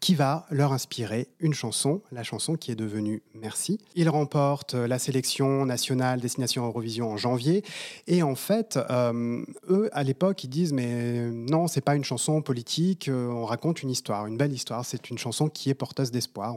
qui 0.00 0.14
va 0.14 0.46
leur 0.50 0.72
inspirer 0.72 1.28
une 1.40 1.54
chanson, 1.54 2.02
la 2.12 2.22
chanson 2.22 2.56
qui 2.56 2.70
est 2.70 2.76
devenue 2.76 3.22
Merci. 3.34 3.78
Ils 3.94 4.08
remportent 4.08 4.74
euh, 4.74 4.86
la 4.86 4.98
sélection 4.98 5.64
nationale 5.66 6.20
Destination 6.20 6.66
Eurovision 6.66 7.10
en 7.10 7.16
janvier. 7.16 7.64
Et 8.06 8.22
en 8.22 8.34
fait, 8.34 8.78
euh, 8.90 9.44
eux, 9.68 9.88
à 9.92 10.02
l'époque, 10.02 10.44
ils 10.44 10.48
disent 10.48 10.72
Mais 10.72 11.30
non, 11.30 11.66
c'est 11.66 11.80
pas 11.80 11.94
une 11.94 12.04
chanson 12.04 12.42
politique, 12.42 13.08
euh, 13.08 13.28
on 13.28 13.44
raconte 13.44 13.82
une 13.82 13.90
histoire, 13.90 14.26
une 14.26 14.36
belle 14.36 14.52
histoire. 14.52 14.84
C'est 14.84 15.10
une 15.10 15.18
chanson 15.18 15.48
qui 15.48 15.70
est 15.70 15.74
porteuse 15.74 16.10
d'espoir. 16.10 16.56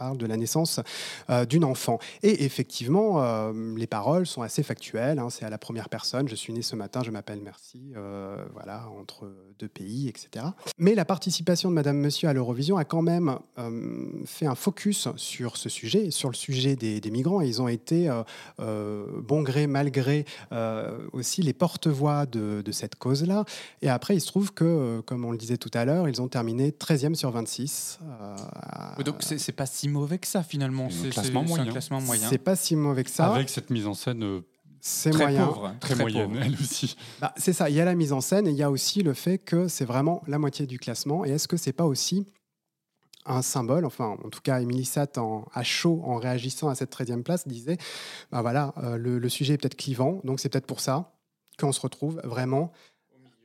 Parle 0.00 0.16
de 0.16 0.24
la 0.24 0.38
naissance 0.38 0.80
euh, 1.28 1.44
d'une 1.44 1.62
enfant. 1.62 1.98
Et 2.22 2.44
effectivement, 2.46 3.22
euh, 3.22 3.52
les 3.76 3.86
paroles 3.86 4.26
sont 4.26 4.40
assez 4.40 4.62
factuelles. 4.62 5.18
hein. 5.18 5.28
c'est 5.28 5.44
à 5.44 5.50
la 5.50 5.58
première 5.58 5.90
personne. 5.90 6.26
Je 6.26 6.34
suis 6.34 6.54
né 6.54 6.62
ce 6.62 6.74
matin, 6.74 7.02
je 7.04 7.10
m'appelle 7.10 7.40
Merci. 7.44 7.92
euh, 7.96 8.42
voilà, 8.54 8.88
entre 8.98 9.30
deux 9.58 9.68
pays, 9.68 10.08
etc. 10.08 10.46
Mais 10.78 10.94
la 10.94 11.04
participation 11.04 11.68
de 11.68 11.74
Madame 11.74 11.98
Monsieur 11.98 12.30
à 12.30 12.32
l'Eurovision 12.32 12.78
a 12.78 12.84
quand 12.86 13.02
même 13.02 13.38
fait 14.24 14.46
un 14.46 14.54
focus 14.54 15.08
sur 15.16 15.58
ce 15.58 15.68
sujet, 15.68 16.10
sur 16.10 16.30
le 16.30 16.34
sujet 16.34 16.76
des, 16.76 17.10
migrants. 17.10 17.42
Ils 17.42 17.60
ont 17.60 17.68
été, 17.68 18.10
bon 18.58 19.42
gré, 19.42 19.66
mal 19.66 19.90
gré, 19.90 20.24
aussi 21.12 21.42
les 21.42 21.52
porte-voix 21.52 22.24
de, 22.24 22.62
cette 22.72 22.94
cause-là. 22.96 23.44
Et 23.82 23.90
après, 23.90 24.14
il 24.16 24.20
se 24.20 24.28
trouve 24.28 24.54
que, 24.54 25.00
comme 25.04 25.24
on 25.26 25.32
le 25.32 25.38
disait 25.38 25.58
tout 25.58 25.70
à 25.74 25.84
l'heure, 25.84 26.08
ils 26.08 26.22
ont 26.22 26.28
terminé 26.28 26.70
13e 26.70 27.14
sur 27.14 27.30
26. 27.30 27.98
euh, 28.02 28.36
à- 28.62 29.02
Donc 29.02 29.16
c'est 29.22 29.52
pas 29.52 29.66
si 29.66 29.88
mauvais 29.90 30.18
que 30.18 30.26
ça 30.26 30.42
finalement. 30.42 30.88
C'est 30.90 31.08
un 31.08 31.10
classement 31.10 32.00
moyen. 32.00 32.28
C'est 32.28 32.38
pas 32.38 32.56
si 32.56 32.76
mauvais 32.76 33.04
que 33.04 33.10
ça. 33.10 33.32
Avec 33.34 33.48
cette 33.48 33.70
mise 33.70 33.86
en 33.86 33.94
scène 33.94 34.22
euh, 34.24 34.40
C'est 34.80 35.10
Très 35.10 35.24
moyen. 35.24 35.46
pauvre. 35.46 35.74
très, 35.80 35.94
Très 35.94 36.02
moyenne, 36.02 36.30
pauvre. 36.32 36.42
elle 36.42 36.54
aussi. 36.54 36.96
Bah, 37.20 37.34
c'est 37.36 37.52
ça, 37.52 37.68
il 37.68 37.76
y 37.76 37.80
a 37.80 37.84
la 37.84 37.94
mise 37.94 38.12
en 38.12 38.20
scène 38.20 38.46
et 38.46 38.50
il 38.50 38.56
y 38.56 38.62
a 38.62 38.70
aussi 38.70 39.02
le 39.02 39.12
fait 39.14 39.38
que 39.38 39.68
c'est 39.68 39.84
vraiment 39.84 40.22
la 40.26 40.38
moitié 40.38 40.66
du 40.66 40.78
classement. 40.78 41.24
Et 41.26 41.30
est-ce 41.30 41.48
que 41.48 41.56
c'est 41.56 41.72
pas 41.74 41.84
aussi 41.84 42.26
un 43.26 43.42
symbole, 43.42 43.84
enfin 43.84 44.16
en 44.24 44.30
tout 44.30 44.40
cas 44.40 44.60
Émilie 44.62 44.86
Satt 44.86 45.18
en, 45.18 45.46
à 45.52 45.62
chaud 45.62 46.00
en 46.06 46.16
réagissant 46.16 46.68
à 46.70 46.74
cette 46.74 46.90
13e 46.96 47.22
place 47.22 47.46
disait, 47.46 47.76
bah 48.32 48.40
voilà, 48.40 48.72
euh, 48.78 48.96
le, 48.96 49.18
le 49.18 49.28
sujet 49.28 49.54
est 49.54 49.58
peut-être 49.58 49.76
clivant, 49.76 50.20
donc 50.24 50.40
c'est 50.40 50.48
peut-être 50.48 50.66
pour 50.66 50.80
ça 50.80 51.12
qu'on 51.58 51.70
se 51.72 51.80
retrouve 51.82 52.18
vraiment 52.24 52.72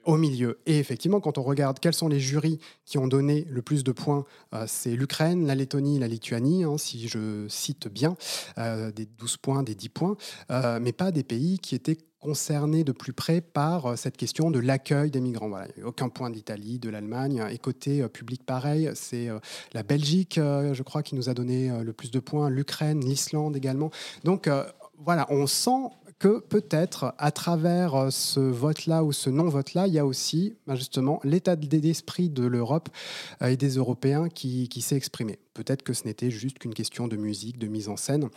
au 0.05 0.17
milieu. 0.17 0.59
Et 0.65 0.79
effectivement, 0.79 1.19
quand 1.19 1.37
on 1.37 1.43
regarde 1.43 1.79
quels 1.79 1.93
sont 1.93 2.07
les 2.07 2.19
jurys 2.19 2.59
qui 2.85 2.97
ont 2.97 3.07
donné 3.07 3.45
le 3.49 3.61
plus 3.61 3.83
de 3.83 3.91
points, 3.91 4.25
euh, 4.53 4.65
c'est 4.67 4.95
l'Ukraine, 4.95 5.45
la 5.45 5.55
Lettonie, 5.55 5.99
la 5.99 6.07
Lituanie, 6.07 6.63
hein, 6.63 6.77
si 6.77 7.07
je 7.07 7.45
cite 7.49 7.87
bien, 7.87 8.15
euh, 8.57 8.91
des 8.91 9.05
12 9.05 9.37
points, 9.37 9.63
des 9.63 9.75
10 9.75 9.89
points, 9.89 10.15
euh, 10.51 10.79
mais 10.81 10.91
pas 10.91 11.11
des 11.11 11.23
pays 11.23 11.59
qui 11.59 11.75
étaient 11.75 11.97
concernés 12.19 12.83
de 12.83 12.91
plus 12.91 13.13
près 13.13 13.39
par 13.39 13.99
cette 13.99 14.17
question 14.17 14.49
de 14.49 14.57
l'accueil 14.57 15.11
des 15.11 15.21
migrants. 15.21 15.49
Voilà, 15.49 15.67
aucun 15.83 16.09
point 16.09 16.31
de 16.31 16.35
l'Italie, 16.35 16.79
de 16.79 16.89
l'Allemagne. 16.89 17.43
Et 17.51 17.59
côté 17.59 18.07
public, 18.07 18.43
pareil, 18.43 18.89
c'est 18.95 19.29
la 19.73 19.83
Belgique, 19.83 20.37
je 20.37 20.81
crois, 20.81 21.03
qui 21.03 21.13
nous 21.13 21.29
a 21.29 21.35
donné 21.35 21.71
le 21.83 21.93
plus 21.93 22.09
de 22.09 22.19
points, 22.19 22.49
l'Ukraine, 22.49 22.99
l'Islande 23.05 23.55
également. 23.55 23.91
Donc 24.23 24.49
voilà, 24.97 25.27
on 25.29 25.45
sent 25.45 25.91
que 26.19 26.39
peut-être 26.39 27.13
à 27.17 27.31
travers 27.31 27.95
euh, 27.95 28.09
ce 28.09 28.39
vote-là 28.39 29.03
ou 29.03 29.11
ce 29.11 29.29
non-vote-là, 29.29 29.87
il 29.87 29.93
y 29.93 29.99
a 29.99 30.05
aussi 30.05 30.55
ben, 30.67 30.75
justement 30.75 31.19
l'état 31.23 31.55
d'esprit 31.55 32.29
de 32.29 32.45
l'Europe 32.45 32.89
euh, 33.41 33.47
et 33.47 33.57
des 33.57 33.75
Européens 33.75 34.29
qui, 34.29 34.69
qui 34.69 34.81
s'est 34.81 34.95
exprimé. 34.95 35.39
Peut-être 35.55 35.81
que 35.81 35.93
ce 35.93 36.03
n'était 36.03 36.29
juste 36.29 36.59
qu'une 36.59 36.73
question 36.75 37.07
de 37.07 37.15
musique, 37.15 37.57
de 37.57 37.65
mise 37.67 37.89
en 37.89 37.97
scène, 37.97 38.29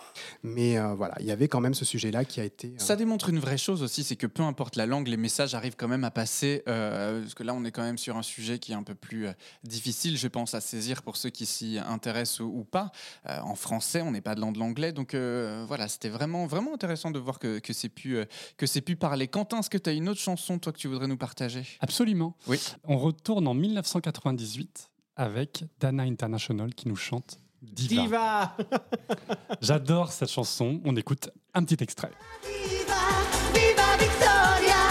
mais 0.43 0.79
euh, 0.79 0.95
voilà, 0.95 1.15
il 1.21 1.27
y 1.27 1.31
avait 1.31 1.49
quand 1.49 1.61
même 1.61 1.75
ce 1.75 1.85
sujet-là 1.85 2.25
qui 2.25 2.41
a 2.41 2.45
été... 2.45 2.69
euh, 2.69 2.79
Ça 2.79 2.97
démontre 2.97 3.29
une 3.29 3.39
vraie 3.41 3.59
chose 3.59 3.83
aussi, 3.83 4.05
c'est 4.05 4.17
que 4.17 4.27
peu 4.27 4.43
importe 4.45 4.77
la 4.77 4.87
langue, 4.87 5.09
les 5.09 5.17
messages 5.17 5.55
arrivent 5.55 5.77
quand 5.77 5.89
même 5.89 6.05
à 6.05 6.11
passer. 6.11 6.63
euh, 6.69 7.21
parce 7.21 7.35
que 7.35 7.43
là, 7.43 7.55
on 7.55 7.65
est 7.65 7.73
quand 7.73 7.83
même 7.83 7.99
sur 7.99 8.17
un 8.17 8.23
sujet 8.23 8.59
qui 8.59 8.73
est 8.73 8.77
un 8.77 8.83
peu 8.85 8.95
plus 8.95 9.27
euh, 9.27 9.33
difficile, 9.65 10.17
je 10.17 10.29
pense, 10.29 10.55
à 10.55 10.61
saisir 10.61 11.03
pour 11.03 11.17
ceux 11.17 11.31
qui 11.31 11.45
s'y 11.45 11.79
intéressent 11.79 12.41
ou, 12.41 12.61
ou 12.61 12.65
pas. 12.65 12.93
Euh, 13.29 13.39
en 13.41 13.57
français, 13.57 14.01
on 14.01 14.13
n'est 14.13 14.21
pas 14.21 14.35
dans 14.37 14.53
de 14.53 14.59
l'anglais, 14.59 14.93
donc 14.93 15.13
euh, 15.15 15.65
voilà, 15.67 15.89
c'était 15.89 16.09
vraiment 16.09 16.47
vraiment 16.47 16.73
intéressant 16.75 17.11
de 17.11 17.19
voir 17.19 17.39
que, 17.41 17.59
que 17.59 17.73
c'est 17.73 17.89
pu 17.89 18.17
euh, 18.17 18.25
que 18.57 18.67
c'est 18.67 18.81
pu 18.81 18.95
parler. 18.97 19.27
Quentin, 19.27 19.59
est-ce 19.59 19.71
que 19.71 19.79
tu 19.79 19.91
as 19.91 19.93
une 19.93 20.09
autre 20.09 20.21
chanson 20.21 20.59
toi 20.61 20.73
que 20.73 20.79
tu 20.79 20.87
voudrais 20.87 21.09
nous 21.09 21.17
partager? 21.17 21.65
Absolument. 21.81 22.37
Oui. 22.47 22.61
On 22.85 22.97
retourne 22.97 23.49
en 23.49 23.55
1998 23.55 24.91
avec 25.19 25.65
Dana 25.81 26.05
International 26.05 26.73
qui 26.75 26.89
nous 26.89 26.97
chante 26.97 27.39
Diva. 27.61 28.55
Diva 28.57 28.57
J'adore 29.61 30.13
cette 30.13 30.31
chanson. 30.31 30.81
On 30.85 30.97
écoute 30.97 31.29
un 31.53 31.65
petit 31.65 31.83
extrait. 31.83 32.13
Viva, 32.45 32.95
viva 33.53 33.97
Victoria, 33.99 34.88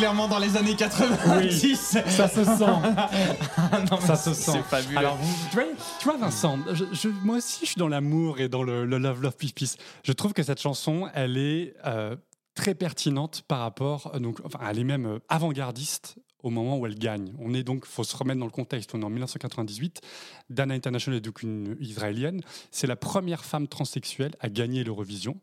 clairement 0.00 0.28
dans 0.28 0.38
les 0.38 0.56
années 0.56 0.74
90. 0.76 1.76
ça 2.06 2.26
se 2.28 2.42
sent. 2.42 2.64
Non, 3.90 4.00
ça 4.00 4.16
se 4.16 4.32
c'est 4.32 4.52
sent. 4.52 4.62
fabuleux. 4.68 4.96
Alors, 4.98 5.18
tu 5.50 5.56
vois, 5.56 5.64
tu 5.98 6.04
vois, 6.06 6.16
Vincent, 6.16 6.58
je- 6.72 6.84
je- 6.92 7.08
moi 7.22 7.36
aussi, 7.36 7.60
je 7.66 7.70
suis 7.72 7.78
dans 7.78 7.88
l'amour 7.88 8.40
et 8.40 8.48
dans 8.48 8.62
le, 8.62 8.86
le 8.86 8.96
love, 8.98 9.20
love, 9.22 9.36
peace, 9.36 9.52
peace. 9.52 9.76
Je 10.02 10.12
trouve 10.12 10.32
que 10.32 10.42
cette 10.42 10.60
chanson, 10.60 11.08
elle 11.14 11.36
est 11.36 11.74
euh, 11.84 12.16
très 12.54 12.74
pertinente 12.74 13.42
par 13.46 13.60
rapport. 13.60 14.10
euh, 14.14 14.18
Donc, 14.20 14.38
enfin, 14.44 14.58
elle 14.70 14.78
est 14.78 14.84
même 14.84 15.04
euh, 15.06 15.18
avant-gardiste 15.28 16.16
au 16.42 16.48
moment 16.48 16.78
où 16.78 16.86
elle 16.86 16.98
gagne. 16.98 17.34
On 17.38 17.52
est 17.52 17.62
donc, 17.62 17.84
faut 17.84 18.02
se 18.04 18.16
remettre 18.16 18.40
dans 18.40 18.46
le 18.46 18.50
contexte. 18.50 18.94
On 18.94 19.02
est 19.02 19.04
en 19.04 19.10
1998. 19.10 20.00
Dana 20.48 20.72
International 20.72 21.18
est 21.18 21.20
donc 21.20 21.42
une 21.42 21.76
israélienne. 21.78 22.40
C'est 22.70 22.86
la 22.86 22.96
première 22.96 23.44
femme 23.44 23.68
transsexuelle 23.68 24.32
à 24.40 24.48
gagner 24.48 24.82
l'Eurovision. 24.82 25.36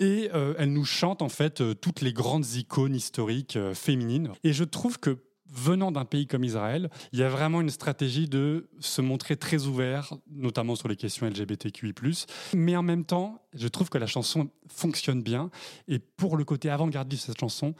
Et 0.00 0.30
euh, 0.34 0.54
elle 0.58 0.72
nous 0.72 0.84
chante 0.84 1.22
en 1.22 1.28
fait 1.28 1.60
euh, 1.60 1.74
toutes 1.74 2.00
les 2.00 2.12
grandes 2.12 2.46
icônes 2.54 2.94
historiques 2.94 3.56
euh, 3.56 3.74
féminines. 3.74 4.30
Et 4.42 4.52
je 4.52 4.64
trouve 4.64 4.98
que 4.98 5.18
venant 5.52 5.92
d'un 5.92 6.04
pays 6.04 6.26
comme 6.26 6.44
Israël, 6.44 6.90
il 7.12 7.18
y 7.18 7.22
a 7.22 7.28
vraiment 7.28 7.60
une 7.60 7.70
stratégie 7.70 8.26
de 8.26 8.70
se 8.80 9.02
montrer 9.02 9.36
très 9.36 9.66
ouvert, 9.66 10.14
notamment 10.30 10.74
sur 10.76 10.88
les 10.88 10.96
questions 10.96 11.26
LGBTQI+. 11.26 11.92
Mais 12.54 12.74
en 12.74 12.82
même 12.82 13.04
temps, 13.04 13.42
je 13.52 13.68
trouve 13.68 13.90
que 13.90 13.98
la 13.98 14.06
chanson 14.06 14.48
fonctionne 14.66 15.22
bien. 15.22 15.50
Et 15.88 15.98
pour 15.98 16.36
le 16.36 16.44
côté 16.44 16.70
avant-gardiste 16.70 17.26
de 17.26 17.32
cette 17.32 17.40
chanson, 17.40 17.74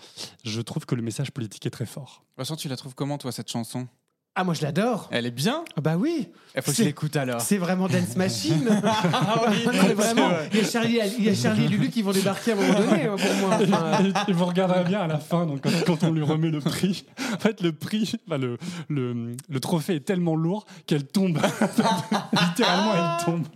je 0.44 0.60
trouve 0.60 0.84
que 0.84 0.94
le 0.94 1.02
message 1.02 1.30
politique 1.30 1.64
est 1.64 1.70
très 1.70 1.86
fort. 1.86 2.24
Vincent, 2.36 2.56
tu 2.56 2.68
la 2.68 2.76
trouves 2.76 2.94
comment, 2.94 3.16
toi, 3.16 3.32
cette 3.32 3.50
chanson? 3.50 3.88
Ah, 4.34 4.44
moi 4.44 4.54
je 4.54 4.62
l'adore. 4.62 5.08
Elle 5.12 5.26
est 5.26 5.30
bien 5.30 5.62
Ah 5.76 5.82
bah 5.82 5.96
oui. 5.98 6.28
Il 6.56 6.62
faut 6.62 6.70
que 6.70 6.72
je 6.72 6.76
C'est- 6.78 6.84
l'écoute 6.84 7.16
alors. 7.16 7.40
C'est 7.42 7.58
vraiment 7.58 7.86
Dance 7.86 8.16
Machine. 8.16 8.66
Ah 8.84 9.42
oui, 9.50 9.56
Non, 9.66 9.72
mais 9.86 9.92
vraiment, 9.94 10.28
vrai. 10.30 10.48
il 10.52 10.58
y, 10.58 10.62
a 10.62 10.64
Charlie, 10.68 10.98
il 11.18 11.24
y 11.24 11.28
a 11.28 11.34
Charlie 11.34 11.64
et 11.66 11.68
Lulu 11.68 11.90
qui 11.90 12.00
vont 12.00 12.12
débarquer 12.12 12.52
à 12.52 12.54
un 12.54 12.56
moment 12.58 12.78
donné, 12.80 13.04
hein, 13.06 13.16
pour 13.16 13.34
moi. 13.48 13.58
Enfin, 13.62 14.04
Et, 14.26 14.30
et 14.30 14.32
vous 14.34 14.44
regarderez 14.46 14.84
bien 14.84 15.00
à 15.00 15.06
la 15.06 15.18
fin, 15.18 15.44
donc 15.46 15.60
quand, 15.62 15.70
quand 15.86 16.02
on 16.04 16.12
lui 16.12 16.22
remet 16.22 16.48
le 16.50 16.60
prix, 16.60 17.04
en 17.34 17.38
fait, 17.38 17.60
le 17.60 17.72
prix, 17.72 18.10
enfin, 18.26 18.38
le, 18.38 18.56
le, 18.88 19.34
le 19.48 19.60
trophée 19.60 19.96
est 19.96 20.00
tellement 20.04 20.34
lourd 20.34 20.64
qu'elle 20.86 21.06
tombe. 21.06 21.38
Littéralement, 22.32 22.92
elle 22.94 23.24
tombe. 23.24 23.46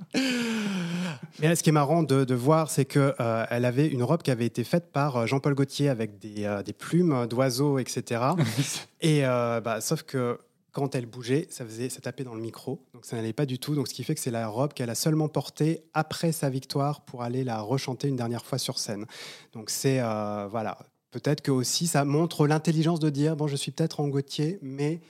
Mais 1.40 1.48
là, 1.48 1.56
ce 1.56 1.62
qui 1.62 1.70
est 1.70 1.72
marrant 1.72 2.02
de, 2.02 2.24
de 2.24 2.34
voir, 2.34 2.70
c'est 2.70 2.84
que 2.86 3.14
euh, 3.20 3.44
elle 3.50 3.64
avait 3.64 3.86
une 3.86 4.02
robe 4.02 4.22
qui 4.22 4.30
avait 4.30 4.46
été 4.46 4.64
faite 4.64 4.90
par 4.92 5.16
euh, 5.16 5.26
Jean-Paul 5.26 5.54
Gaultier 5.54 5.88
avec 5.88 6.18
des, 6.18 6.44
euh, 6.44 6.62
des 6.62 6.72
plumes 6.72 7.26
d'oiseaux, 7.26 7.78
etc. 7.78 8.20
Et 9.00 9.24
euh, 9.26 9.60
bah, 9.60 9.80
sauf 9.80 10.02
que 10.02 10.38
quand 10.76 10.94
elle 10.94 11.06
bougeait, 11.06 11.46
ça 11.48 11.64
faisait, 11.64 11.88
ça 11.88 12.02
tapait 12.02 12.22
dans 12.22 12.34
le 12.34 12.42
micro, 12.42 12.84
donc 12.92 13.06
ça 13.06 13.16
n'allait 13.16 13.32
pas 13.32 13.46
du 13.46 13.58
tout. 13.58 13.74
Donc 13.74 13.88
ce 13.88 13.94
qui 13.94 14.04
fait 14.04 14.14
que 14.14 14.20
c'est 14.20 14.30
la 14.30 14.46
robe 14.46 14.74
qu'elle 14.74 14.90
a 14.90 14.94
seulement 14.94 15.26
portée 15.26 15.84
après 15.94 16.32
sa 16.32 16.50
victoire 16.50 17.00
pour 17.06 17.22
aller 17.22 17.44
la 17.44 17.62
rechanter 17.62 18.08
une 18.08 18.16
dernière 18.16 18.44
fois 18.44 18.58
sur 18.58 18.78
scène. 18.78 19.06
Donc 19.54 19.70
c'est 19.70 20.00
euh, 20.00 20.48
voilà. 20.50 20.76
Peut-être 21.12 21.40
que 21.40 21.50
aussi 21.50 21.86
ça 21.86 22.04
montre 22.04 22.46
l'intelligence 22.46 23.00
de 23.00 23.08
dire 23.08 23.36
bon 23.36 23.46
je 23.46 23.56
suis 23.56 23.72
peut-être 23.72 24.00
en 24.00 24.08
Gauthier 24.08 24.58
mais 24.60 25.00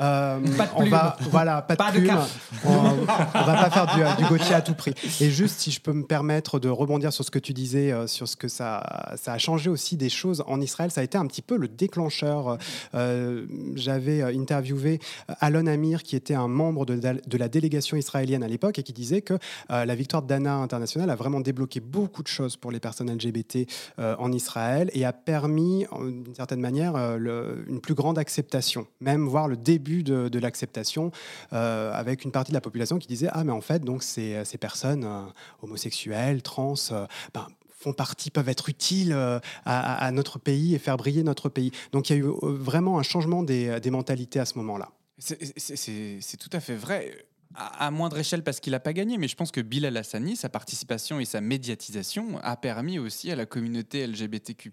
euh, 0.00 0.38
Pas 0.56 0.66
de 0.66 0.70
on 0.76 0.84
va 0.86 1.16
voilà 1.30 1.62
pas 1.62 1.74
de 1.74 1.78
Pas 1.78 1.90
plume. 1.92 2.18
on, 2.64 2.68
on 2.70 3.04
va 3.44 3.54
pas 3.54 3.70
faire 3.70 3.86
du, 4.16 4.22
du 4.22 4.28
Gauthier 4.28 4.54
à 4.54 4.60
tout 4.60 4.74
prix. 4.74 4.94
Et 5.20 5.30
juste 5.30 5.60
si 5.60 5.70
je 5.70 5.80
peux 5.80 5.92
me 5.92 6.04
permettre 6.04 6.58
de 6.58 6.68
rebondir 6.68 7.12
sur 7.12 7.24
ce 7.24 7.30
que 7.30 7.38
tu 7.38 7.52
disais 7.52 7.92
euh, 7.92 8.06
sur 8.06 8.28
ce 8.28 8.36
que 8.36 8.48
ça 8.48 9.12
ça 9.16 9.32
a 9.32 9.38
changé 9.38 9.70
aussi 9.70 9.96
des 9.96 10.08
choses 10.08 10.42
en 10.46 10.60
Israël 10.60 10.90
ça 10.90 11.00
a 11.00 11.04
été 11.04 11.18
un 11.18 11.26
petit 11.26 11.42
peu 11.42 11.56
le 11.56 11.68
déclencheur. 11.68 12.58
Euh, 12.94 13.46
j'avais 13.74 14.22
euh, 14.22 14.38
interviewé 14.38 15.00
Alon 15.40 15.66
Amir 15.66 16.02
qui 16.02 16.16
était 16.16 16.34
un 16.34 16.48
membre 16.48 16.86
de, 16.86 16.94
la- 17.00 17.14
de 17.14 17.36
la 17.38 17.48
délégation 17.48 17.96
israélienne 17.96 18.42
à 18.42 18.48
l'époque 18.48 18.78
et 18.78 18.82
qui 18.82 18.92
disait 18.92 19.22
que 19.22 19.34
euh, 19.70 19.84
la 19.84 19.94
victoire 19.94 20.22
de 20.22 20.28
Dana 20.28 20.54
International 20.56 21.10
a 21.10 21.14
vraiment 21.16 21.40
débloqué 21.40 21.80
beaucoup 21.80 22.22
de 22.22 22.28
choses 22.28 22.56
pour 22.56 22.70
les 22.70 22.80
personnes 22.80 23.10
LGBT 23.12 23.66
euh, 23.98 24.14
en 24.18 24.32
Israël 24.32 24.90
et 24.94 25.04
a 25.04 25.12
permis, 25.12 25.86
d'une 26.00 26.34
certaine 26.34 26.60
manière, 26.60 26.96
euh, 26.96 27.16
le- 27.18 27.64
une 27.68 27.80
plus 27.80 27.94
grande 27.94 28.18
acceptation, 28.18 28.86
même 29.00 29.26
voir 29.26 29.48
le 29.48 29.56
début 29.58 30.02
de, 30.02 30.28
de 30.28 30.38
l'acceptation, 30.38 31.10
euh, 31.52 31.92
avec 31.92 32.24
une 32.24 32.32
partie 32.32 32.50
de 32.50 32.56
la 32.56 32.60
population 32.60 32.98
qui 32.98 33.08
disait 33.08 33.28
ah 33.32 33.44
mais 33.44 33.52
en 33.52 33.60
fait 33.60 33.84
donc 33.84 34.02
ces, 34.02 34.44
ces 34.44 34.58
personnes 34.58 35.04
euh, 35.04 35.22
homosexuelles, 35.62 36.42
trans, 36.42 36.74
euh, 36.92 37.06
ben, 37.34 37.46
font 37.78 37.92
partie, 37.92 38.30
peuvent 38.30 38.48
être 38.48 38.68
utiles 38.68 39.16
à, 39.64 40.10
notre 40.10 40.40
pays 40.40 40.74
et 40.74 40.80
faire 40.80 40.96
briller 40.96 41.22
notre 41.22 41.48
pays. 41.48 41.70
Donc 41.92 42.10
il 42.10 42.16
y 42.16 42.16
a 42.16 42.18
eu 42.18 42.32
vraiment 42.42 42.98
un 42.98 43.04
changement 43.04 43.44
des, 43.44 43.78
des 43.78 43.90
mentalités 43.90 44.40
à 44.40 44.44
ce 44.46 44.58
moment-là. 44.58 44.88
C'est 45.18 46.36
tout 46.36 46.50
à 46.52 46.58
fait 46.58 46.74
vrai. 46.74 47.28
À, 47.54 47.86
à 47.86 47.90
moindre 47.90 48.18
échelle 48.18 48.44
parce 48.44 48.60
qu'il 48.60 48.72
n'a 48.72 48.78
pas 48.80 48.92
gagné, 48.92 49.16
mais 49.16 49.26
je 49.26 49.34
pense 49.34 49.50
que 49.50 49.62
Bilal 49.62 49.96
Hassani, 49.96 50.36
sa 50.36 50.50
participation 50.50 51.18
et 51.18 51.24
sa 51.24 51.40
médiatisation 51.40 52.38
a 52.42 52.56
permis 52.56 52.98
aussi 52.98 53.30
à 53.32 53.36
la 53.36 53.46
communauté 53.46 54.06
LGBTQ+, 54.06 54.70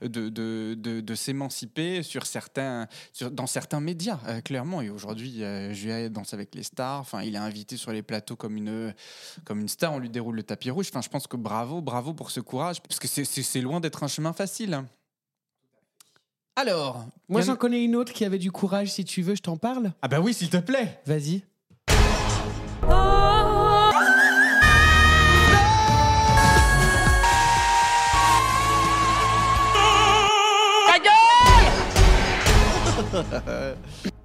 de, 0.00 0.08
de, 0.30 0.74
de, 0.78 1.00
de 1.02 1.14
s'émanciper 1.14 2.02
sur 2.02 2.24
certains, 2.24 2.86
sur, 3.12 3.30
dans 3.30 3.46
certains 3.46 3.80
médias, 3.80 4.18
euh, 4.28 4.40
clairement. 4.40 4.80
Et 4.80 4.88
aujourd'hui, 4.88 5.44
euh, 5.44 5.74
Julia 5.74 6.08
danse 6.08 6.32
avec 6.32 6.54
les 6.54 6.62
stars. 6.62 7.00
Enfin, 7.00 7.22
il 7.22 7.34
est 7.34 7.38
invité 7.38 7.76
sur 7.76 7.92
les 7.92 8.02
plateaux 8.02 8.34
comme 8.36 8.56
une, 8.56 8.94
comme 9.44 9.60
une 9.60 9.68
star. 9.68 9.92
On 9.92 9.98
lui 9.98 10.08
déroule 10.10 10.36
le 10.36 10.42
tapis 10.42 10.70
rouge. 10.70 10.86
Enfin, 10.90 11.02
je 11.02 11.10
pense 11.10 11.26
que 11.26 11.36
bravo, 11.36 11.82
bravo 11.82 12.14
pour 12.14 12.30
ce 12.30 12.40
courage, 12.40 12.80
parce 12.80 12.98
que 12.98 13.08
c'est- 13.08 13.60
loin 13.60 13.78
d'être 13.78 14.02
un 14.02 14.08
chemin 14.08 14.32
facile. 14.32 14.82
Alors, 16.56 17.04
moi 17.28 17.40
j'en 17.42 17.56
connais 17.56 17.84
une 17.84 17.94
autre 17.96 18.12
qui 18.12 18.24
avait 18.24 18.38
du 18.38 18.50
courage, 18.50 18.90
si 18.90 19.04
tu 19.04 19.22
veux, 19.22 19.34
je 19.34 19.42
t'en 19.42 19.56
parle. 19.56 19.92
Ah 20.02 20.08
bah 20.08 20.20
oui, 20.20 20.34
s'il 20.34 20.50
te 20.50 20.56
plaît. 20.56 21.00
Vas-y. 21.06 21.42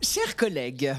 Chers 0.01 0.36
collègues, 0.36 0.93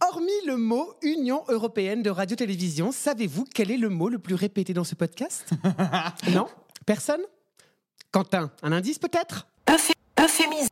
hormis 0.00 0.30
le 0.46 0.56
mot 0.56 0.92
Union 1.02 1.44
européenne 1.48 2.02
de 2.02 2.10
radio-télévision, 2.10 2.92
savez-vous 2.92 3.44
quel 3.54 3.70
est 3.70 3.76
le 3.76 3.88
mot 3.88 4.08
le 4.08 4.18
plus 4.18 4.34
répété 4.34 4.74
dans 4.74 4.84
ce 4.84 4.94
podcast? 4.94 5.50
Non? 6.32 6.46
Personne? 6.86 7.20
Quentin, 8.10 8.50
un 8.62 8.72
indice 8.72 8.98
peut-être? 8.98 9.46
Euphémisé. 10.20 10.68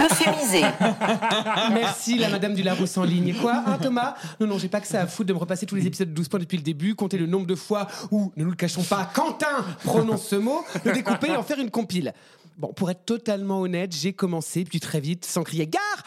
Euphémisé. 0.00 0.62
Merci 1.72 2.18
la 2.18 2.28
Madame 2.28 2.54
du 2.54 2.62
Larousse 2.62 2.96
en 2.96 3.04
ligne. 3.04 3.34
Quoi, 3.34 3.62
hein, 3.66 3.78
Thomas? 3.80 4.14
Non, 4.40 4.46
non, 4.46 4.58
j'ai 4.58 4.68
pas 4.68 4.80
que 4.80 4.86
ça 4.86 5.02
à 5.02 5.06
foutre 5.06 5.28
de 5.28 5.32
me 5.34 5.38
repasser 5.38 5.66
tous 5.66 5.74
les 5.74 5.86
épisodes 5.86 6.08
de 6.08 6.14
12 6.14 6.28
points 6.28 6.40
depuis 6.40 6.56
le 6.56 6.62
début, 6.62 6.94
compter 6.94 7.18
le 7.18 7.26
nombre 7.26 7.46
de 7.46 7.54
fois 7.54 7.86
où, 8.10 8.32
ne 8.36 8.44
nous 8.44 8.50
le 8.50 8.56
cachons 8.56 8.82
pas, 8.82 9.10
Quentin 9.14 9.64
prononce 9.84 10.26
ce 10.26 10.36
mot, 10.36 10.64
le 10.84 10.92
découper 10.92 11.28
et 11.28 11.36
en 11.36 11.42
faire 11.42 11.58
une 11.58 11.70
compile. 11.70 12.14
Bon, 12.56 12.72
pour 12.72 12.90
être 12.90 13.04
totalement 13.04 13.60
honnête, 13.60 13.94
j'ai 13.94 14.12
commencé, 14.12 14.64
puis 14.64 14.80
très 14.80 15.00
vite, 15.00 15.24
sans 15.24 15.42
crier 15.42 15.66
gare, 15.66 16.02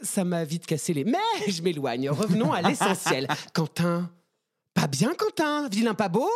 ça 0.00 0.24
m'a 0.24 0.44
vite 0.44 0.66
cassé 0.66 0.92
les... 0.92 1.04
Mais 1.04 1.18
je 1.48 1.62
m'éloigne. 1.62 2.10
Revenons 2.10 2.52
à 2.52 2.62
l'essentiel. 2.62 3.28
Quentin, 3.52 4.10
pas 4.74 4.86
bien 4.86 5.12
Quentin? 5.16 5.68
Vilain 5.68 5.94
pas 5.94 6.08
beau? 6.08 6.28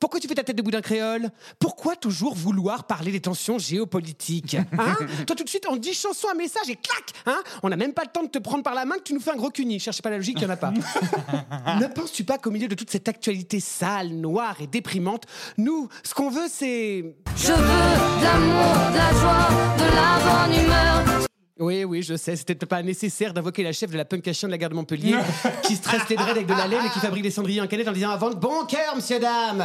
Pourquoi 0.00 0.20
tu 0.20 0.28
fais 0.28 0.34
ta 0.34 0.44
tête 0.44 0.56
de 0.56 0.62
boudin 0.62 0.80
créole? 0.80 1.30
Pourquoi 1.58 1.96
toujours 1.96 2.34
vouloir 2.34 2.84
parler 2.84 3.12
des 3.12 3.20
tensions 3.20 3.58
géopolitiques? 3.58 4.56
Hein? 4.78 4.94
Toi 5.26 5.34
tout 5.34 5.44
de 5.44 5.48
suite 5.48 5.66
on 5.70 5.76
dit 5.76 5.94
chanson, 5.94 6.28
un 6.30 6.34
message 6.34 6.68
et 6.68 6.76
clac 6.76 7.04
hein? 7.24 7.38
On 7.62 7.68
n'a 7.70 7.76
même 7.76 7.94
pas 7.94 8.02
le 8.02 8.10
temps 8.10 8.22
de 8.22 8.28
te 8.28 8.38
prendre 8.38 8.62
par 8.62 8.74
la 8.74 8.84
main 8.84 8.96
que 8.96 9.02
tu 9.02 9.14
nous 9.14 9.20
fais 9.20 9.30
un 9.30 9.36
gros 9.36 9.50
cuni. 9.50 9.80
Cherchez 9.80 10.02
pas 10.02 10.10
la 10.10 10.16
logique, 10.16 10.36
il 10.38 10.44
n'y 10.44 10.50
en 10.50 10.52
a 10.52 10.56
pas. 10.56 10.70
ne 11.80 11.86
penses-tu 11.86 12.24
pas 12.24 12.36
qu'au 12.36 12.50
milieu 12.50 12.68
de 12.68 12.74
toute 12.74 12.90
cette 12.90 13.08
actualité 13.08 13.58
sale, 13.60 14.10
noire 14.10 14.56
et 14.60 14.66
déprimante, 14.66 15.24
nous, 15.56 15.88
ce 16.02 16.14
qu'on 16.14 16.30
veut 16.30 16.48
c'est... 16.50 17.16
Je 17.36 17.52
veux 17.52 17.56
de 17.56 18.24
l'amour, 18.24 18.90
de 18.92 18.96
la 18.96 19.12
joie, 19.20 19.48
de 19.78 19.84
la 19.94 20.46
bonne 20.46 20.64
humeur. 20.64 21.15
Oui, 21.58 21.84
oui, 21.84 22.02
je 22.02 22.16
sais, 22.16 22.36
c'était 22.36 22.54
pas 22.54 22.82
nécessaire 22.82 23.32
d'invoquer 23.32 23.62
la 23.62 23.72
chef 23.72 23.90
de 23.90 23.96
la 23.96 24.04
punkation 24.04 24.46
de 24.46 24.52
la 24.52 24.58
gare 24.58 24.68
de 24.68 24.74
Montpellier 24.74 25.16
qui 25.62 25.76
stresse 25.76 26.06
les 26.10 26.16
dreads 26.16 26.32
avec 26.32 26.46
de 26.46 26.52
la 26.52 26.66
laine 26.66 26.84
et 26.84 26.90
qui 26.90 26.98
fabrique 26.98 27.22
des 27.22 27.30
cendriers 27.30 27.62
en 27.62 27.66
canette 27.66 27.88
en 27.88 27.92
disant 27.92 28.10
avant 28.10 28.28
de 28.28 28.34
bon 28.34 28.66
cœur, 28.66 28.94
monsieur, 28.94 29.18
dame. 29.18 29.64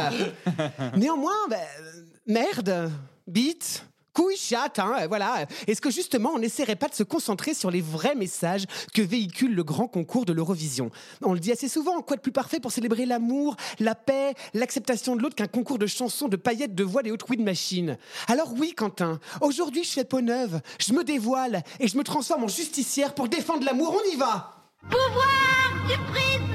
Néanmoins, 0.96 1.48
bah, 1.50 1.56
euh, 1.80 2.02
merde, 2.26 2.90
bite. 3.26 3.84
Couille, 4.14 4.36
chatte, 4.36 4.78
hein, 4.78 5.06
voilà. 5.08 5.46
Est-ce 5.66 5.80
que 5.80 5.90
justement 5.90 6.32
on 6.34 6.38
n'essaierait 6.38 6.76
pas 6.76 6.88
de 6.88 6.94
se 6.94 7.02
concentrer 7.02 7.54
sur 7.54 7.70
les 7.70 7.80
vrais 7.80 8.14
messages 8.14 8.66
que 8.92 9.00
véhicule 9.00 9.54
le 9.54 9.64
grand 9.64 9.88
concours 9.88 10.26
de 10.26 10.34
l'Eurovision? 10.34 10.90
On 11.22 11.32
le 11.32 11.40
dit 11.40 11.50
assez 11.50 11.68
souvent, 11.68 12.02
quoi 12.02 12.16
de 12.16 12.20
plus 12.20 12.32
parfait 12.32 12.60
pour 12.60 12.72
célébrer 12.72 13.06
l'amour, 13.06 13.56
la 13.78 13.94
paix, 13.94 14.34
l'acceptation 14.52 15.16
de 15.16 15.22
l'autre 15.22 15.34
qu'un 15.34 15.46
concours 15.46 15.78
de 15.78 15.86
chansons, 15.86 16.28
de 16.28 16.36
paillettes, 16.36 16.74
de 16.74 16.84
voix, 16.84 17.02
des 17.02 17.10
hautes 17.10 17.28
de 17.30 17.42
machines? 17.42 17.96
Alors 18.28 18.52
oui, 18.58 18.74
Quentin, 18.76 19.18
aujourd'hui 19.40 19.84
je 19.84 19.90
fais 19.90 20.04
peau 20.04 20.20
neuve, 20.20 20.60
je 20.78 20.92
me 20.92 21.04
dévoile 21.04 21.62
et 21.80 21.88
je 21.88 21.96
me 21.96 22.04
transforme 22.04 22.44
en 22.44 22.48
justicière 22.48 23.14
pour 23.14 23.28
défendre 23.28 23.64
l'amour, 23.64 23.96
on 23.98 24.12
y 24.12 24.16
va! 24.16 24.56
Pouvoir 24.90 25.86
du 25.88 26.51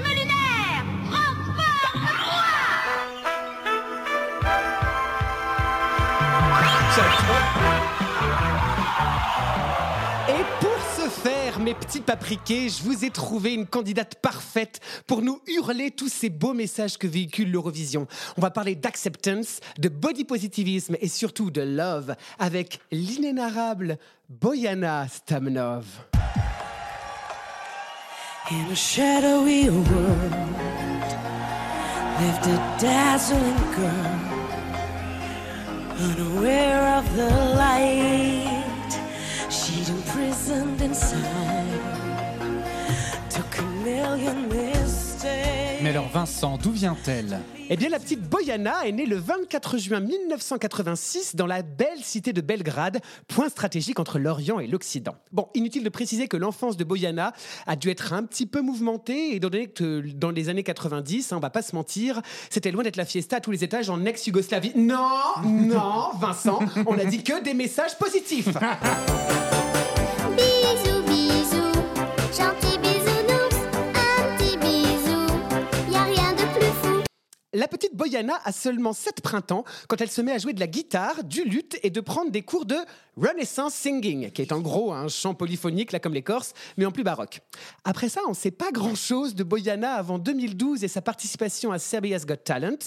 mes 11.67 11.73
petits 11.73 11.99
papriqués 11.99 12.69
Je 12.69 12.81
vous 12.81 13.03
ai 13.03 13.09
trouvé 13.09 13.53
une 13.53 13.65
candidate 13.65 14.15
parfaite 14.21 14.79
pour 15.05 15.21
nous 15.21 15.41
hurler 15.47 15.91
tous 15.91 16.07
ces 16.07 16.29
beaux 16.29 16.53
messages 16.53 16.97
que 16.97 17.07
véhicule 17.07 17.51
l'Eurovision. 17.51 18.07
On 18.37 18.41
va 18.41 18.51
parler 18.51 18.75
d'acceptance, 18.75 19.59
de 19.77 19.89
body 19.89 20.23
positivisme 20.23 20.95
et 21.01 21.09
surtout 21.09 21.51
de 21.51 21.59
love 21.59 22.15
avec 22.39 22.79
l'inénarrable 22.89 23.97
Boyana 24.29 25.09
Stamnov. 25.09 25.85
Mais 45.81 45.89
alors 45.89 46.09
Vincent, 46.09 46.57
d'où 46.57 46.71
vient-elle? 46.71 47.39
Eh 47.69 47.77
bien, 47.77 47.87
la 47.87 47.99
petite 47.99 48.21
Boyana 48.21 48.85
est 48.85 48.91
née 48.91 49.05
le 49.05 49.15
24 49.15 49.77
juin 49.77 50.01
1986 50.01 51.35
dans 51.35 51.45
la 51.45 51.61
belle 51.61 52.01
cité 52.01 52.33
de 52.33 52.41
Belgrade, 52.41 52.99
point 53.27 53.47
stratégique 53.47 53.99
entre 53.99 54.19
l'Orient 54.19 54.59
et 54.59 54.67
l'Occident. 54.67 55.15
Bon, 55.31 55.47
inutile 55.53 55.83
de 55.83 55.89
préciser 55.89 56.27
que 56.27 56.37
l'enfance 56.37 56.75
de 56.75 56.83
Boyana 56.83 57.31
a 57.65 57.75
dû 57.77 57.89
être 57.89 58.11
un 58.11 58.23
petit 58.23 58.45
peu 58.45 58.61
mouvementée, 58.61 59.35
étant 59.35 59.49
donné 59.49 59.67
que 59.67 60.01
dans 60.15 60.31
les 60.31 60.49
années 60.49 60.63
90, 60.63 61.31
hein, 61.31 61.37
on 61.37 61.41
va 61.41 61.49
pas 61.49 61.61
se 61.61 61.75
mentir, 61.75 62.21
c'était 62.49 62.71
loin 62.71 62.83
d'être 62.83 62.97
la 62.97 63.05
fiesta 63.05 63.37
à 63.37 63.39
tous 63.39 63.51
les 63.51 63.63
étages 63.63 63.89
en 63.89 64.03
ex-Yougoslavie. 64.03 64.73
Non, 64.75 65.43
non, 65.45 66.09
Vincent, 66.19 66.59
on 66.85 66.97
a 66.97 67.05
dit 67.05 67.23
que 67.23 67.41
des 67.41 67.53
messages 67.53 67.97
positifs. 67.97 68.49
La 77.53 77.69
petite 77.69 77.95
Boyana 77.95 78.33
a 78.43 78.51
seulement 78.51 78.91
7 78.91 79.21
printemps 79.21 79.63
quand 79.87 80.01
elle 80.01 80.11
se 80.11 80.19
met 80.19 80.33
à 80.33 80.37
jouer 80.37 80.51
de 80.51 80.59
la 80.59 80.67
guitare, 80.67 81.23
du 81.23 81.45
luth 81.45 81.79
et 81.81 81.89
de 81.89 82.01
prendre 82.01 82.29
des 82.29 82.41
cours 82.41 82.65
de 82.65 82.75
Renaissance 83.15 83.73
Singing, 83.73 84.31
qui 84.31 84.41
est 84.41 84.51
en 84.51 84.59
gros 84.59 84.91
un 84.91 85.07
chant 85.07 85.33
polyphonique, 85.33 85.93
là 85.93 85.99
comme 85.99 86.13
les 86.13 86.23
Corses, 86.23 86.53
mais 86.75 86.85
en 86.85 86.91
plus 86.91 87.05
baroque. 87.05 87.39
Après 87.85 88.09
ça, 88.09 88.19
on 88.25 88.31
ne 88.31 88.35
sait 88.35 88.51
pas 88.51 88.71
grand-chose 88.73 89.33
de 89.33 89.45
Boyana 89.45 89.93
avant 89.93 90.19
2012 90.19 90.83
et 90.83 90.89
sa 90.89 91.01
participation 91.01 91.71
à 91.71 91.79
Serbia's 91.79 92.25
Got 92.25 92.35
Talent. 92.35 92.79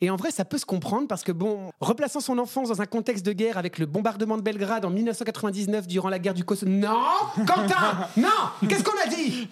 Et 0.00 0.10
en 0.10 0.16
vrai, 0.16 0.32
ça 0.32 0.44
peut 0.44 0.58
se 0.58 0.66
comprendre 0.66 1.06
parce 1.06 1.22
que, 1.22 1.30
bon, 1.30 1.70
replaçant 1.80 2.18
son 2.18 2.38
enfance 2.38 2.70
dans 2.70 2.82
un 2.82 2.86
contexte 2.86 3.24
de 3.24 3.32
guerre 3.32 3.56
avec 3.56 3.78
le 3.78 3.86
bombardement 3.86 4.36
de 4.36 4.42
Belgrade 4.42 4.84
en 4.84 4.90
1999 4.90 5.86
durant 5.86 6.08
la 6.08 6.18
guerre 6.18 6.34
du 6.34 6.44
Kosovo... 6.44 6.72
Non 6.72 6.98
Quentin 7.46 8.08
Non 8.16 8.68
Qu'est-ce 8.68 8.82
qu'on 8.82 8.98
a 9.00 9.06
dit? 9.06 9.48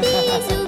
Bisous, 0.00 0.65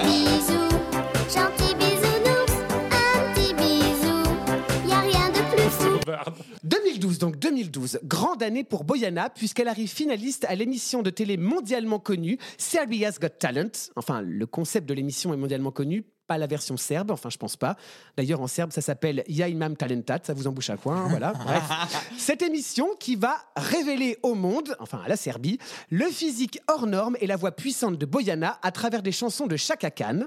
plus 6.17 6.33
fou. 6.33 6.43
2012, 6.65 7.19
donc 7.19 7.39
2012, 7.39 8.01
grande 8.05 8.43
année 8.43 8.65
pour 8.65 8.85
Boyana 8.85 9.31
puisqu'elle 9.31 9.69
arrive 9.69 9.89
finaliste 9.89 10.45
à 10.49 10.55
l'émission 10.55 11.03
de 11.03 11.11
télé 11.11 11.37
mondialement 11.37 11.99
connue 11.99 12.39
Serbia's 12.57 13.19
Got 13.19 13.29
Talent. 13.39 13.91
Enfin, 13.97 14.23
le 14.23 14.47
concept 14.47 14.89
de 14.89 14.95
l'émission 14.95 15.33
est 15.35 15.37
mondialement 15.37 15.71
connu, 15.71 16.05
pas 16.27 16.39
la 16.39 16.47
version 16.47 16.77
serbe, 16.77 17.11
enfin 17.11 17.31
je 17.31 17.39
pense 17.39 17.57
pas. 17.57 17.77
D'ailleurs 18.17 18.41
en 18.41 18.47
serbe 18.47 18.71
ça 18.71 18.81
s'appelle 18.81 19.25
Ja 19.29 19.49
imam 19.49 19.77
talentat, 19.77 20.21
ça 20.23 20.35
vous 20.35 20.47
embouche 20.47 20.71
à 20.71 20.77
quoi, 20.77 20.95
hein, 20.95 21.09
voilà. 21.09 21.33
Bref, 21.33 21.63
cette 22.19 22.43
émission 22.43 22.89
qui 23.01 23.17
va 23.17 23.37
révéler 23.57 24.19
au 24.23 24.35
monde, 24.35 24.77
enfin 24.79 25.01
à 25.05 25.09
la 25.09 25.17
Serbie, 25.17 25.59
le 25.91 26.05
physique 26.07 26.61
hors 26.69 26.87
norme 26.87 27.17
et 27.21 27.27
la 27.27 27.37
voix 27.37 27.53
puissante 27.53 27.99
de 27.99 28.07
Boyana 28.07 28.59
à 28.63 28.71
travers 28.71 29.03
des 29.03 29.13
chansons 29.13 29.47
de 29.47 29.57
Chaka 29.57 29.91
Khan. 29.91 30.27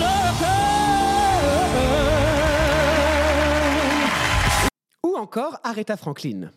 Like 0.00 0.40
her. 0.40 0.54
Ou 5.04 5.16
encore 5.16 5.58
Aretha 5.62 5.96
Franklin. 5.96 6.50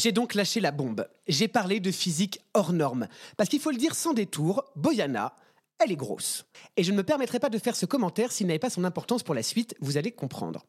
J'ai 0.00 0.12
donc 0.12 0.32
lâché 0.32 0.60
la 0.60 0.70
bombe. 0.70 1.06
J'ai 1.28 1.46
parlé 1.46 1.78
de 1.78 1.90
physique 1.90 2.40
hors 2.54 2.72
norme. 2.72 3.06
Parce 3.36 3.50
qu'il 3.50 3.60
faut 3.60 3.70
le 3.70 3.76
dire 3.76 3.94
sans 3.94 4.14
détour, 4.14 4.64
Boyana, 4.74 5.34
elle 5.78 5.92
est 5.92 5.96
grosse. 5.96 6.46
Et 6.78 6.84
je 6.84 6.90
ne 6.90 6.96
me 6.96 7.02
permettrai 7.02 7.38
pas 7.38 7.50
de 7.50 7.58
faire 7.58 7.76
ce 7.76 7.84
commentaire 7.84 8.32
s'il 8.32 8.46
n'avait 8.46 8.58
pas 8.58 8.70
son 8.70 8.84
importance 8.84 9.22
pour 9.22 9.34
la 9.34 9.42
suite, 9.42 9.74
vous 9.82 9.98
allez 9.98 10.10
comprendre. 10.10 10.64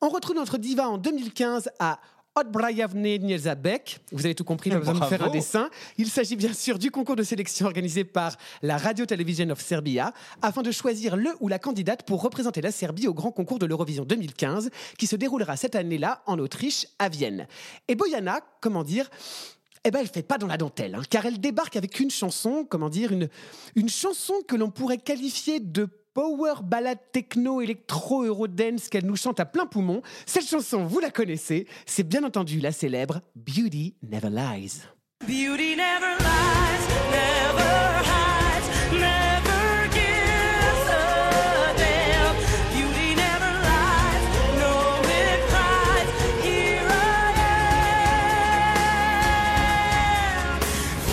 On 0.00 0.08
retrouve 0.08 0.36
notre 0.36 0.58
diva 0.58 0.88
en 0.88 0.96
2015 0.96 1.70
à 1.80 1.98
Odbrajavne 2.38 3.18
Niezabek. 3.18 3.98
Vous 4.12 4.24
avez 4.24 4.34
tout 4.34 4.44
compris, 4.44 4.70
pas 4.70 4.78
besoin 4.78 4.94
de 4.94 5.04
faire 5.04 5.24
un 5.24 5.30
dessin. 5.30 5.70
Il 5.96 6.08
s'agit 6.08 6.36
bien 6.36 6.52
sûr 6.52 6.78
du 6.78 6.90
concours 6.90 7.16
de 7.16 7.24
sélection 7.24 7.66
organisé 7.66 8.04
par 8.04 8.36
la 8.62 8.76
Radio 8.76 9.06
Television 9.06 9.50
of 9.50 9.60
Serbia 9.60 10.12
afin 10.40 10.62
de 10.62 10.70
choisir 10.70 11.16
le 11.16 11.30
ou 11.40 11.48
la 11.48 11.58
candidate 11.58 12.04
pour 12.04 12.22
représenter 12.22 12.60
la 12.60 12.70
Serbie 12.70 13.08
au 13.08 13.14
grand 13.14 13.32
concours 13.32 13.58
de 13.58 13.66
l'Eurovision 13.66 14.04
2015 14.04 14.70
qui 14.96 15.08
se 15.08 15.16
déroulera 15.16 15.56
cette 15.56 15.74
année-là 15.74 16.22
en 16.26 16.38
Autriche, 16.38 16.86
à 17.00 17.08
Vienne. 17.08 17.48
Et 17.88 17.96
Boyana, 17.96 18.40
comment 18.60 18.84
dire, 18.84 19.10
eh 19.84 19.90
ben, 19.90 20.00
elle 20.00 20.08
fait 20.08 20.22
pas 20.22 20.38
dans 20.38 20.46
la 20.46 20.56
dentelle, 20.56 20.94
hein, 20.94 21.02
car 21.10 21.26
elle 21.26 21.40
débarque 21.40 21.76
avec 21.76 21.98
une 21.98 22.10
chanson, 22.10 22.64
comment 22.68 22.88
dire, 22.88 23.10
une, 23.12 23.28
une 23.74 23.88
chanson 23.88 24.34
que 24.46 24.54
l'on 24.54 24.70
pourrait 24.70 24.98
qualifier 24.98 25.60
de 25.60 25.88
power 26.18 26.64
ballade 26.64 26.98
techno 27.12 27.60
électro 27.60 28.24
eurodance 28.24 28.88
qu'elle 28.88 29.06
nous 29.06 29.14
chante 29.14 29.38
à 29.38 29.44
plein 29.46 29.66
poumon. 29.66 30.02
Cette 30.26 30.48
chanson, 30.48 30.84
vous 30.84 30.98
la 30.98 31.12
connaissez, 31.12 31.68
c'est 31.86 32.02
bien 32.02 32.24
entendu 32.24 32.58
la 32.58 32.72
célèbre 32.72 33.20
Beauty 33.36 33.94
Never 34.02 34.28
Lies. 34.28 34.82
Beauty 35.20 35.76
never 35.76 36.16
lies, 36.18 36.88
never 37.12 38.02
hides, 38.02 38.68
never 38.94 39.88
gives 39.92 40.88
a 40.90 41.72
damn. 41.76 42.34
Beauty 42.74 43.14
never 43.14 43.52
lies, 43.62 44.24
no 44.58 44.98
it 45.04 45.40
cries. 45.46 46.08
Here 46.42 46.82
I 46.82 47.30
am. 50.42 50.58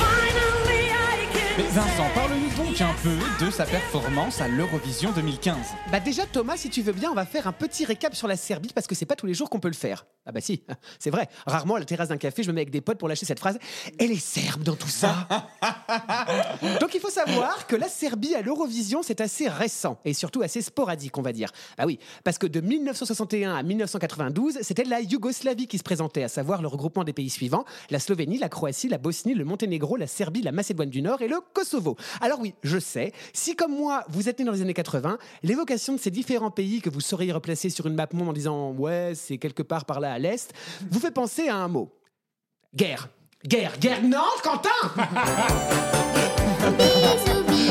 Finally 0.01 0.89
I 0.89 1.27
can 1.31 1.53
Mais 1.57 1.69
Vincent, 1.69 1.95
say 1.95 2.13
parle-nous 2.15 2.53
donc 2.57 2.81
un 2.81 2.95
peu 3.03 3.17
de 3.39 3.49
sa 3.49 3.65
performance 3.65 4.39
à 4.39 4.47
l'Eurovision 4.47 5.11
2015. 5.11 5.57
Bah 5.91 5.99
déjà 5.99 6.25
Thomas, 6.25 6.55
si 6.55 6.69
tu 6.69 6.81
veux 6.81 6.93
bien, 6.93 7.11
on 7.11 7.15
va 7.15 7.25
faire 7.25 7.47
un 7.47 7.51
petit 7.51 7.83
récap 7.83 8.15
sur 8.15 8.27
la 8.27 8.37
Serbie 8.37 8.71
parce 8.73 8.87
que 8.87 8.95
c'est 8.95 9.05
pas 9.05 9.15
tous 9.15 9.25
les 9.25 9.33
jours 9.33 9.49
qu'on 9.49 9.59
peut 9.59 9.67
le 9.67 9.73
faire. 9.73 10.05
Ah 10.25 10.31
bah 10.31 10.39
si, 10.41 10.63
c'est 10.99 11.09
vrai. 11.09 11.27
Rarement 11.45 11.75
à 11.75 11.79
la 11.79 11.85
terrasse 11.85 12.09
d'un 12.09 12.17
café, 12.17 12.43
je 12.43 12.49
me 12.49 12.53
mets 12.53 12.61
avec 12.61 12.71
des 12.71 12.81
potes 12.81 12.97
pour 12.97 13.09
lâcher 13.09 13.25
cette 13.25 13.39
phrase. 13.39 13.59
Elle 13.99 14.11
est 14.11 14.19
serbe 14.19 14.63
dans 14.63 14.75
tout 14.75 14.87
ça. 14.87 15.27
Donc 16.79 16.95
il 16.95 17.01
faut 17.01 17.09
savoir 17.09 17.67
que 17.67 17.75
la 17.75 17.89
Serbie 17.89 18.35
à 18.35 18.41
l'Eurovision, 18.41 19.03
c'est 19.03 19.19
assez 19.19 19.49
récent 19.49 19.99
et 20.05 20.13
surtout 20.13 20.41
assez 20.41 20.61
sporadique, 20.61 21.17
on 21.17 21.21
va 21.21 21.33
dire. 21.33 21.51
Ah 21.77 21.85
oui, 21.85 21.99
parce 22.23 22.37
que 22.37 22.47
de 22.47 22.61
1961 22.61 23.55
à 23.55 23.63
1992, 23.63 24.59
c'était 24.61 24.85
la 24.85 25.01
Yougoslavie 25.01 25.67
qui 25.67 25.77
se 25.77 25.83
présentait, 25.83 26.23
à 26.23 26.29
savoir 26.29 26.61
le 26.61 26.67
regroupement 26.67 27.03
des 27.03 27.13
pays 27.13 27.29
suivants 27.29 27.65
la 27.89 27.99
Slovénie, 27.99 28.37
la 28.37 28.49
Croatie, 28.49 28.87
la 28.87 28.97
Bosnie, 28.97 29.33
le 29.33 29.45
Monténégro, 29.45 29.97
la 29.97 30.07
Serbie, 30.07 30.41
la 30.41 30.51
Macédoine 30.51 30.89
du 30.89 31.01
Nord 31.01 31.21
et 31.21 31.27
le 31.27 31.37
Kosovo. 31.53 31.97
Alors 32.21 32.39
oui, 32.39 32.53
je 32.63 32.79
sais, 32.79 33.11
si 33.33 33.55
comme 33.55 33.75
moi 33.75 34.03
vous 34.09 34.29
êtes 34.29 34.39
né 34.39 34.45
dans 34.45 34.51
les 34.51 34.61
années 34.61 34.73
80, 34.73 35.17
l'évocation 35.43 35.93
de 35.93 35.99
ces 35.99 36.11
différents 36.11 36.51
pays 36.51 36.81
que 36.81 36.89
vous 36.89 37.01
sauriez 37.01 37.31
replacer 37.31 37.69
sur 37.69 37.87
une 37.87 37.95
map 37.95 38.07
monde 38.13 38.29
en 38.29 38.33
disant 38.33 38.71
ouais, 38.71 39.13
c'est 39.15 39.37
quelque 39.37 39.63
part 39.63 39.85
par 39.85 39.99
là 39.99 40.13
à 40.13 40.19
l'est, 40.19 40.53
vous 40.89 40.99
fait 40.99 41.11
penser 41.11 41.47
à 41.47 41.57
un 41.57 41.67
mot. 41.67 41.91
Guerre. 42.75 43.09
Guerre, 43.45 43.77
guerre. 43.79 44.01
Non, 44.01 44.23
Quentin 44.43 44.69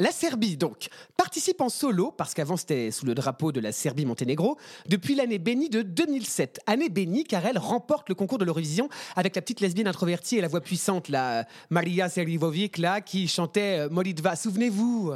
La 0.00 0.10
Serbie, 0.10 0.56
donc, 0.56 0.88
participe 1.16 1.60
en 1.60 1.68
solo, 1.68 2.10
parce 2.10 2.34
qu'avant 2.34 2.56
c'était 2.56 2.90
sous 2.90 3.06
le 3.06 3.14
drapeau 3.14 3.52
de 3.52 3.60
la 3.60 3.70
Serbie-Monténégro, 3.70 4.58
depuis 4.88 5.14
l'année 5.14 5.38
bénie 5.38 5.68
de 5.68 5.82
2007. 5.82 6.58
Année 6.66 6.88
bénie 6.88 7.22
car 7.22 7.46
elle 7.46 7.58
remporte 7.58 8.08
le 8.08 8.16
concours 8.16 8.38
de 8.38 8.44
l'Eurovision 8.44 8.88
avec 9.14 9.36
la 9.36 9.42
petite 9.42 9.60
lesbienne 9.60 9.86
introvertie 9.86 10.36
et 10.36 10.40
la 10.40 10.48
voix 10.48 10.60
puissante, 10.60 11.08
la 11.08 11.46
Maria 11.70 12.08
Serivovic, 12.08 12.78
là, 12.78 13.00
qui 13.00 13.28
chantait 13.28 13.86
euh, 13.86 13.88
Molitva. 13.88 14.34
Souvenez-vous 14.34 15.12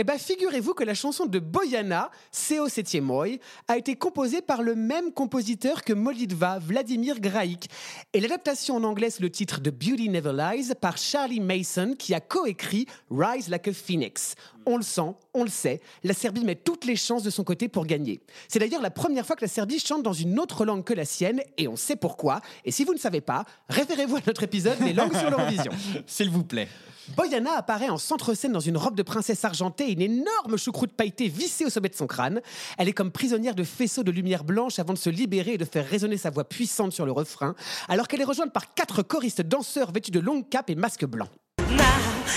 Eh 0.00 0.04
ben, 0.04 0.16
figurez-vous 0.16 0.72
que 0.72 0.82
la 0.82 0.94
chanson 0.94 1.26
de 1.26 1.38
Boyana, 1.38 2.10
Seo 2.32 2.70
Setiemoi, 2.70 3.36
a 3.68 3.76
été 3.76 3.96
composée 3.96 4.40
par 4.40 4.62
le 4.62 4.74
même 4.74 5.12
compositeur 5.12 5.84
que 5.84 5.92
Molitva, 5.92 6.58
Vladimir 6.58 7.20
Graik. 7.20 7.68
Et 8.14 8.20
l'adaptation 8.20 8.76
en 8.76 8.84
anglais, 8.84 9.10
c'est 9.10 9.20
le 9.20 9.28
titre 9.28 9.60
de 9.60 9.68
Beauty 9.68 10.08
Never 10.08 10.32
Lies 10.32 10.72
par 10.80 10.96
Charlie 10.96 11.40
Mason, 11.40 11.94
qui 11.98 12.14
a 12.14 12.20
coécrit 12.20 12.86
Rise 13.10 13.50
Like 13.50 13.68
a 13.68 13.74
Phoenix. 13.74 14.36
On 14.66 14.76
le 14.76 14.82
sent, 14.82 15.14
on 15.34 15.44
le 15.44 15.50
sait, 15.50 15.80
la 16.04 16.14
Serbie 16.14 16.44
met 16.44 16.54
toutes 16.54 16.84
les 16.84 16.96
chances 16.96 17.22
de 17.22 17.30
son 17.30 17.44
côté 17.44 17.68
pour 17.68 17.86
gagner. 17.86 18.20
C'est 18.48 18.58
d'ailleurs 18.58 18.82
la 18.82 18.90
première 18.90 19.26
fois 19.26 19.36
que 19.36 19.42
la 19.42 19.48
Serbie 19.48 19.78
chante 19.78 20.02
dans 20.02 20.12
une 20.12 20.38
autre 20.38 20.64
langue 20.64 20.84
que 20.84 20.94
la 20.94 21.04
sienne, 21.04 21.40
et 21.56 21.68
on 21.68 21.76
sait 21.76 21.96
pourquoi. 21.96 22.40
Et 22.64 22.70
si 22.70 22.84
vous 22.84 22.92
ne 22.92 22.98
savez 22.98 23.20
pas, 23.20 23.44
référez-vous 23.68 24.16
à 24.16 24.20
notre 24.26 24.42
épisode 24.42 24.78
des 24.78 24.92
langues 24.92 25.16
sur 25.16 25.30
l'Eurovision. 25.30 25.72
S'il 26.06 26.30
vous 26.30 26.44
plaît. 26.44 26.68
Boyana 27.16 27.56
apparaît 27.56 27.88
en 27.88 27.98
centre-scène 27.98 28.52
dans 28.52 28.60
une 28.60 28.76
robe 28.76 28.94
de 28.94 29.02
princesse 29.02 29.44
argentée 29.44 29.88
et 29.88 29.92
une 29.92 30.02
énorme 30.02 30.56
choucroute 30.56 30.92
pailletée 30.92 31.28
vissée 31.28 31.64
au 31.64 31.70
sommet 31.70 31.88
de 31.88 31.94
son 31.94 32.06
crâne. 32.06 32.40
Elle 32.78 32.88
est 32.88 32.92
comme 32.92 33.10
prisonnière 33.10 33.54
de 33.54 33.64
faisceaux 33.64 34.04
de 34.04 34.10
lumière 34.10 34.44
blanche 34.44 34.78
avant 34.78 34.92
de 34.92 34.98
se 34.98 35.10
libérer 35.10 35.54
et 35.54 35.58
de 35.58 35.64
faire 35.64 35.88
résonner 35.88 36.16
sa 36.16 36.30
voix 36.30 36.44
puissante 36.44 36.92
sur 36.92 37.06
le 37.06 37.12
refrain, 37.12 37.54
alors 37.88 38.06
qu'elle 38.06 38.20
est 38.20 38.24
rejointe 38.24 38.52
par 38.52 38.74
quatre 38.74 39.02
choristes 39.02 39.42
danseurs 39.42 39.90
vêtus 39.90 40.12
de 40.12 40.20
longues 40.20 40.48
capes 40.48 40.70
et 40.70 40.76
masques 40.76 41.06
blancs. 41.06 41.30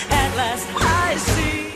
At 0.10 0.36
last 0.36 0.68
I 0.80 1.18
see 1.18 1.73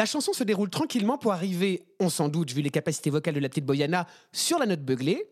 La 0.00 0.06
chanson 0.06 0.32
se 0.32 0.44
déroule 0.44 0.70
tranquillement 0.70 1.18
pour 1.18 1.32
arriver, 1.32 1.82
on 1.98 2.08
s'en 2.08 2.30
doute 2.30 2.52
vu 2.52 2.62
les 2.62 2.70
capacités 2.70 3.10
vocales 3.10 3.34
de 3.34 3.40
la 3.40 3.50
petite 3.50 3.66
Boyana, 3.66 4.06
sur 4.32 4.58
la 4.58 4.64
note 4.64 4.80
beuglée. 4.80 5.26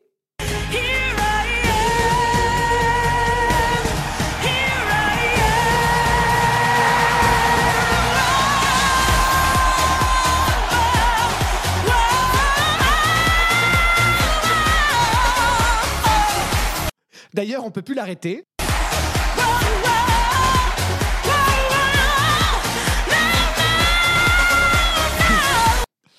D'ailleurs, 17.34 17.64
on 17.64 17.70
peut 17.70 17.82
plus 17.82 17.94
l'arrêter. 17.94 18.44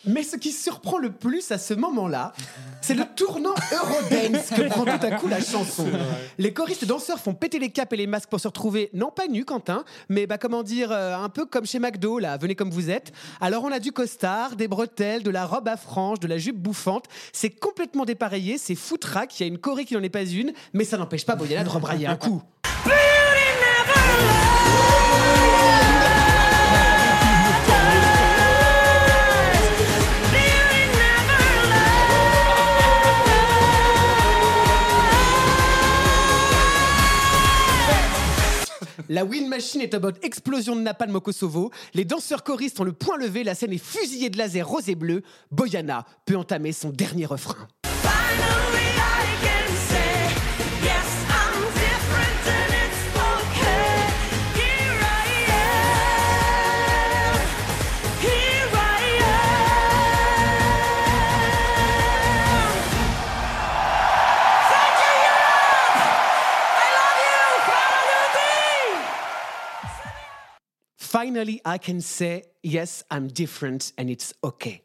Mais 0.06 0.24
ce 0.24 0.38
qui 0.38 0.52
surprend 0.52 0.98
le 0.98 1.12
plus 1.12 1.52
à 1.52 1.58
ce 1.58 1.74
moment-là, 1.74 2.34
c'est 2.82 2.94
le 2.94 3.04
tournant 3.16 3.54
Eurodance 3.74 4.50
que 4.50 4.70
prend 4.70 4.86
tout 4.86 5.06
à 5.06 5.12
coup 5.12 5.28
la 5.28 5.42
chanson. 5.42 5.88
Les 6.38 6.54
choristes 6.54 6.86
danseurs 6.86 7.20
font 7.20 7.34
péter 7.34 7.60
les 7.60 7.70
capes 7.70 7.92
et 7.94 7.98
les 7.98 8.08
masques 8.08 8.30
pour 8.30 8.40
se 8.40 8.48
retrouver, 8.48 8.90
non 8.94 9.12
pas 9.12 9.28
nus, 9.28 9.44
Quentin, 9.44 9.84
mais 10.08 10.26
bah, 10.26 10.38
comment 10.38 10.64
dire, 10.64 10.92
euh, 10.92 11.16
un 11.16 11.30
peu 11.30 11.46
comme 11.46 11.66
chez 11.66 11.80
McDo, 11.80 12.18
là, 12.20 12.38
venez 12.38 12.56
comme 12.56 12.72
vous 12.72 12.90
êtes. 12.90 13.12
Alors 13.42 13.64
on 13.66 13.72
a 13.72 13.80
du 13.80 13.92
costard, 13.92 14.56
des 14.56 14.70
bretelles, 14.70 15.24
de 15.24 15.30
la 15.32 15.46
robe 15.46 15.68
à 15.68 15.76
franges, 15.76 16.20
de 16.20 16.28
la 16.28 16.38
jupe 16.38 16.58
bouffante. 16.58 17.06
C'est 17.34 17.50
complètement 17.50 18.06
dépareillé, 18.06 18.58
c'est 18.58 18.76
foutraque, 18.76 19.38
il 19.40 19.44
y 19.44 19.46
a 19.46 19.48
une 19.48 19.60
choré 19.60 19.84
qui 19.84 19.96
n'en 19.96 20.04
est 20.04 20.10
pas 20.10 20.24
une, 20.24 20.54
mais 20.74 20.86
ça 20.86 20.98
n'empêche 20.98 21.26
pas 21.26 21.36
Boyana 21.36 21.64
de 21.64 21.70
rebrailler 21.70 22.08
un 22.08 22.16
coup. 22.16 22.42
La 39.12 39.26
Wind 39.26 39.48
Machine 39.48 39.82
est 39.82 39.96
en 39.96 40.00
mode 40.00 40.20
explosion 40.22 40.76
de 40.76 40.82
napalm 40.82 41.16
au 41.16 41.20
Kosovo. 41.20 41.72
Les 41.96 42.06
danseurs 42.06 42.44
choristes 42.44 42.80
ont 42.80 42.84
le 42.84 42.94
point 42.94 43.18
levé. 43.18 43.44
La 43.44 43.56
scène 43.56 43.74
est 43.74 43.84
fusillée 43.84 44.30
de 44.30 44.38
laser 44.38 44.68
rose 44.68 44.88
et 44.88 44.94
bleu. 44.94 45.24
Boyana 45.50 46.06
peut 46.26 46.38
entamer 46.38 46.74
son 46.74 46.92
dernier 46.92 47.26
refrain. 47.26 47.68
I 71.16 71.78
can 71.80 72.00
say, 72.02 72.44
yes, 72.64 73.04
I'm 73.12 73.28
different 73.28 73.94
and 73.98 74.10
it's 74.10 74.34
okay. 74.44 74.84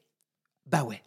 Bah 0.66 0.84
ouais. 0.84 1.02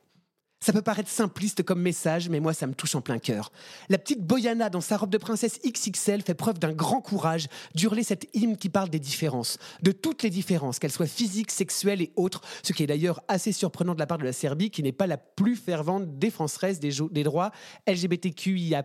Ça 0.60 0.74
peut 0.74 0.82
paraître 0.82 1.10
simpliste 1.10 1.62
comme 1.62 1.82
message, 1.82 2.30
mais 2.30 2.40
moi, 2.40 2.52
ça 2.52 2.66
me 2.66 2.74
touche 2.74 2.96
en 2.96 3.02
plein 3.02 3.20
cœur. 3.20 3.52
La 3.90 4.00
petite 4.00 4.22
Boyana, 4.22 4.70
dans 4.70 4.82
sa 4.82 4.98
robe 4.98 5.12
de 5.12 5.20
princesse 5.20 5.60
XXL, 5.64 6.24
fait 6.24 6.34
preuve 6.34 6.58
d'un 6.58 6.74
grand 6.74 7.00
courage 7.00 7.48
d'hurler 7.76 8.04
cette 8.04 8.28
hymne 8.34 8.58
qui 8.58 8.70
parle 8.70 8.90
des 8.90 9.00
différences, 9.00 9.60
de 9.84 9.92
toutes 9.92 10.24
les 10.24 10.32
différences, 10.32 10.80
qu'elles 10.80 10.92
soient 10.92 11.06
physiques, 11.06 11.52
sexuelles 11.52 12.02
et 12.02 12.12
autres, 12.16 12.42
ce 12.64 12.74
qui 12.74 12.84
est 12.84 12.88
d'ailleurs 12.88 13.22
assez 13.28 13.52
surprenant 13.52 13.94
de 13.94 14.00
la 14.00 14.08
part 14.08 14.18
de 14.18 14.24
la 14.24 14.34
Serbie, 14.34 14.72
qui 14.72 14.82
n'est 14.82 14.92
pas 14.92 15.08
la 15.08 15.18
plus 15.18 15.56
fervente 15.56 16.18
défenseresse 16.18 16.80
des, 16.80 16.92
des 17.12 17.24
droits 17.24 17.52
LGBTQIA+. 17.88 18.84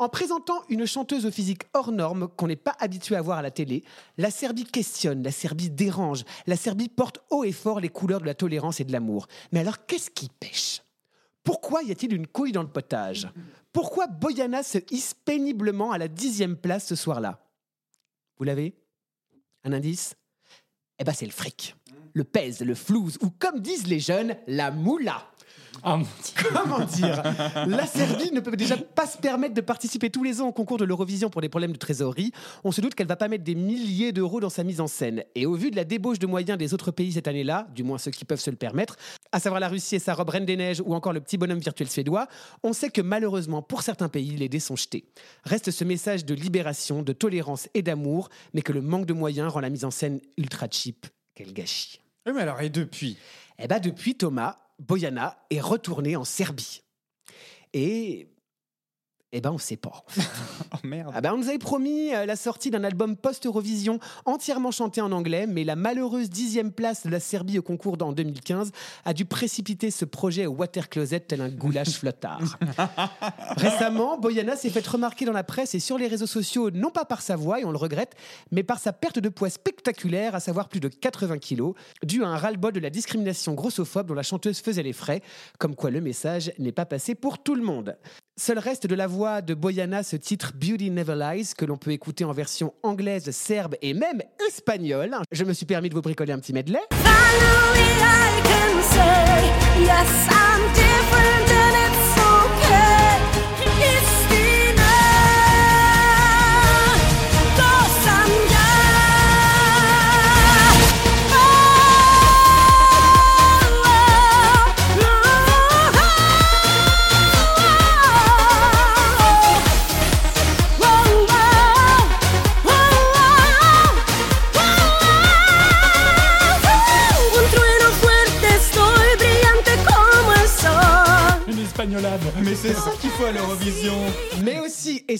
En 0.00 0.08
présentant 0.08 0.62
une 0.70 0.86
chanteuse 0.86 1.26
au 1.26 1.30
physique 1.30 1.64
hors 1.74 1.92
norme 1.92 2.28
qu'on 2.28 2.46
n'est 2.46 2.56
pas 2.56 2.74
habitué 2.78 3.16
à 3.16 3.20
voir 3.20 3.36
à 3.36 3.42
la 3.42 3.50
télé, 3.50 3.84
la 4.16 4.30
Serbie 4.30 4.64
questionne, 4.64 5.22
la 5.22 5.30
Serbie 5.30 5.68
dérange, 5.68 6.24
la 6.46 6.56
Serbie 6.56 6.88
porte 6.88 7.18
haut 7.28 7.44
et 7.44 7.52
fort 7.52 7.80
les 7.80 7.90
couleurs 7.90 8.22
de 8.22 8.24
la 8.24 8.34
tolérance 8.34 8.80
et 8.80 8.84
de 8.84 8.92
l'amour. 8.92 9.26
Mais 9.52 9.60
alors 9.60 9.84
qu'est-ce 9.84 10.10
qui 10.10 10.30
pêche? 10.40 10.80
Pourquoi 11.44 11.82
y 11.82 11.92
a-t-il 11.92 12.14
une 12.14 12.26
couille 12.26 12.52
dans 12.52 12.62
le 12.62 12.70
potage? 12.70 13.28
Pourquoi 13.74 14.06
Boyana 14.06 14.62
se 14.62 14.78
hisse 14.90 15.12
péniblement 15.12 15.92
à 15.92 15.98
la 15.98 16.08
dixième 16.08 16.56
place 16.56 16.86
ce 16.86 16.96
soir-là? 16.96 17.46
Vous 18.38 18.44
l'avez? 18.44 18.74
Un 19.64 19.74
indice? 19.74 20.14
Eh 20.98 21.04
ben 21.04 21.12
c'est 21.12 21.26
le 21.26 21.32
fric, 21.32 21.76
le 22.14 22.24
pèse, 22.24 22.62
le 22.62 22.74
flouze, 22.74 23.18
ou 23.20 23.28
comme 23.28 23.60
disent 23.60 23.86
les 23.86 24.00
jeunes, 24.00 24.34
la 24.46 24.70
moula. 24.70 25.29
Comment 25.82 26.84
dire? 26.84 27.22
La 27.66 27.86
Serbie 27.86 28.32
ne 28.32 28.40
peut 28.40 28.56
déjà 28.56 28.76
pas 28.76 29.06
se 29.06 29.18
permettre 29.18 29.54
de 29.54 29.60
participer 29.60 30.10
tous 30.10 30.22
les 30.22 30.40
ans 30.40 30.48
au 30.48 30.52
concours 30.52 30.78
de 30.78 30.84
l'Eurovision 30.84 31.30
pour 31.30 31.40
des 31.40 31.48
problèmes 31.48 31.72
de 31.72 31.78
trésorerie. 31.78 32.32
On 32.64 32.72
se 32.72 32.80
doute 32.80 32.94
qu'elle 32.94 33.06
va 33.06 33.16
pas 33.16 33.28
mettre 33.28 33.44
des 33.44 33.54
milliers 33.54 34.12
d'euros 34.12 34.40
dans 34.40 34.50
sa 34.50 34.64
mise 34.64 34.80
en 34.80 34.86
scène. 34.86 35.24
Et 35.34 35.46
au 35.46 35.54
vu 35.54 35.70
de 35.70 35.76
la 35.76 35.84
débauche 35.84 36.18
de 36.18 36.26
moyens 36.26 36.58
des 36.58 36.74
autres 36.74 36.90
pays 36.90 37.12
cette 37.12 37.28
année-là, 37.28 37.66
du 37.74 37.82
moins 37.82 37.98
ceux 37.98 38.10
qui 38.10 38.24
peuvent 38.24 38.40
se 38.40 38.50
le 38.50 38.56
permettre, 38.56 38.96
à 39.32 39.40
savoir 39.40 39.60
la 39.60 39.68
Russie 39.68 39.96
et 39.96 40.00
sa 40.00 40.14
robe 40.14 40.30
Reine 40.30 40.44
des 40.44 40.56
Neiges 40.56 40.82
ou 40.84 40.94
encore 40.94 41.12
le 41.12 41.20
petit 41.20 41.38
bonhomme 41.38 41.60
virtuel 41.60 41.88
suédois, 41.88 42.26
on 42.62 42.72
sait 42.72 42.90
que 42.90 43.00
malheureusement 43.00 43.62
pour 43.62 43.82
certains 43.82 44.08
pays, 44.08 44.36
les 44.36 44.48
dés 44.48 44.60
sont 44.60 44.76
jetés. 44.76 45.04
Reste 45.44 45.70
ce 45.70 45.84
message 45.84 46.24
de 46.24 46.34
libération, 46.34 47.02
de 47.02 47.12
tolérance 47.12 47.68
et 47.74 47.82
d'amour, 47.82 48.28
mais 48.54 48.62
que 48.62 48.72
le 48.72 48.82
manque 48.82 49.06
de 49.06 49.12
moyens 49.12 49.52
rend 49.52 49.60
la 49.60 49.70
mise 49.70 49.84
en 49.84 49.90
scène 49.90 50.20
ultra 50.36 50.66
cheap. 50.70 51.06
Quel 51.34 51.52
gâchis. 51.52 52.00
Oui, 52.26 52.32
mais 52.34 52.42
alors, 52.42 52.60
et 52.60 52.68
depuis? 52.68 53.16
Eh 53.58 53.66
ben 53.66 53.78
depuis 53.78 54.14
Thomas, 54.14 54.58
Boyana 54.80 55.38
est 55.50 55.60
retourné 55.60 56.16
en 56.16 56.24
Serbie. 56.24 56.82
Et 57.72 58.28
Eh 59.32 59.40
ben, 59.40 59.52
on 59.52 59.58
sait 59.58 59.76
pas. 59.76 59.90
en 59.90 60.02
fait. 60.08 60.22
Oh 60.72 60.76
merde. 60.82 61.12
Ah 61.14 61.20
ben, 61.20 61.32
on 61.34 61.38
nous 61.38 61.48
avait 61.48 61.58
promis 61.58 62.12
euh, 62.12 62.26
la 62.26 62.34
sortie 62.34 62.70
d'un 62.70 62.82
album 62.82 63.16
post-Eurovision 63.16 64.00
entièrement 64.24 64.72
chanté 64.72 65.00
en 65.00 65.12
anglais, 65.12 65.46
mais 65.46 65.62
la 65.62 65.76
malheureuse 65.76 66.30
dixième 66.30 66.72
place 66.72 67.04
de 67.04 67.10
la 67.10 67.20
Serbie 67.20 67.58
au 67.58 67.62
concours 67.62 67.96
en 68.00 68.12
2015 68.12 68.72
a 69.04 69.14
dû 69.14 69.24
précipiter 69.24 69.92
ce 69.92 70.04
projet 70.04 70.46
au 70.46 70.52
water 70.52 70.88
closet 70.88 71.20
tel 71.20 71.40
un 71.42 71.48
goulash 71.48 71.90
flottard. 71.98 72.58
Récemment, 73.56 74.18
Boyana 74.18 74.56
s'est 74.56 74.70
fait 74.70 74.84
remarquer 74.86 75.26
dans 75.26 75.32
la 75.32 75.44
presse 75.44 75.76
et 75.76 75.80
sur 75.80 75.96
les 75.96 76.08
réseaux 76.08 76.26
sociaux, 76.26 76.70
non 76.72 76.90
pas 76.90 77.04
par 77.04 77.22
sa 77.22 77.36
voix, 77.36 77.60
et 77.60 77.64
on 77.64 77.70
le 77.70 77.78
regrette, 77.78 78.14
mais 78.50 78.64
par 78.64 78.80
sa 78.80 78.92
perte 78.92 79.20
de 79.20 79.28
poids 79.28 79.50
spectaculaire, 79.50 80.34
à 80.34 80.40
savoir 80.40 80.68
plus 80.68 80.80
de 80.80 80.88
80 80.88 81.38
kilos, 81.38 81.74
dû 82.02 82.24
à 82.24 82.28
un 82.28 82.36
ras-le-bol 82.36 82.72
de 82.72 82.80
la 82.80 82.90
discrimination 82.90 83.54
grossophobe 83.54 84.08
dont 84.08 84.14
la 84.14 84.24
chanteuse 84.24 84.58
faisait 84.60 84.82
les 84.82 84.92
frais, 84.92 85.22
comme 85.58 85.76
quoi 85.76 85.90
le 85.90 86.00
message 86.00 86.52
n'est 86.58 86.72
pas 86.72 86.86
passé 86.86 87.14
pour 87.14 87.38
tout 87.38 87.54
le 87.54 87.62
monde. 87.62 87.96
Seul 88.36 88.58
reste 88.58 88.86
de 88.86 88.94
la 88.94 89.06
voix 89.06 89.42
de 89.42 89.54
Boyana, 89.54 90.02
ce 90.02 90.16
titre 90.16 90.52
Beauty 90.54 90.90
Never 90.90 91.14
Lies, 91.14 91.52
que 91.56 91.64
l'on 91.64 91.76
peut 91.76 91.90
écouter 91.90 92.24
en 92.24 92.32
version 92.32 92.72
anglaise, 92.82 93.30
serbe 93.32 93.76
et 93.82 93.92
même 93.92 94.22
espagnole. 94.48 95.14
Je 95.30 95.44
me 95.44 95.52
suis 95.52 95.66
permis 95.66 95.90
de 95.90 95.94
vous 95.94 96.00
bricoler 96.00 96.32
un 96.32 96.38
petit 96.38 96.52
medley. 96.52 96.80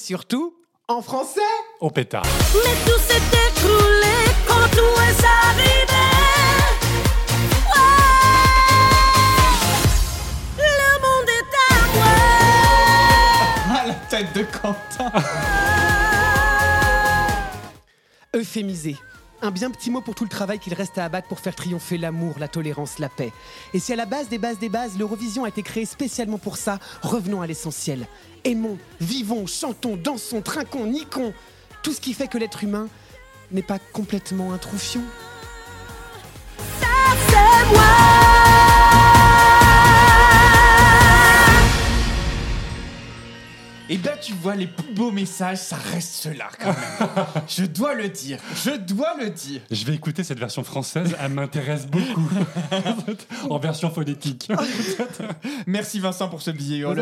Surtout 0.00 0.54
en 0.88 1.02
français. 1.02 1.40
Au 1.80 1.90
pétard. 1.90 2.24
Mais 2.54 2.74
tout 2.84 2.98
s'est 3.06 3.16
écroulé 3.48 4.16
quand 4.48 4.68
tout 4.72 5.00
est 5.02 5.24
arrivé. 5.24 6.06
Ouais. 7.74 8.00
Le 10.58 10.90
monde 11.04 11.28
est 11.38 11.54
à 11.68 11.72
moi. 11.94 12.14
Ah, 13.72 13.84
la 13.86 13.94
tête 13.94 14.32
de 14.34 14.42
Quentin. 14.42 15.12
Euphémisé. 18.34 18.96
Un 19.42 19.50
bien 19.50 19.70
petit 19.70 19.90
mot 19.90 20.02
pour 20.02 20.14
tout 20.14 20.24
le 20.24 20.30
travail 20.30 20.58
qu'il 20.58 20.74
reste 20.74 20.98
à 20.98 21.04
abattre 21.06 21.26
pour 21.26 21.40
faire 21.40 21.54
triompher 21.54 21.96
l'amour, 21.96 22.34
la 22.38 22.46
tolérance, 22.46 22.98
la 22.98 23.08
paix. 23.08 23.32
Et 23.72 23.78
si 23.78 23.90
à 23.92 23.96
la 23.96 24.04
base 24.04 24.28
des 24.28 24.36
bases 24.36 24.58
des 24.58 24.68
bases, 24.68 24.98
l'Eurovision 24.98 25.44
a 25.44 25.48
été 25.48 25.62
créée 25.62 25.86
spécialement 25.86 26.36
pour 26.36 26.58
ça, 26.58 26.78
revenons 27.00 27.40
à 27.40 27.46
l'essentiel. 27.46 28.06
Aimons, 28.44 28.76
vivons, 29.00 29.46
chantons, 29.46 29.96
dansons, 29.96 30.42
trinquons, 30.42 30.86
niquons. 30.86 31.32
Tout 31.82 31.92
ce 31.92 32.02
qui 32.02 32.12
fait 32.12 32.28
que 32.28 32.36
l'être 32.36 32.64
humain 32.64 32.88
n'est 33.50 33.62
pas 33.62 33.78
complètement 33.78 34.52
un 34.52 34.58
troufion. 34.58 35.02
Et 43.92 43.98
ben 43.98 44.16
tu 44.22 44.34
vois, 44.34 44.54
les 44.54 44.68
plus 44.68 44.94
beaux 44.94 45.10
messages, 45.10 45.58
ça 45.58 45.74
reste 45.74 46.14
ceux-là 46.14 46.48
quand 46.60 46.68
même. 46.68 47.08
je 47.48 47.64
dois 47.64 47.94
le 47.94 48.08
dire, 48.08 48.38
je 48.64 48.76
dois 48.76 49.16
le 49.18 49.30
dire. 49.30 49.62
Je 49.68 49.84
vais 49.84 49.96
écouter 49.96 50.22
cette 50.22 50.38
version 50.38 50.62
française, 50.62 51.16
elle 51.20 51.32
m'intéresse 51.32 51.88
beaucoup. 51.88 52.30
en 53.50 53.58
version 53.58 53.90
phonétique. 53.90 54.48
Merci 55.66 55.98
Vincent 55.98 56.28
pour 56.28 56.40
ce 56.40 56.52
billet. 56.52 56.84
Oh, 56.84 56.94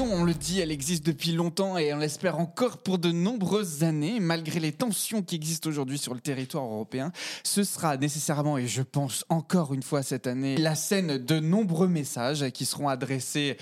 On 0.00 0.24
le 0.24 0.34
dit, 0.34 0.60
elle 0.60 0.72
existe 0.72 1.06
depuis 1.06 1.32
longtemps 1.32 1.78
et 1.78 1.94
on 1.94 1.98
l'espère 1.98 2.38
encore 2.38 2.78
pour 2.78 2.98
de 2.98 3.12
nombreuses 3.12 3.84
années, 3.84 4.18
malgré 4.18 4.58
les 4.58 4.72
tensions 4.72 5.22
qui 5.22 5.36
existent 5.36 5.68
aujourd'hui 5.68 5.98
sur 5.98 6.14
le 6.14 6.20
territoire 6.20 6.64
européen. 6.64 7.12
Ce 7.44 7.62
sera 7.62 7.96
nécessairement, 7.96 8.58
et 8.58 8.66
je 8.66 8.82
pense 8.82 9.24
encore 9.28 9.72
une 9.72 9.82
fois 9.82 10.02
cette 10.02 10.26
année, 10.26 10.56
la 10.56 10.74
scène 10.74 11.18
de 11.18 11.38
nombreux 11.38 11.86
messages 11.86 12.50
qui 12.50 12.64
seront 12.64 12.88
adressés 12.88 13.56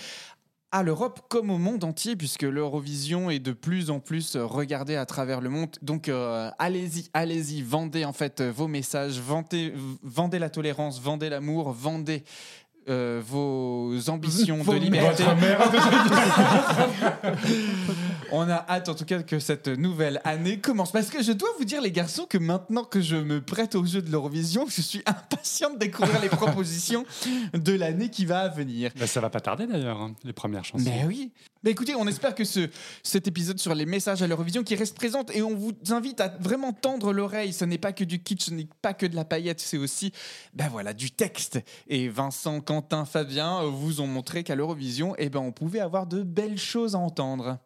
à 0.70 0.82
l'Europe 0.82 1.20
comme 1.28 1.50
au 1.50 1.58
monde 1.58 1.84
entier, 1.84 2.16
puisque 2.16 2.42
l'Eurovision 2.42 3.28
est 3.28 3.38
de 3.38 3.52
plus 3.52 3.90
en 3.90 4.00
plus 4.00 4.36
regardée 4.36 4.96
à 4.96 5.04
travers 5.04 5.42
le 5.42 5.50
monde. 5.50 5.76
Donc 5.82 6.08
euh, 6.08 6.50
allez-y, 6.58 7.10
allez-y, 7.12 7.60
vendez 7.60 8.06
en 8.06 8.14
fait 8.14 8.40
vos 8.40 8.68
messages, 8.68 9.20
vendez 9.20 10.38
la 10.38 10.48
tolérance, 10.48 10.98
vendez 10.98 11.28
l'amour, 11.28 11.72
vendez 11.72 12.24
euh, 12.88 13.20
vos 13.24 13.92
ambitions 14.08 14.58
Vos 14.62 14.74
de 14.74 14.78
liberté. 14.78 15.24
On 18.32 18.48
a 18.48 18.64
hâte 18.68 18.88
en 18.88 18.94
tout 18.94 19.04
cas 19.04 19.22
que 19.22 19.38
cette 19.38 19.68
nouvelle 19.68 20.20
année 20.24 20.58
commence. 20.58 20.90
Parce 20.92 21.10
que 21.10 21.22
je 21.22 21.32
dois 21.32 21.50
vous 21.58 21.64
dire 21.64 21.80
les 21.82 21.92
garçons 21.92 22.26
que 22.28 22.38
maintenant 22.38 22.84
que 22.84 23.00
je 23.00 23.16
me 23.16 23.40
prête 23.40 23.74
au 23.74 23.84
jeu 23.84 24.02
de 24.02 24.10
l'Eurovision, 24.10 24.66
je 24.68 24.80
suis 24.80 25.02
impatient 25.06 25.70
de 25.72 25.78
découvrir 25.78 26.20
les 26.20 26.28
propositions 26.28 27.04
de 27.52 27.72
l'année 27.72 28.08
qui 28.08 28.24
va 28.24 28.48
venir. 28.48 28.90
Bah, 28.98 29.06
ça 29.06 29.20
va 29.20 29.30
pas 29.30 29.40
tarder 29.40 29.66
d'ailleurs, 29.66 30.00
hein, 30.00 30.14
les 30.24 30.32
premières 30.32 30.64
chansons. 30.64 30.84
Mais 30.84 31.04
oui. 31.06 31.30
Mais 31.64 31.70
écoutez, 31.70 31.94
on 31.94 32.08
espère 32.08 32.34
que 32.34 32.44
ce, 32.44 32.68
cet 33.04 33.28
épisode 33.28 33.58
sur 33.60 33.74
les 33.74 33.86
messages 33.86 34.20
à 34.20 34.26
l'Eurovision 34.26 34.64
qui 34.64 34.74
reste 34.74 34.96
présente 34.96 35.34
et 35.34 35.42
on 35.42 35.54
vous 35.54 35.72
invite 35.90 36.20
à 36.20 36.28
vraiment 36.40 36.72
tendre 36.72 37.12
l'oreille. 37.12 37.52
Ce 37.52 37.64
n'est 37.64 37.78
pas 37.78 37.92
que 37.92 38.02
du 38.02 38.20
kitsch, 38.20 38.46
ce 38.46 38.50
n'est 38.50 38.68
pas 38.82 38.94
que 38.94 39.06
de 39.06 39.14
la 39.14 39.24
paillette, 39.24 39.60
c'est 39.60 39.78
aussi 39.78 40.12
ben 40.54 40.68
voilà, 40.68 40.92
du 40.92 41.12
texte. 41.12 41.60
Et 41.86 42.08
Vincent, 42.08 42.60
Quentin, 42.60 43.04
Fabien 43.04 43.62
euh, 43.62 43.66
vous 43.68 44.00
ont 44.00 44.08
montré 44.08 44.42
qu'à 44.42 44.56
l'Eurovision, 44.56 45.14
eh 45.18 45.30
ben, 45.30 45.38
on 45.38 45.52
pouvait 45.52 45.78
avoir 45.78 46.06
de 46.06 46.22
belles 46.22 46.58
choses 46.58 46.96
à 46.96 46.98
entendre. 46.98 47.58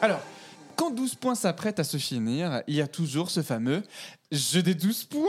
Alors, 0.00 0.20
quand 0.76 0.90
12 0.90 1.14
points 1.16 1.34
s'apprêtent 1.34 1.78
à 1.78 1.84
se 1.84 1.98
finir, 1.98 2.62
il 2.66 2.74
y 2.74 2.80
a 2.80 2.88
toujours 2.88 3.30
ce 3.30 3.42
fameux 3.42 3.82
jeu 4.30 4.62
des 4.62 4.74
12 4.74 5.04
points. 5.04 5.28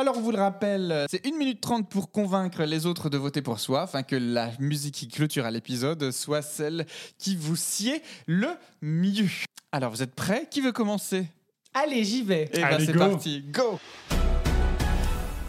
Alors, 0.00 0.16
on 0.16 0.20
vous 0.20 0.30
le 0.30 0.38
rappelle, 0.38 1.06
c'est 1.10 1.26
1 1.26 1.36
minute 1.36 1.60
30 1.60 1.88
pour 1.90 2.12
convaincre 2.12 2.62
les 2.62 2.86
autres 2.86 3.10
de 3.10 3.18
voter 3.18 3.42
pour 3.42 3.58
soi, 3.58 3.82
afin 3.82 4.04
que 4.04 4.14
la 4.14 4.52
musique 4.60 4.94
qui 4.94 5.08
clôture 5.08 5.44
l'épisode 5.50 6.12
soit 6.12 6.40
celle 6.40 6.86
qui 7.18 7.34
vous 7.34 7.56
sied 7.56 8.00
le 8.28 8.46
mieux. 8.80 9.26
Alors, 9.72 9.90
vous 9.90 10.00
êtes 10.00 10.14
prêts? 10.14 10.46
Qui 10.48 10.60
veut 10.60 10.70
commencer? 10.70 11.26
Allez, 11.74 12.04
j'y 12.04 12.22
vais. 12.22 12.48
Eh 12.52 12.60
ben, 12.60 12.64
Allez, 12.66 12.86
c'est 12.86 12.92
go. 12.92 12.98
parti, 13.00 13.42
go 13.42 13.80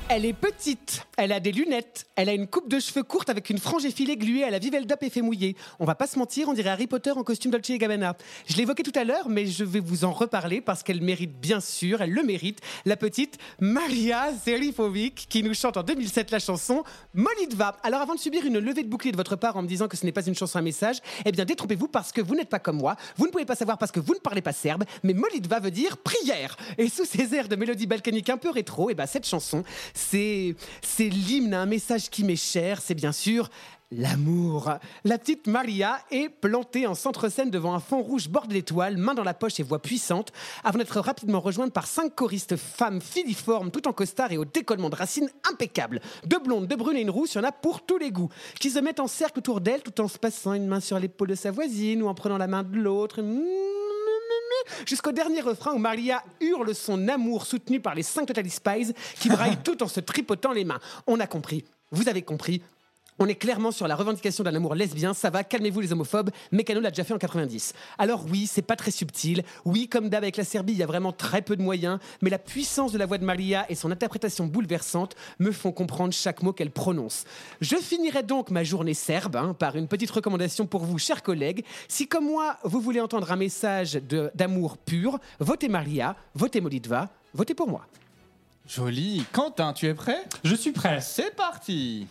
Elle 0.09 0.25
est 0.25 0.33
petite, 0.33 1.05
elle 1.19 1.33
a 1.33 1.41
des 1.41 1.51
lunettes, 1.51 2.05
elle 2.15 2.29
a 2.29 2.33
une 2.33 2.47
coupe 2.47 2.69
de 2.69 2.79
cheveux 2.79 3.03
courte 3.03 3.29
avec 3.29 3.49
une 3.49 3.57
frange 3.57 3.83
effilée 3.83 4.15
gluée 4.15 4.45
à 4.45 4.49
la 4.49 4.57
Viveldop 4.57 5.03
effet 5.03 5.21
mouillé. 5.21 5.57
On 5.79 5.85
va 5.85 5.93
pas 5.93 6.07
se 6.07 6.17
mentir, 6.17 6.47
on 6.47 6.53
dirait 6.53 6.69
Harry 6.69 6.87
Potter 6.87 7.11
en 7.11 7.23
costume 7.23 7.51
Dolce 7.51 7.71
Gabbana. 7.71 8.15
Je 8.47 8.55
l'évoquais 8.55 8.83
tout 8.83 8.97
à 8.97 9.03
l'heure, 9.03 9.27
mais 9.27 9.45
je 9.45 9.65
vais 9.65 9.81
vous 9.81 10.05
en 10.05 10.13
reparler 10.13 10.61
parce 10.61 10.81
qu'elle 10.81 11.01
mérite 11.01 11.37
bien 11.37 11.59
sûr, 11.59 12.01
elle 12.01 12.11
le 12.11 12.23
mérite, 12.23 12.59
la 12.85 12.95
petite 12.95 13.37
Maria 13.59 14.31
Zerifovic 14.45 15.27
qui 15.29 15.43
nous 15.43 15.53
chante 15.53 15.75
en 15.75 15.83
2007 15.83 16.31
la 16.31 16.39
chanson 16.39 16.83
Molitva. 17.13 17.75
Alors 17.83 17.99
avant 18.01 18.15
de 18.15 18.19
subir 18.19 18.45
une 18.45 18.59
levée 18.59 18.83
de 18.83 18.89
bouclier 18.89 19.11
de 19.11 19.17
votre 19.17 19.35
part 19.35 19.57
en 19.57 19.61
me 19.61 19.67
disant 19.67 19.89
que 19.89 19.97
ce 19.97 20.05
n'est 20.05 20.13
pas 20.13 20.25
une 20.25 20.35
chanson 20.35 20.57
à 20.57 20.61
message, 20.61 20.99
eh 21.25 21.33
bien 21.33 21.43
détrompez-vous 21.43 21.89
parce 21.89 22.13
que 22.13 22.21
vous 22.21 22.35
n'êtes 22.35 22.49
pas 22.49 22.59
comme 22.59 22.77
moi, 22.77 22.95
vous 23.17 23.25
ne 23.25 23.31
pouvez 23.31 23.45
pas 23.45 23.55
savoir 23.55 23.77
parce 23.77 23.91
que 23.91 23.99
vous 23.99 24.13
ne 24.13 24.19
parlez 24.19 24.41
pas 24.41 24.53
serbe, 24.53 24.85
mais 25.03 25.13
Molitva 25.13 25.59
veut 25.59 25.71
dire 25.71 25.97
prière. 25.97 26.55
Et 26.77 26.87
sous 26.87 27.05
ces 27.05 27.35
airs 27.35 27.49
de 27.49 27.57
mélodie 27.57 27.87
balkanique 27.87 28.29
un 28.29 28.37
peu 28.37 28.49
rétro, 28.49 28.89
eh 28.89 28.95
ben 28.95 29.05
cette 29.05 29.27
chanson, 29.27 29.65
c'est 29.93 30.55
c'est 30.81 31.08
l'hymne 31.15 31.53
à 31.53 31.61
un 31.61 31.65
message 31.65 32.09
qui 32.09 32.23
m'est 32.23 32.35
cher, 32.35 32.81
c'est 32.81 32.95
bien 32.95 33.11
sûr 33.11 33.49
L'amour. 33.91 34.71
La 35.03 35.17
petite 35.17 35.47
Maria 35.47 35.97
est 36.11 36.29
plantée 36.29 36.85
en 36.85 36.93
centre-scène 36.93 37.49
devant 37.49 37.73
un 37.73 37.79
fond 37.79 38.03
rouge 38.03 38.29
bordé 38.29 38.53
d'étoiles, 38.53 38.97
main 38.97 39.15
dans 39.15 39.23
la 39.23 39.33
poche 39.33 39.59
et 39.59 39.63
voix 39.63 39.81
puissante, 39.81 40.31
avant 40.63 40.77
d'être 40.77 40.99
rapidement 40.99 41.39
rejointe 41.39 41.73
par 41.73 41.87
cinq 41.87 42.13
choristes 42.13 42.55
femmes 42.55 43.01
filiformes, 43.01 43.71
tout 43.71 43.87
en 43.87 43.93
costard 43.93 44.31
et 44.31 44.37
au 44.37 44.45
décollement 44.45 44.91
de 44.91 44.95
racines 44.95 45.31
impeccable. 45.51 46.01
Deux 46.27 46.37
blondes, 46.37 46.67
deux 46.67 46.75
brunes 46.75 46.97
et 46.97 47.01
une 47.01 47.09
rousse, 47.09 47.33
il 47.33 47.39
y 47.39 47.41
en 47.41 47.45
a 47.45 47.51
pour 47.51 47.83
tous 47.83 47.97
les 47.97 48.11
goûts, 48.11 48.29
qui 48.59 48.69
se 48.69 48.77
mettent 48.77 48.99
en 48.99 49.07
cercle 49.07 49.39
autour 49.39 49.59
d'elle 49.59 49.81
tout 49.81 49.99
en 50.01 50.07
se 50.07 50.19
passant 50.19 50.53
une 50.53 50.67
main 50.67 50.81
sur 50.81 50.99
l'épaule 50.99 51.29
de 51.29 51.35
sa 51.35 51.49
voisine 51.49 52.03
ou 52.03 52.07
en 52.09 52.13
prenant 52.13 52.37
la 52.37 52.47
main 52.47 52.61
de 52.61 52.77
l'autre. 52.77 53.23
Jusqu'au 54.85 55.11
dernier 55.11 55.41
refrain 55.41 55.73
où 55.73 55.77
Maria 55.77 56.23
hurle 56.39 56.73
son 56.75 57.07
amour 57.07 57.45
soutenu 57.45 57.79
par 57.79 57.95
les 57.95 58.03
5 58.03 58.25
Totally 58.25 58.49
Spies 58.49 58.93
qui 59.19 59.29
braillent 59.29 59.57
tout 59.63 59.81
en 59.83 59.87
se 59.87 59.99
tripotant 59.99 60.51
les 60.51 60.65
mains. 60.65 60.79
On 61.07 61.19
a 61.19 61.27
compris, 61.27 61.65
vous 61.91 62.09
avez 62.09 62.21
compris. 62.21 62.61
On 63.21 63.27
est 63.27 63.35
clairement 63.35 63.71
sur 63.71 63.85
la 63.87 63.95
revendication 63.97 64.43
d'un 64.45 64.55
amour 64.55 64.75
lesbien, 64.75 65.13
ça 65.13 65.29
va, 65.29 65.43
calmez-vous 65.43 65.81
les 65.81 65.91
homophobes, 65.91 66.29
Mécano 66.53 66.79
l'a 66.79 66.89
déjà 66.89 67.03
fait 67.03 67.13
en 67.13 67.17
90. 67.17 67.73
Alors 67.97 68.23
oui, 68.29 68.47
c'est 68.47 68.61
pas 68.61 68.77
très 68.77 68.91
subtil, 68.91 69.43
oui, 69.65 69.89
comme 69.89 70.07
d'hab 70.09 70.23
avec 70.23 70.37
la 70.37 70.45
Serbie, 70.45 70.71
il 70.73 70.79
y 70.79 70.83
a 70.83 70.87
vraiment 70.87 71.11
très 71.11 71.41
peu 71.41 71.57
de 71.57 71.61
moyens, 71.61 71.99
mais 72.21 72.29
la 72.29 72.39
puissance 72.39 72.93
de 72.93 72.97
la 72.97 73.05
voix 73.05 73.17
de 73.17 73.25
Maria 73.25 73.65
et 73.69 73.75
son 73.75 73.91
interprétation 73.91 74.45
bouleversante 74.47 75.15
me 75.39 75.51
font 75.51 75.73
comprendre 75.73 76.13
chaque 76.13 76.41
mot 76.43 76.53
qu'elle 76.53 76.71
prononce. 76.71 77.25
Je 77.59 77.75
finirai 77.75 78.23
donc 78.23 78.51
ma 78.51 78.63
journée 78.63 78.93
serbe 78.93 79.35
hein, 79.35 79.53
par 79.53 79.75
une 79.75 79.87
petite 79.89 80.11
recommandation 80.11 80.65
pour 80.65 80.85
vous, 80.85 80.97
chers 80.97 81.21
collègues. 81.21 81.65
Si 81.89 82.07
comme 82.07 82.25
moi, 82.25 82.57
vous 82.63 82.79
voulez 82.79 83.01
entendre 83.01 83.31
un 83.31 83.35
message 83.35 83.93
de- 83.93 84.31
d'amour 84.33 84.77
pur, 84.77 85.19
votez 85.39 85.67
Maria, 85.67 86.15
votez 86.35 86.61
Molitva, 86.61 87.09
votez 87.33 87.53
pour 87.53 87.67
moi. 87.67 87.85
Joli. 88.67 89.25
Quentin, 89.31 89.73
tu 89.73 89.87
es 89.87 89.95
prêt? 89.95 90.23
Je 90.43 90.53
suis 90.55 90.71
prêt. 90.71 91.01
C'est 91.01 91.35
parti. 91.35 92.05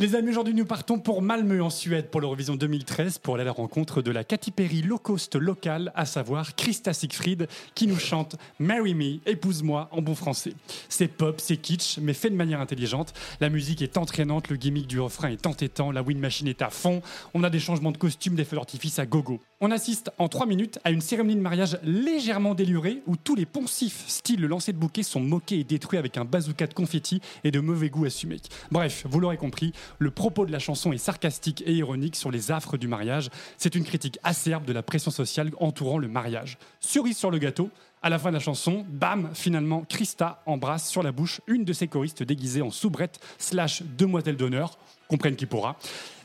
Les 0.00 0.14
amis, 0.14 0.30
aujourd'hui 0.30 0.54
nous 0.54 0.64
partons 0.64 1.00
pour 1.00 1.22
Malmö 1.22 1.60
en 1.60 1.70
Suède 1.70 2.06
pour 2.06 2.20
l'Eurovision 2.20 2.54
2013 2.54 3.18
pour 3.18 3.34
aller 3.34 3.42
à 3.42 3.46
la 3.46 3.50
rencontre 3.50 4.00
de 4.00 4.12
la 4.12 4.22
Katy 4.22 4.52
Perry 4.52 4.80
low 4.80 4.96
cost 4.96 5.34
locale, 5.34 5.90
à 5.96 6.06
savoir 6.06 6.54
Krista 6.54 6.92
Siegfried, 6.92 7.48
qui 7.74 7.88
nous 7.88 7.98
chante 7.98 8.36
Marry 8.60 8.94
Me, 8.94 9.18
épouse-moi 9.26 9.88
en 9.90 10.00
bon 10.00 10.14
français. 10.14 10.52
C'est 10.88 11.08
pop, 11.08 11.40
c'est 11.40 11.56
kitsch, 11.56 11.98
mais 12.00 12.14
fait 12.14 12.30
de 12.30 12.36
manière 12.36 12.60
intelligente. 12.60 13.12
La 13.40 13.48
musique 13.48 13.82
est 13.82 13.96
entraînante, 13.96 14.50
le 14.50 14.56
gimmick 14.56 14.86
du 14.86 15.00
refrain 15.00 15.30
est 15.30 15.48
entêtant, 15.48 15.90
la 15.90 16.02
wind 16.02 16.20
machine 16.20 16.46
est 16.46 16.62
à 16.62 16.70
fond, 16.70 17.02
on 17.34 17.42
a 17.42 17.50
des 17.50 17.58
changements 17.58 17.90
de 17.90 17.98
costumes, 17.98 18.36
des 18.36 18.44
feux 18.44 18.54
d'artifice 18.54 19.00
à 19.00 19.06
gogo. 19.06 19.40
On 19.60 19.72
assiste 19.72 20.12
en 20.18 20.28
3 20.28 20.46
minutes 20.46 20.78
à 20.84 20.92
une 20.92 21.00
cérémonie 21.00 21.34
de 21.34 21.40
mariage 21.40 21.80
légèrement 21.82 22.54
délurée 22.54 23.02
où 23.08 23.16
tous 23.16 23.34
les 23.34 23.44
poncifs, 23.44 24.04
style 24.06 24.40
le 24.40 24.46
lancer 24.46 24.72
de 24.72 24.78
bouquet, 24.78 25.02
sont 25.02 25.18
moqués 25.18 25.58
et 25.58 25.64
détruits 25.64 25.98
avec 25.98 26.16
un 26.16 26.24
bazooka 26.24 26.68
de 26.68 26.74
confetti 26.74 27.20
et 27.42 27.50
de 27.50 27.58
mauvais 27.58 27.90
goût 27.90 28.04
assumé. 28.04 28.36
Bref, 28.70 29.04
vous 29.10 29.18
l'aurez 29.18 29.36
compris, 29.36 29.72
le 29.98 30.12
propos 30.12 30.46
de 30.46 30.52
la 30.52 30.60
chanson 30.60 30.92
est 30.92 30.98
sarcastique 30.98 31.64
et 31.66 31.72
ironique 31.72 32.14
sur 32.14 32.30
les 32.30 32.52
affres 32.52 32.76
du 32.76 32.86
mariage. 32.86 33.30
C'est 33.56 33.74
une 33.74 33.82
critique 33.82 34.20
acerbe 34.22 34.64
de 34.64 34.72
la 34.72 34.84
pression 34.84 35.10
sociale 35.10 35.50
entourant 35.58 35.98
le 35.98 36.06
mariage. 36.06 36.56
Cerise 36.78 37.16
sur 37.16 37.32
le 37.32 37.38
gâteau, 37.38 37.68
à 38.00 38.10
la 38.10 38.20
fin 38.20 38.28
de 38.28 38.34
la 38.34 38.40
chanson, 38.40 38.86
bam, 38.88 39.30
finalement, 39.34 39.84
Krista 39.88 40.40
embrasse 40.46 40.88
sur 40.88 41.02
la 41.02 41.10
bouche 41.10 41.40
une 41.48 41.64
de 41.64 41.72
ses 41.72 41.88
choristes 41.88 42.22
déguisée 42.22 42.62
en 42.62 42.70
soubrette 42.70 43.18
slash 43.38 43.82
demoiselle 43.98 44.36
d'honneur, 44.36 44.78
comprenne 45.08 45.36
qui 45.36 45.46
pourra. 45.46 45.76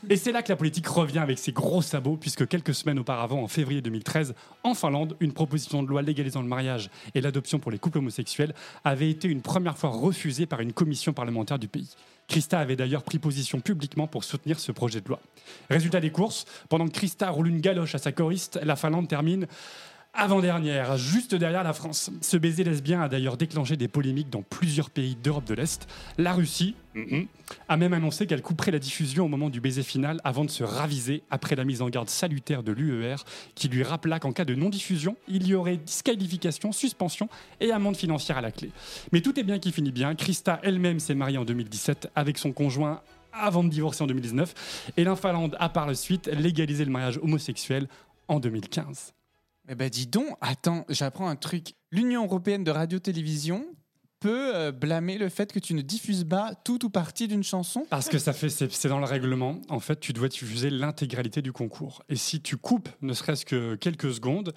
Et 0.08 0.16
c'est 0.16 0.32
là 0.32 0.42
que 0.42 0.50
la 0.50 0.56
politique 0.56 0.86
revient 0.86 1.18
avec 1.18 1.38
ses 1.38 1.52
gros 1.52 1.80
sabots, 1.80 2.18
puisque 2.18 2.46
quelques 2.46 2.74
semaines 2.74 2.98
auparavant, 2.98 3.42
en 3.42 3.48
février 3.48 3.80
2013, 3.80 4.34
en 4.62 4.74
Finlande, 4.74 5.16
une 5.20 5.32
proposition 5.32 5.82
de 5.82 5.88
loi 5.88 6.02
légalisant 6.02 6.42
le 6.42 6.48
mariage 6.48 6.90
et 7.14 7.22
l'adoption 7.22 7.58
pour 7.58 7.70
les 7.70 7.78
couples 7.78 7.98
homosexuels 7.98 8.54
avait 8.84 9.08
été 9.08 9.28
une 9.28 9.40
première 9.40 9.78
fois 9.78 9.90
refusée 9.90 10.44
par 10.44 10.60
une 10.60 10.74
commission 10.74 11.14
parlementaire 11.14 11.58
du 11.58 11.68
pays. 11.68 11.96
Krista 12.28 12.58
avait 12.58 12.76
d'ailleurs 12.76 13.02
pris 13.02 13.18
position 13.18 13.60
publiquement 13.60 14.06
pour 14.06 14.24
soutenir 14.24 14.58
ce 14.58 14.72
projet 14.72 15.00
de 15.00 15.08
loi. 15.08 15.20
Résultat 15.70 16.00
des 16.00 16.10
courses, 16.10 16.44
pendant 16.68 16.86
que 16.86 16.92
Krista 16.92 17.30
roule 17.30 17.48
une 17.48 17.60
galoche 17.60 17.94
à 17.94 17.98
sa 17.98 18.12
choriste, 18.12 18.58
la 18.62 18.76
Finlande 18.76 19.08
termine 19.08 19.46
avant-dernière, 20.14 20.96
juste 20.96 21.34
derrière 21.34 21.64
la 21.64 21.72
France. 21.72 22.10
Ce 22.20 22.36
baiser 22.36 22.64
lesbien 22.64 23.02
a 23.02 23.08
d'ailleurs 23.08 23.36
déclenché 23.36 23.76
des 23.76 23.88
polémiques 23.88 24.30
dans 24.30 24.42
plusieurs 24.42 24.90
pays 24.90 25.16
d'Europe 25.16 25.44
de 25.44 25.54
l'Est. 25.54 25.88
La 26.18 26.32
Russie 26.32 26.76
a 27.68 27.76
même 27.76 27.92
annoncé 27.92 28.26
qu'elle 28.26 28.40
couperait 28.40 28.70
la 28.70 28.78
diffusion 28.78 29.24
au 29.24 29.28
moment 29.28 29.50
du 29.50 29.60
baiser 29.60 29.82
final 29.82 30.20
avant 30.22 30.44
de 30.44 30.50
se 30.50 30.62
raviser 30.62 31.22
après 31.30 31.56
la 31.56 31.64
mise 31.64 31.82
en 31.82 31.88
garde 31.88 32.08
salutaire 32.08 32.62
de 32.62 32.70
l'UER 32.70 33.16
qui 33.56 33.68
lui 33.68 33.82
rappela 33.82 34.20
qu'en 34.20 34.32
cas 34.32 34.44
de 34.44 34.54
non-diffusion, 34.54 35.16
il 35.26 35.46
y 35.46 35.54
aurait 35.54 35.76
disqualification, 35.76 36.70
suspension 36.70 37.28
et 37.60 37.72
amende 37.72 37.96
financière 37.96 38.38
à 38.38 38.40
la 38.40 38.52
clé. 38.52 38.70
Mais 39.12 39.20
tout 39.20 39.38
est 39.38 39.44
bien 39.44 39.58
qui 39.58 39.72
finit 39.72 39.92
bien. 39.92 40.14
Krista 40.14 40.60
elle-même 40.62 41.00
s'est 41.00 41.14
mariée 41.14 41.38
en 41.38 41.44
2017 41.44 42.10
avec 42.14 42.38
son 42.38 42.52
conjoint 42.52 43.00
avant 43.32 43.64
de 43.64 43.68
divorcer 43.68 44.04
en 44.04 44.06
2019 44.06 44.92
et 44.96 45.02
la 45.02 45.16
Finlande 45.16 45.56
a 45.58 45.68
par 45.68 45.86
la 45.86 45.94
suite 45.94 46.28
légalisé 46.28 46.84
le 46.84 46.92
mariage 46.92 47.18
homosexuel 47.18 47.88
en 48.28 48.38
2015. 48.38 49.12
Eh 49.68 49.74
ben 49.74 49.88
dis 49.88 50.06
donc, 50.06 50.36
attends, 50.40 50.84
j'apprends 50.88 51.28
un 51.28 51.36
truc. 51.36 51.74
L'Union 51.90 52.24
européenne 52.24 52.64
de 52.64 52.70
radio-télévision 52.70 53.64
peut 54.20 54.54
euh, 54.54 54.72
blâmer 54.72 55.18
le 55.18 55.28
fait 55.28 55.52
que 55.52 55.58
tu 55.58 55.74
ne 55.74 55.82
diffuses 55.82 56.24
pas 56.24 56.54
tout 56.54 56.84
ou 56.84 56.90
partie 56.90 57.28
d'une 57.28 57.42
chanson? 57.42 57.86
Parce 57.90 58.08
que 58.08 58.18
ça 58.18 58.32
fait, 58.32 58.48
c'est 58.48 58.88
dans 58.88 58.98
le 58.98 59.04
règlement. 59.04 59.60
En 59.68 59.80
fait, 59.80 60.00
tu 60.00 60.12
dois 60.12 60.28
diffuser 60.28 60.70
l'intégralité 60.70 61.42
du 61.42 61.52
concours. 61.52 62.02
Et 62.08 62.16
si 62.16 62.40
tu 62.40 62.56
coupes, 62.56 62.88
ne 63.02 63.12
serait-ce 63.12 63.44
que 63.44 63.74
quelques 63.74 64.14
secondes, 64.14 64.54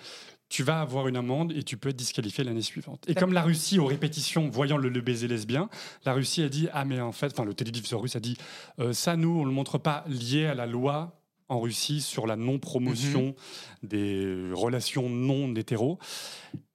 tu 0.50 0.64
vas 0.64 0.80
avoir 0.80 1.08
une 1.08 1.18
amende 1.18 1.52
et 1.52 1.64
tu 1.64 1.78
peux 1.78 1.90
être 1.90 1.98
disqualifié 1.98 2.44
l'année 2.44 2.62
suivante. 2.62 3.04
Et 3.08 3.16
comme 3.16 3.34
la 3.34 3.42
Russie, 3.42 3.80
aux 3.80 3.86
répétitions, 3.86 4.50
voyant 4.50 4.78
le, 4.78 4.90
baiser 5.02 5.28
lesbien, 5.28 5.70
la 6.06 6.14
Russie 6.14 6.44
a 6.44 6.50
dit 6.50 6.70
ah 6.72 6.86
mais 6.86 7.02
en 7.02 7.12
fait, 7.12 7.34
enfin 7.34 7.44
le 7.44 7.54
télédiffuseur 7.54 8.02
russe 8.02 8.16
a 8.16 8.22
dit 8.22 8.38
euh, 8.80 8.94
ça 8.94 9.18
nous 9.18 9.40
on 9.40 9.44
le 9.44 9.52
montre 9.52 9.78
pas 9.78 10.06
lié 10.08 10.46
à 10.46 10.54
la 10.54 10.66
loi 10.66 11.20
en 11.50 11.60
Russie 11.60 12.02
sur 12.02 12.28
la 12.28 12.36
non-promotion 12.36 13.36
des 13.84 14.50
relations 14.54 15.10
non 15.10 15.54
hétéros. 15.56 16.00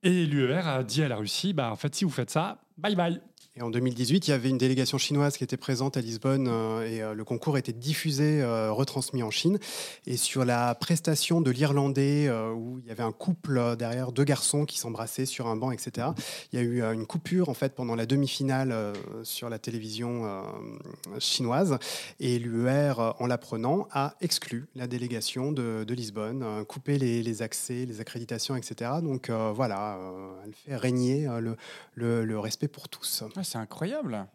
Et 0.02 0.26
l'UER 0.26 0.66
a 0.66 0.82
dit 0.82 1.02
à 1.02 1.08
la 1.08 1.16
Russie 1.16 1.52
bah 1.52 1.70
en 1.70 1.76
fait 1.76 1.94
si 1.94 2.04
vous 2.04 2.10
faites 2.10 2.30
ça, 2.30 2.62
bye 2.78 2.96
bye. 2.96 3.20
Et 3.54 3.60
en 3.60 3.68
2018, 3.68 4.28
il 4.28 4.30
y 4.30 4.32
avait 4.32 4.48
une 4.48 4.56
délégation 4.56 4.96
chinoise 4.96 5.36
qui 5.36 5.44
était 5.44 5.58
présente 5.58 5.98
à 5.98 6.00
Lisbonne 6.00 6.48
euh, 6.48 6.88
et 6.88 7.02
euh, 7.02 7.12
le 7.12 7.22
concours 7.22 7.58
était 7.58 7.74
diffusé, 7.74 8.40
euh, 8.40 8.72
retransmis 8.72 9.22
en 9.22 9.30
Chine. 9.30 9.58
Et 10.06 10.16
sur 10.16 10.46
la 10.46 10.74
prestation 10.74 11.42
de 11.42 11.50
l'Irlandais, 11.50 12.30
où 12.30 12.78
il 12.78 12.86
y 12.86 12.90
avait 12.90 13.02
un 13.02 13.12
couple 13.12 13.76
derrière, 13.76 14.10
deux 14.10 14.24
garçons 14.24 14.64
qui 14.64 14.78
s'embrassaient 14.78 15.26
sur 15.26 15.48
un 15.48 15.56
banc, 15.56 15.70
etc., 15.70 16.08
il 16.52 16.58
y 16.58 16.62
a 16.62 16.64
eu 16.64 16.82
une 16.82 17.04
coupure 17.04 17.50
en 17.50 17.54
fait 17.54 17.74
pendant 17.74 17.94
la 17.94 18.06
demi-finale 18.06 18.94
sur 19.22 19.50
la 19.50 19.58
télévision 19.58 20.42
chinoise. 21.18 21.78
Et 22.20 22.38
l'UER, 22.38 22.94
en 23.18 23.26
l'apprenant, 23.26 23.86
a 23.90 24.14
exclu 24.20 24.66
la 24.74 24.86
délégation 24.86 25.52
de, 25.52 25.84
Lisbonne, 25.92 26.64
coupé 26.66 26.98
les, 26.98 27.42
accès, 27.42 27.86
les 27.86 28.00
accréditations, 28.00 28.56
etc. 28.56 28.92
Donc 29.02 29.30
voilà, 29.30 29.98
elle 30.44 30.54
fait 30.54 30.76
régner 30.76 31.28
le, 31.96 32.38
respect 32.38 32.68
pour 32.68 32.88
tous. 32.88 33.24
C'est 33.42 33.58
incroyable. 33.58 34.26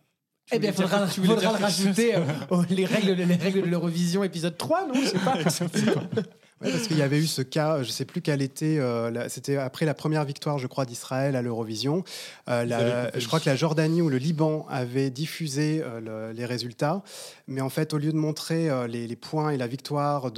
Eh 0.51 0.59
bien, 0.59 0.71
dire- 0.71 0.81
faudra, 0.89 1.07
tu 1.07 1.21
faudra 1.23 1.51
le 1.57 1.63
rajouter 1.63 2.15
euh, 2.15 2.21
aux- 2.49 2.63
les, 2.69 2.85
règles, 2.85 3.11
les 3.11 3.35
règles 3.35 3.61
de 3.63 3.67
l'Eurovision 3.67 4.23
épisode 4.23 4.57
3, 4.57 4.87
non? 4.87 4.93
Je 4.95 5.07
sais 5.07 5.19
pas. 5.19 5.35
Parce 6.59 6.87
qu'il 6.87 6.97
y 6.97 7.01
avait 7.03 7.19
eu 7.19 7.27
ce 7.27 7.41
cas, 7.43 7.83
je 7.83 7.91
sais 7.91 8.05
plus 8.05 8.21
quel 8.21 8.41
était, 8.41 8.79
euh, 8.79 9.29
c'était 9.29 9.57
après 9.57 9.85
la 9.85 9.93
première 9.93 10.25
victoire, 10.25 10.57
je 10.57 10.65
crois, 10.65 10.85
d'Israël 10.85 11.35
à 11.35 11.41
l'Eurovision. 11.43 12.03
Euh, 12.49 12.65
la- 12.65 13.03
avaient 13.03 13.19
je 13.19 13.27
crois 13.27 13.39
que 13.39 13.47
la 13.49 13.55
Jordanie 13.55 14.01
ou 14.01 14.09
le 14.09 14.17
Liban 14.17 14.65
avaient 14.69 15.09
diffusé 15.11 15.81
euh, 15.83 15.99
le- 15.99 16.33
les 16.35 16.45
résultats, 16.45 17.03
mais 17.47 17.61
en 17.61 17.69
fait, 17.69 17.93
au 17.93 17.99
lieu 17.99 18.11
de 18.11 18.17
montrer 18.17 18.69
les, 18.87 19.07
les 19.07 19.15
points 19.15 19.51
et 19.51 19.57
la 19.57 19.67
victoire 19.67 20.31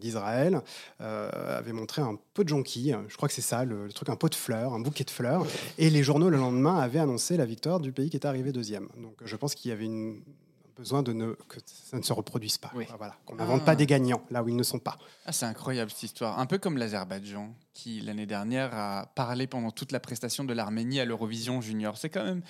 d'Israël, 0.00 0.60
avait 1.00 1.72
montré 1.72 2.02
un 2.02 2.18
pot 2.34 2.44
de 2.44 2.48
jonquilles. 2.48 2.96
Je 3.08 3.16
crois 3.16 3.28
que 3.28 3.34
c'est 3.34 3.40
ça, 3.40 3.64
le, 3.64 3.86
le 3.86 3.92
truc, 3.92 4.08
un 4.10 4.16
pot 4.16 4.28
de 4.28 4.34
fleurs, 4.34 4.74
un 4.74 4.80
bouquet 4.80 5.04
de 5.04 5.10
fleurs. 5.10 5.46
Et 5.78 5.90
les 5.90 6.02
journaux 6.02 6.28
le 6.28 6.36
lendemain 6.36 6.78
avaient 6.78 6.98
annoncé 6.98 7.36
la 7.36 7.46
victoire 7.46 7.80
du 7.80 7.92
pays 7.92 8.10
qui 8.10 8.16
était 8.16 8.28
arrivé 8.28 8.52
deuxième. 8.52 8.88
Donc, 9.02 9.14
je 9.24 9.36
pense 9.36 9.54
qu'il 9.54 9.70
y 9.70 9.72
avait 9.72 9.84
une 9.86 10.20
besoin 10.76 11.02
de 11.02 11.12
ne, 11.12 11.32
que 11.48 11.58
ça 11.66 11.96
ne 11.96 12.02
se 12.02 12.12
reproduise 12.12 12.58
pas. 12.58 12.70
Voilà, 12.98 13.16
qu'on 13.24 13.36
n'invente 13.36 13.60
Ah. 13.62 13.66
pas 13.66 13.76
des 13.76 13.86
gagnants 13.86 14.22
là 14.30 14.42
où 14.42 14.48
ils 14.48 14.56
ne 14.56 14.62
sont 14.62 14.78
pas. 14.78 14.98
Ah, 15.24 15.32
c'est 15.32 15.46
incroyable 15.46 15.90
cette 15.90 16.02
histoire. 16.04 16.38
Un 16.38 16.46
peu 16.46 16.58
comme 16.58 16.76
l'Azerbaïdjan, 16.78 17.54
qui 17.74 18.00
l'année 18.00 18.26
dernière 18.26 18.74
a 18.74 19.06
parlé 19.14 19.46
pendant 19.46 19.70
toute 19.70 19.92
la 19.92 20.00
prestation 20.00 20.44
de 20.44 20.52
l'Arménie 20.52 21.00
à 21.00 21.04
l'Eurovision 21.04 21.60
Junior. 21.60 21.96
C'est 21.96 22.10
quand 22.10 22.24
même, 22.24 22.42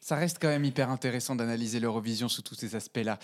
ça 0.00 0.16
reste 0.16 0.38
quand 0.40 0.48
même 0.48 0.64
hyper 0.64 0.90
intéressant 0.90 1.34
d'analyser 1.36 1.80
l'Eurovision 1.80 2.28
sous 2.28 2.42
tous 2.42 2.54
ces 2.54 2.76
aspects-là. 2.76 3.18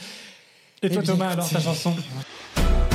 Et 0.83 0.89
toi, 0.91 0.99
Eh 1.01 1.03
bien, 1.03 1.03
Thomas, 1.03 1.31
alors, 1.31 1.49
ta 1.49 1.61
chanson? 1.61 1.95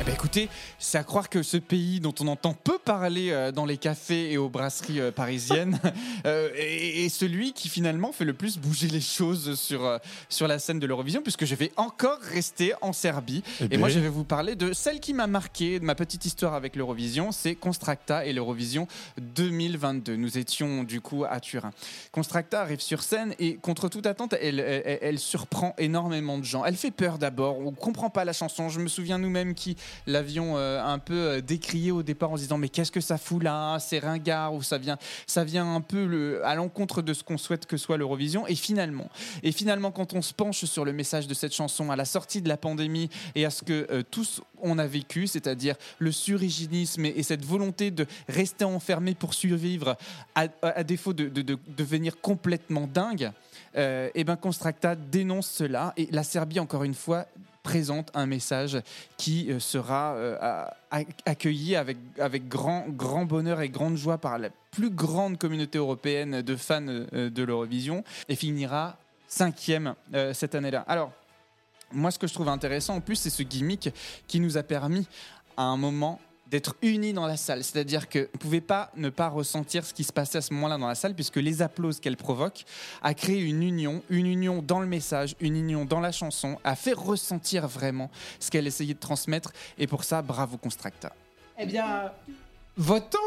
Eh 0.00 0.02
ben 0.02 0.14
écoutez, 0.14 0.48
c'est 0.78 0.96
à 0.96 1.04
croire 1.04 1.28
que 1.28 1.42
ce 1.42 1.58
pays 1.58 2.00
dont 2.00 2.14
on 2.20 2.28
entend 2.28 2.54
peu 2.54 2.78
parler 2.78 3.32
euh, 3.32 3.52
dans 3.52 3.66
les 3.66 3.76
cafés 3.76 4.32
et 4.32 4.38
aux 4.38 4.48
brasseries 4.48 4.98
euh, 4.98 5.10
parisiennes 5.10 5.78
euh, 6.26 6.48
est, 6.54 7.04
est 7.04 7.08
celui 7.10 7.52
qui 7.52 7.68
finalement 7.68 8.10
fait 8.10 8.24
le 8.24 8.32
plus 8.32 8.56
bouger 8.56 8.88
les 8.88 9.02
choses 9.02 9.60
sur, 9.60 10.00
sur 10.30 10.48
la 10.48 10.58
scène 10.58 10.78
de 10.78 10.86
l'Eurovision, 10.86 11.20
puisque 11.20 11.44
je 11.44 11.54
vais 11.54 11.70
encore 11.76 12.18
rester 12.32 12.72
en 12.80 12.94
Serbie. 12.94 13.42
Eh 13.60 13.74
et 13.74 13.76
moi, 13.76 13.90
je 13.90 13.98
vais 13.98 14.08
vous 14.08 14.24
parler 14.24 14.56
de 14.56 14.72
celle 14.72 15.00
qui 15.00 15.12
m'a 15.12 15.26
marqué, 15.26 15.78
de 15.78 15.84
ma 15.84 15.94
petite 15.94 16.24
histoire 16.24 16.54
avec 16.54 16.76
l'Eurovision, 16.76 17.30
c'est 17.30 17.54
Constracta 17.54 18.24
et 18.24 18.32
l'Eurovision 18.32 18.88
2022. 19.20 20.16
Nous 20.16 20.38
étions 20.38 20.82
du 20.82 21.02
coup 21.02 21.26
à 21.28 21.40
Turin. 21.40 21.72
Constracta 22.10 22.62
arrive 22.62 22.80
sur 22.80 23.02
scène 23.02 23.34
et 23.38 23.56
contre 23.56 23.90
toute 23.90 24.06
attente, 24.06 24.34
elle, 24.40 24.60
elle, 24.60 24.98
elle 25.02 25.18
surprend 25.18 25.74
énormément 25.76 26.38
de 26.38 26.44
gens. 26.44 26.64
Elle 26.64 26.76
fait 26.76 26.90
peur 26.90 27.18
d'abord, 27.18 27.58
on 27.58 27.72
comprend 27.72 28.08
pas 28.08 28.24
la 28.24 28.32
chanson. 28.32 28.70
Je 28.70 28.80
me 28.80 28.88
souviens 28.88 29.18
nous-mêmes 29.18 29.52
qui 29.52 29.76
l'avions 30.06 30.56
euh, 30.56 30.82
un 30.82 30.98
peu 30.98 31.14
euh, 31.14 31.40
décrié 31.40 31.90
au 31.92 32.02
départ 32.02 32.30
en 32.32 32.36
se 32.36 32.42
disant 32.42 32.58
mais 32.58 32.68
qu'est-ce 32.68 32.92
que 32.92 33.00
ça 33.00 33.18
fout 33.18 33.42
là 33.42 33.78
C'est 33.78 33.98
ringard 33.98 34.54
ou 34.54 34.62
ça 34.62 34.78
vient, 34.78 34.98
ça 35.26 35.44
vient 35.44 35.74
un 35.74 35.80
peu 35.80 36.40
à 36.44 36.54
l'encontre 36.54 37.02
de 37.02 37.12
ce 37.14 37.22
qu'on 37.24 37.38
souhaite 37.38 37.66
que 37.66 37.76
soit 37.76 37.96
l'Eurovision. 37.96 38.46
Et 38.46 38.54
finalement, 38.54 39.08
et 39.42 39.52
finalement, 39.52 39.90
quand 39.90 40.12
on 40.14 40.22
se 40.22 40.34
penche 40.34 40.64
sur 40.64 40.84
le 40.84 40.92
message 40.92 41.26
de 41.26 41.34
cette 41.34 41.54
chanson 41.54 41.90
à 41.90 41.96
la 41.96 42.04
sortie 42.04 42.42
de 42.42 42.48
la 42.48 42.56
pandémie 42.56 43.10
et 43.34 43.44
à 43.44 43.50
ce 43.50 43.62
que 43.62 43.86
euh, 43.90 44.02
tous 44.10 44.40
on 44.62 44.78
a 44.78 44.86
vécu, 44.86 45.26
c'est-à-dire 45.26 45.76
le 45.98 46.12
surhygiénisme 46.12 47.04
et, 47.06 47.14
et 47.16 47.22
cette 47.22 47.44
volonté 47.44 47.90
de 47.90 48.06
rester 48.28 48.64
enfermé 48.64 49.14
pour 49.14 49.32
survivre, 49.34 49.96
à, 50.34 50.48
défaut 50.84 51.12
de, 51.14 51.28
de- 51.28 51.40
de 51.42 51.58
devenir 51.76 52.20
complètement 52.20 52.86
dingue, 52.86 53.30
et 53.76 54.24
ben 54.24 54.36
Constracta 54.36 54.96
dénonce 54.96 55.48
cela 55.48 55.92
et 55.96 56.08
la 56.10 56.22
Serbie 56.24 56.60
encore 56.60 56.84
une 56.84 56.94
fois 56.94 57.26
présente 57.62 58.10
un 58.14 58.26
message 58.26 58.78
qui 59.16 59.50
euh, 59.50 59.60
sera 59.60 60.14
euh, 60.14 60.64
accueilli 61.26 61.76
avec, 61.76 61.98
avec 62.18 62.48
grand, 62.48 62.86
grand 62.88 63.24
bonheur 63.24 63.60
et 63.60 63.68
grande 63.68 63.96
joie 63.96 64.18
par 64.18 64.38
la 64.38 64.50
plus 64.70 64.90
grande 64.90 65.38
communauté 65.38 65.78
européenne 65.78 66.42
de 66.42 66.56
fans 66.56 66.86
euh, 66.88 67.30
de 67.30 67.42
l'Eurovision 67.42 68.04
et 68.28 68.36
finira 68.36 68.96
cinquième 69.28 69.94
cette 70.32 70.56
année-là. 70.56 70.84
Alors, 70.88 71.12
moi, 71.92 72.10
ce 72.10 72.18
que 72.18 72.26
je 72.26 72.34
trouve 72.34 72.48
intéressant 72.48 72.96
en 72.96 73.00
plus, 73.00 73.14
c'est 73.14 73.30
ce 73.30 73.44
gimmick 73.44 73.90
qui 74.26 74.40
nous 74.40 74.56
a 74.56 74.64
permis 74.64 75.06
à 75.56 75.62
un 75.62 75.76
moment 75.76 76.20
d'être 76.50 76.74
unis 76.82 77.12
dans 77.12 77.26
la 77.26 77.36
salle. 77.36 77.62
C'est-à-dire 77.62 78.08
que 78.08 78.18
vous 78.18 78.28
ne 78.34 78.38
pouvez 78.38 78.60
pas 78.60 78.90
ne 78.96 79.08
pas 79.08 79.28
ressentir 79.28 79.84
ce 79.84 79.94
qui 79.94 80.04
se 80.04 80.12
passait 80.12 80.38
à 80.38 80.40
ce 80.42 80.52
moment-là 80.54 80.78
dans 80.78 80.88
la 80.88 80.94
salle, 80.94 81.14
puisque 81.14 81.36
les 81.36 81.62
applauses 81.62 82.00
qu'elle 82.00 82.16
provoque 82.16 82.64
a 83.02 83.14
créé 83.14 83.40
une 83.40 83.62
union, 83.62 84.02
une 84.10 84.26
union 84.26 84.62
dans 84.62 84.80
le 84.80 84.86
message, 84.86 85.36
une 85.40 85.56
union 85.56 85.84
dans 85.84 86.00
la 86.00 86.12
chanson, 86.12 86.58
a 86.64 86.74
fait 86.74 86.92
ressentir 86.92 87.68
vraiment 87.68 88.10
ce 88.40 88.50
qu'elle 88.50 88.66
essayait 88.66 88.94
de 88.94 88.98
transmettre. 88.98 89.52
Et 89.78 89.86
pour 89.86 90.04
ça, 90.04 90.22
bravo 90.22 90.56
Constracta. 90.56 91.12
Eh 91.58 91.66
bien, 91.66 92.10
votons 92.76 93.18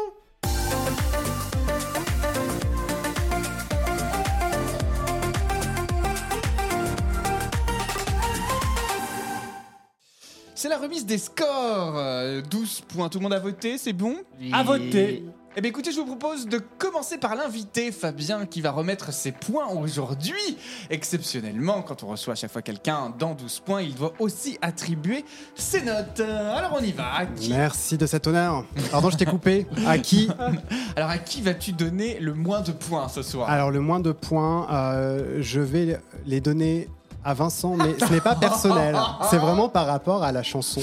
C'est 10.64 10.70
la 10.70 10.78
remise 10.78 11.04
des 11.04 11.18
scores. 11.18 11.98
Euh, 11.98 12.40
12 12.40 12.84
points. 12.88 13.10
Tout 13.10 13.18
le 13.18 13.24
monde 13.24 13.34
a 13.34 13.38
voté, 13.38 13.76
c'est 13.76 13.92
bon 13.92 14.16
À 14.50 14.62
voter. 14.62 15.22
Eh 15.56 15.60
bien 15.60 15.68
écoutez, 15.68 15.92
je 15.92 16.00
vous 16.00 16.06
propose 16.06 16.46
de 16.46 16.56
commencer 16.78 17.18
par 17.18 17.36
l'invité 17.36 17.92
Fabien 17.92 18.46
qui 18.46 18.62
va 18.62 18.70
remettre 18.70 19.12
ses 19.12 19.32
points 19.32 19.68
aujourd'hui. 19.68 20.56
Exceptionnellement, 20.88 21.82
quand 21.82 22.02
on 22.02 22.06
reçoit 22.06 22.32
à 22.32 22.36
chaque 22.36 22.50
fois 22.50 22.62
quelqu'un 22.62 23.14
dans 23.18 23.34
12 23.34 23.60
points, 23.60 23.82
il 23.82 23.94
doit 23.94 24.14
aussi 24.18 24.56
attribuer 24.62 25.26
ses 25.54 25.82
notes. 25.82 26.20
Euh, 26.20 26.56
Alors 26.56 26.78
on 26.80 26.82
y 26.82 26.92
va. 26.92 27.12
À 27.14 27.26
qui 27.26 27.50
Merci 27.50 27.98
de 27.98 28.06
cet 28.06 28.26
honneur. 28.26 28.64
Pardon, 28.90 29.10
je 29.10 29.18
t'ai 29.18 29.26
coupé. 29.26 29.66
À 29.86 29.98
qui 29.98 30.30
Alors 30.96 31.10
à 31.10 31.18
qui 31.18 31.42
vas-tu 31.42 31.72
donner 31.72 32.18
le 32.20 32.32
moins 32.32 32.62
de 32.62 32.72
points 32.72 33.08
ce 33.08 33.20
soir? 33.20 33.50
Alors, 33.50 33.70
le 33.70 33.80
moins 33.80 34.00
de 34.00 34.12
points, 34.12 34.66
euh, 34.72 35.42
je 35.42 35.60
vais 35.60 36.00
les 36.24 36.40
donner 36.40 36.88
à 37.24 37.34
Vincent, 37.34 37.74
mais 37.76 37.94
ce 37.98 38.12
n'est 38.12 38.20
pas 38.20 38.34
personnel. 38.34 38.96
C'est 39.30 39.38
vraiment 39.38 39.68
par 39.68 39.86
rapport 39.86 40.22
à 40.24 40.32
la 40.32 40.42
chanson, 40.42 40.80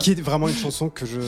qui 0.00 0.12
est 0.12 0.20
vraiment 0.20 0.48
une 0.48 0.54
chanson 0.56 0.88
que 0.88 1.04
je. 1.06 1.18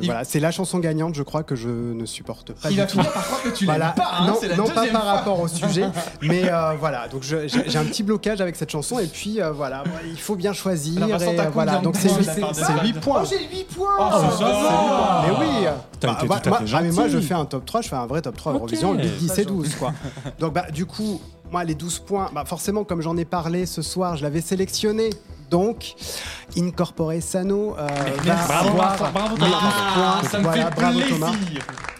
Il- 0.00 0.06
Voilà, 0.06 0.24
c'est 0.24 0.40
la 0.40 0.50
chanson 0.50 0.78
gagnante, 0.78 1.14
je 1.14 1.22
crois, 1.22 1.42
que 1.42 1.56
je 1.56 1.68
ne 1.68 2.06
supporte 2.06 2.52
pas 2.52 2.70
Il 2.70 2.74
du 2.74 2.80
va 2.80 2.86
tout. 2.86 2.98
finir 2.98 3.12
par 3.12 3.24
croire 3.24 3.42
que 3.42 3.48
tu 3.48 3.64
Voilà. 3.64 3.88
pas. 3.88 4.10
hein, 4.20 4.26
non, 4.28 4.38
la 4.48 4.56
non 4.56 4.64
pas 4.64 4.86
par 4.86 4.86
fois. 4.86 5.00
rapport 5.12 5.40
au 5.40 5.48
sujet, 5.48 5.86
mais 6.22 6.42
euh, 6.50 6.74
voilà. 6.78 7.08
Donc 7.08 7.22
j'ai 7.22 7.78
un 7.78 7.84
petit 7.84 8.02
blocage 8.02 8.40
avec 8.40 8.56
cette 8.56 8.70
chanson, 8.70 8.98
et 8.98 9.06
puis 9.06 9.40
euh, 9.42 9.50
voilà, 9.52 9.82
il 10.08 10.18
faut 10.20 10.36
bien 10.36 10.52
choisir. 10.52 11.02
Alors, 11.02 11.18
Vincent, 11.18 11.32
et, 11.32 11.48
voilà, 11.52 11.78
donc 11.78 11.96
c'est 11.96 12.08
points 12.08 12.18
huit- 12.18 12.22
de 12.22 12.28
la 12.28 12.34
part 12.40 12.50
de 12.50 12.56
c'est 12.56 12.64
Fab 12.64 12.82
8 12.84 12.92
points. 13.00 13.22
Oh, 13.24 13.26
j'ai 13.28 13.56
8 13.58 13.64
points 13.64 13.88
Oh, 13.98 14.10
ça 14.12 14.30
C'est 14.38 14.44
va. 14.44 14.50
bon. 14.50 15.40
Mais 15.40 15.46
oui 15.46 15.66
T'as 16.00 16.12
été 16.12 16.18
tout 16.18 16.24
à 16.24 16.26
moi, 16.26 16.36
fait 16.36 16.50
ah, 16.74 16.80
mais 16.80 16.92
moi, 16.92 17.08
je 17.08 17.18
fais 17.18 17.34
un 17.34 17.44
top 17.44 17.66
3, 17.66 17.80
je 17.82 17.88
fais 17.88 17.96
un 17.96 18.06
vrai 18.06 18.22
top 18.22 18.36
3 18.36 18.52
Ok. 18.52 18.58
Eurovision, 18.58 18.92
le 18.92 19.02
10 19.04 19.26
Pas 19.28 19.38
et 19.40 19.44
12 19.44 19.74
quoi. 19.74 19.92
Donc 20.38 20.52
bah 20.52 20.66
du 20.72 20.86
coup, 20.86 21.20
moi 21.50 21.64
les 21.64 21.74
12 21.74 22.00
points, 22.00 22.30
bah, 22.32 22.44
forcément 22.46 22.84
comme 22.84 23.00
j'en 23.02 23.16
ai 23.16 23.24
parlé 23.24 23.66
ce 23.66 23.82
soir, 23.82 24.16
je 24.16 24.22
l'avais 24.22 24.40
sélectionné. 24.40 25.10
Donc 25.50 25.94
Incorpore 26.58 27.12
Sano 27.20 27.74
euh, 27.78 27.86
va 28.22 28.34
Bravo, 28.46 28.70
bravo, 28.76 29.04
bravo. 29.12 29.36
12 29.36 29.48
points. 29.48 30.22
ça 30.30 30.38
me 30.38 30.42
Voilà, 30.42 30.70
fait 30.70 30.80
bravo 30.80 30.98
plaisir. 30.98 31.14
Thomas. 31.16 31.32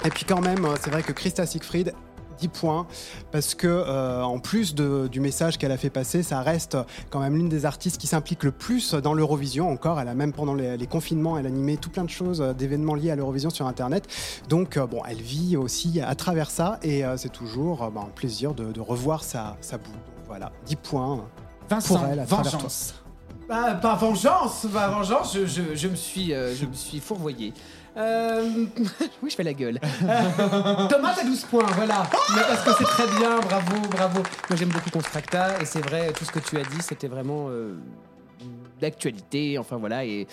Et 0.04 0.10
puis 0.10 0.24
quand 0.26 0.40
même, 0.42 0.64
euh, 0.66 0.74
c'est 0.82 0.90
vrai 0.90 1.02
que 1.02 1.12
Christa 1.12 1.46
Siegfried 1.46 1.94
10 2.38 2.48
points 2.48 2.86
parce 3.30 3.54
que 3.54 3.66
euh, 3.66 4.22
en 4.22 4.38
plus 4.38 4.74
de- 4.74 5.08
du 5.10 5.20
message 5.20 5.58
qu'elle 5.58 5.72
a 5.72 5.76
fait 5.76 5.90
passer, 5.90 6.22
ça 6.22 6.40
reste 6.40 6.76
quand 7.10 7.20
même 7.20 7.34
l'une 7.36 7.48
des 7.48 7.66
artistes 7.66 7.98
qui 7.98 8.06
s'implique 8.06 8.44
le 8.44 8.52
plus 8.52 8.94
dans 8.94 9.14
l'Eurovision. 9.14 9.70
Encore, 9.70 10.00
elle 10.00 10.08
a 10.08 10.14
même 10.14 10.32
pendant 10.32 10.54
les, 10.54 10.76
les 10.76 10.86
confinements, 10.86 11.38
elle 11.38 11.46
a 11.46 11.48
animé 11.48 11.76
tout 11.76 11.90
plein 11.90 12.04
de 12.04 12.10
choses, 12.10 12.40
euh, 12.40 12.52
d'événements 12.52 12.94
liés 12.94 13.10
à 13.10 13.16
l'Eurovision 13.16 13.50
sur 13.50 13.66
Internet. 13.66 14.06
Donc 14.48 14.76
euh, 14.76 14.86
bon, 14.86 15.02
elle 15.08 15.20
vit 15.20 15.56
aussi 15.56 16.00
à 16.00 16.14
travers 16.14 16.50
ça 16.50 16.78
et 16.82 17.04
euh, 17.04 17.16
c'est 17.16 17.32
toujours 17.32 17.82
euh, 17.84 17.90
bah, 17.90 18.02
un 18.06 18.10
plaisir 18.10 18.54
de, 18.54 18.72
de 18.72 18.80
revoir 18.80 19.24
sa, 19.24 19.56
sa 19.60 19.78
boue. 19.78 19.90
Donc, 19.92 20.26
voilà, 20.26 20.52
10 20.66 20.76
points. 20.76 21.24
Vincent, 21.68 21.96
Pour 21.98 22.06
elle, 22.06 22.20
à 22.20 22.26
travers 22.26 22.52
vengeance. 22.52 22.94
Bah, 23.48 23.74
par 23.80 23.98
vengeance, 23.98 24.66
par 24.72 24.92
vengeance, 24.92 25.34
je, 25.34 25.46
je- 25.46 25.74
je 25.74 25.88
me 25.88 25.94
suis, 25.96 26.34
euh, 26.34 26.54
je 26.54 26.66
me 26.66 26.74
suis 26.74 27.00
fourvoyé. 27.00 27.54
Euh, 27.98 28.66
oui, 29.22 29.30
je 29.30 29.34
fais 29.34 29.42
la 29.42 29.52
gueule. 29.52 29.80
Thomas, 30.00 31.14
t'as 31.16 31.24
12 31.24 31.44
points, 31.44 31.66
voilà. 31.74 32.04
Mais 32.34 32.42
parce 32.42 32.64
que 32.64 32.70
c'est 32.78 32.84
très 32.84 33.06
bien, 33.18 33.40
bravo, 33.40 33.88
bravo. 33.90 34.22
Moi, 34.48 34.56
j'aime 34.56 34.68
beaucoup 34.68 34.90
Constracta, 34.90 35.60
et 35.60 35.64
c'est 35.64 35.80
vrai, 35.80 36.12
tout 36.12 36.24
ce 36.24 36.30
que 36.30 36.38
tu 36.38 36.56
as 36.58 36.62
dit, 36.62 36.80
c'était 36.80 37.08
vraiment 37.08 37.46
euh, 37.48 37.74
d'actualité, 38.80 39.58
enfin 39.58 39.76
voilà. 39.76 40.04
Et, 40.04 40.26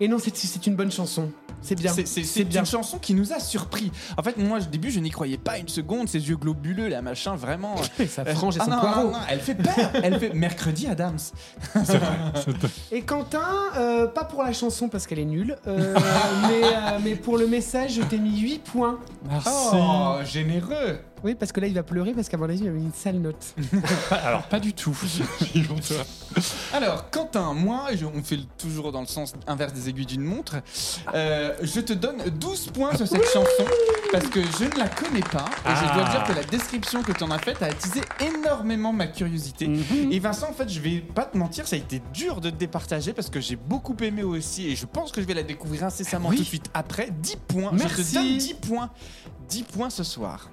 et 0.00 0.08
non, 0.08 0.18
c'est 0.18 0.66
une 0.66 0.76
bonne 0.76 0.92
chanson. 0.92 1.30
C'est 1.62 1.74
bien. 1.74 1.92
C'est- 1.92 2.40
une 2.54 2.66
chanson 2.66 2.98
qui 2.98 3.14
nous 3.14 3.32
a 3.32 3.40
surpris. 3.40 3.90
En 4.16 4.22
fait, 4.22 4.36
moi, 4.36 4.58
au 4.58 4.62
début, 4.62 4.90
je 4.90 5.00
n'y 5.00 5.10
croyais 5.10 5.38
pas 5.38 5.58
une 5.58 5.68
seconde. 5.68 6.08
Ses 6.08 6.28
yeux 6.28 6.36
globuleux, 6.36 6.88
là, 6.88 7.02
machin, 7.02 7.36
vraiment. 7.36 7.74
Sa 8.08 8.24
frange 8.24 8.56
et 8.56 8.60
Ah 8.60 8.64
son 8.64 8.70
non, 8.70 8.80
poireau. 8.80 9.02
non, 9.04 9.10
non, 9.12 9.18
elle 9.28 9.40
fait 9.40 9.54
peur. 9.54 9.90
Elle 10.02 10.18
fait 10.18 10.32
mercredi 10.34 10.86
Adams. 10.86 11.18
Et 12.92 13.02
Quentin, 13.02 13.42
euh, 13.76 14.06
pas 14.06 14.24
pour 14.24 14.42
la 14.42 14.52
chanson 14.52 14.88
parce 14.88 15.06
qu'elle 15.06 15.18
est 15.18 15.24
nulle, 15.24 15.56
euh, 15.66 15.94
mais, 16.48 16.64
euh, 16.64 16.98
mais 17.02 17.14
pour 17.16 17.38
le 17.38 17.46
message, 17.46 17.94
je 17.94 18.02
t'ai 18.02 18.18
mis 18.18 18.38
8 18.40 18.60
points. 18.64 18.98
Merci. 19.28 19.48
Oh, 19.74 20.16
généreux. 20.24 20.98
Oui, 21.24 21.34
parce 21.34 21.52
que 21.52 21.60
là, 21.60 21.66
il 21.66 21.74
va 21.74 21.82
pleurer 21.82 22.12
parce 22.12 22.28
qu'à 22.28 22.36
mon 22.36 22.44
avis, 22.44 22.60
il 22.60 22.68
a 22.68 22.70
mis 22.70 22.82
une 22.84 22.92
sale 22.92 23.16
note. 23.18 23.54
Pas- 24.08 24.16
Alors, 24.24 24.42
pas 24.44 24.60
du 24.60 24.72
tout. 24.72 24.96
Alors, 26.72 27.10
Quentin, 27.10 27.54
moi, 27.54 27.86
je- 27.94 28.04
on 28.06 28.22
fait 28.22 28.36
le- 28.36 28.44
toujours 28.58 28.92
dans 28.92 29.00
le 29.00 29.06
sens 29.06 29.32
inverse 29.46 29.72
des 29.72 29.88
aiguilles 29.88 30.06
d'une 30.06 30.22
montre. 30.22 30.56
Euh, 31.14 31.54
je 31.62 31.80
te 31.80 31.92
donne 31.92 32.18
12 32.38 32.66
points 32.72 32.94
sur 32.96 33.06
cette 33.06 33.24
chanson 33.26 33.64
parce 34.12 34.26
que 34.28 34.40
je 34.42 34.64
ne 34.64 34.78
la 34.78 34.88
connais 34.88 35.20
pas. 35.20 35.44
Et 35.66 35.74
je 35.74 35.92
dois 35.94 36.04
Ah. 36.06 36.10
dire 36.10 36.24
que 36.24 36.32
la 36.32 36.44
description 36.44 37.02
que 37.02 37.12
tu 37.12 37.24
en 37.24 37.30
as 37.30 37.38
faite 37.38 37.62
a 37.62 37.66
attisé 37.66 38.00
énormément 38.20 38.92
ma 38.92 39.06
curiosité. 39.06 39.66
Mhm. 39.68 40.12
Et 40.12 40.18
Vincent, 40.18 40.48
en 40.50 40.52
fait, 40.52 40.68
je 40.68 40.80
vais 40.80 41.00
pas 41.00 41.24
te 41.24 41.36
mentir, 41.36 41.66
ça 41.66 41.76
a 41.76 41.78
été 41.78 42.00
dur 42.12 42.40
de 42.40 42.50
te 42.50 42.56
départager 42.56 43.12
parce 43.12 43.28
que 43.30 43.40
j'ai 43.40 43.56
beaucoup 43.56 43.96
aimé 44.02 44.22
aussi. 44.22 44.68
Et 44.68 44.76
je 44.76 44.86
pense 44.86 45.10
que 45.12 45.20
je 45.20 45.26
vais 45.26 45.34
la 45.34 45.42
découvrir 45.42 45.84
incessamment 45.84 46.28
Oui. 46.28 46.36
tout 46.36 46.42
de 46.42 46.48
suite 46.48 46.66
après. 46.74 47.08
10 47.10 47.36
points. 47.36 47.70
Je 47.72 47.78
Merci. 47.78 48.04
te 48.04 48.14
donne 48.14 48.38
10 48.38 48.54
points. 48.54 48.90
10 49.48 49.62
points 49.64 49.90
ce 49.90 50.04
soir. 50.04 50.50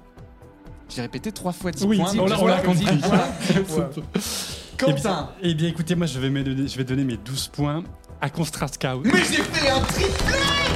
J'ai 0.88 1.02
répété 1.02 1.32
trois 1.32 1.52
fois 1.52 1.70
10 1.72 1.84
Oui, 1.84 1.98
points. 1.98 2.12
on 2.18 2.26
l'a- 2.46 2.60
compris. 2.60 2.84
10 2.86 2.96
points. 2.98 3.20
Eh 3.50 4.76
Quentin. 4.76 4.92
bien, 4.94 5.28
eh 5.42 5.54
bien, 5.54 5.68
écoutez, 5.68 5.94
moi, 5.94 6.06
je 6.06 6.18
vais, 6.18 6.30
me 6.30 6.42
donner, 6.44 6.68
je 6.68 6.76
vais 6.76 6.84
donner 6.84 7.04
mes 7.04 7.16
12 7.16 7.48
points 7.48 7.82
à 8.20 8.30
Constra 8.30 8.68
Scout. 8.68 9.00
Mais 9.04 9.18
j'ai 9.18 9.42
fait 9.42 9.70
un 9.70 9.80
triplé 9.80 10.06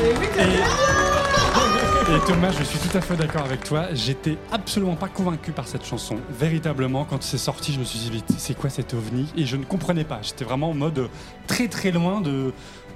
Et 2.12 2.18
Thomas, 2.26 2.50
je 2.50 2.64
suis 2.64 2.78
tout 2.78 2.96
à 2.96 3.00
fait 3.00 3.14
d'accord 3.16 3.44
avec 3.44 3.62
toi. 3.62 3.88
J'étais 3.94 4.36
absolument 4.50 4.96
pas 4.96 5.08
convaincu 5.08 5.52
par 5.52 5.68
cette 5.68 5.84
chanson. 5.86 6.16
Véritablement, 6.30 7.04
quand 7.04 7.22
c'est 7.22 7.38
sorti, 7.38 7.72
je 7.72 7.78
me 7.78 7.84
suis 7.84 7.98
dit, 8.00 8.10
mais 8.12 8.20
c'est 8.38 8.54
quoi 8.58 8.68
cet 8.70 8.94
ovni? 8.94 9.26
Et 9.36 9.46
je 9.46 9.56
ne 9.56 9.64
comprenais 9.64 10.04
pas. 10.04 10.18
J'étais 10.22 10.44
vraiment 10.44 10.70
en 10.70 10.74
mode 10.74 11.08
très 11.46 11.68
très 11.68 11.92
loin 11.92 12.20
de, 12.20 12.52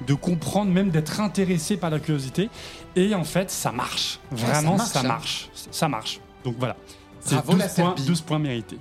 de 0.06 0.14
comprendre, 0.14 0.72
même 0.72 0.90
d'être 0.90 1.20
intéressé 1.20 1.76
par 1.76 1.90
la 1.90 2.00
curiosité. 2.00 2.50
Et 2.96 3.14
en 3.14 3.24
fait, 3.24 3.50
ça 3.52 3.70
marche. 3.70 4.18
Vraiment, 4.32 4.78
ça 4.78 4.86
ça 4.86 5.02
marche, 5.02 5.06
marche. 5.06 5.48
hein. 5.54 5.68
Ça 5.70 5.88
marche. 5.88 6.20
Donc 6.44 6.56
voilà. 6.58 6.76
C'est 7.24 7.34
Bravo, 7.34 7.52
12 7.52 7.58
la 7.58 7.68
points, 7.68 7.84
Serbie. 7.84 8.02
12 8.02 8.20
points 8.22 8.38
mérités. 8.38 8.78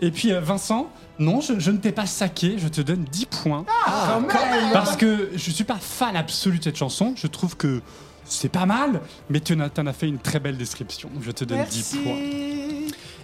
Et 0.00 0.10
puis 0.10 0.32
euh, 0.32 0.40
Vincent, 0.40 0.90
non, 1.18 1.40
je, 1.40 1.58
je 1.58 1.70
ne 1.70 1.78
t'ai 1.78 1.92
pas 1.92 2.06
saqué, 2.06 2.56
je 2.58 2.68
te 2.68 2.80
donne 2.80 3.04
10 3.04 3.26
points. 3.26 3.64
quand 3.86 4.50
même 4.50 4.72
Parce 4.72 4.96
que 4.96 5.30
je 5.34 5.50
suis 5.50 5.64
pas 5.64 5.78
fan 5.80 6.16
absolu 6.16 6.58
de 6.58 6.64
cette 6.64 6.76
chanson. 6.76 7.14
Je 7.16 7.26
trouve 7.26 7.56
que 7.56 7.82
c'est 8.24 8.48
pas 8.48 8.66
mal, 8.66 9.00
mais 9.30 9.40
tu 9.40 9.54
en 9.54 9.60
as, 9.86 9.92
fait 9.92 10.08
une 10.08 10.18
très 10.18 10.38
belle 10.38 10.56
description. 10.56 11.10
Je 11.20 11.30
te 11.30 11.44
donne 11.44 11.64
10 11.64 11.96
points. 12.02 12.77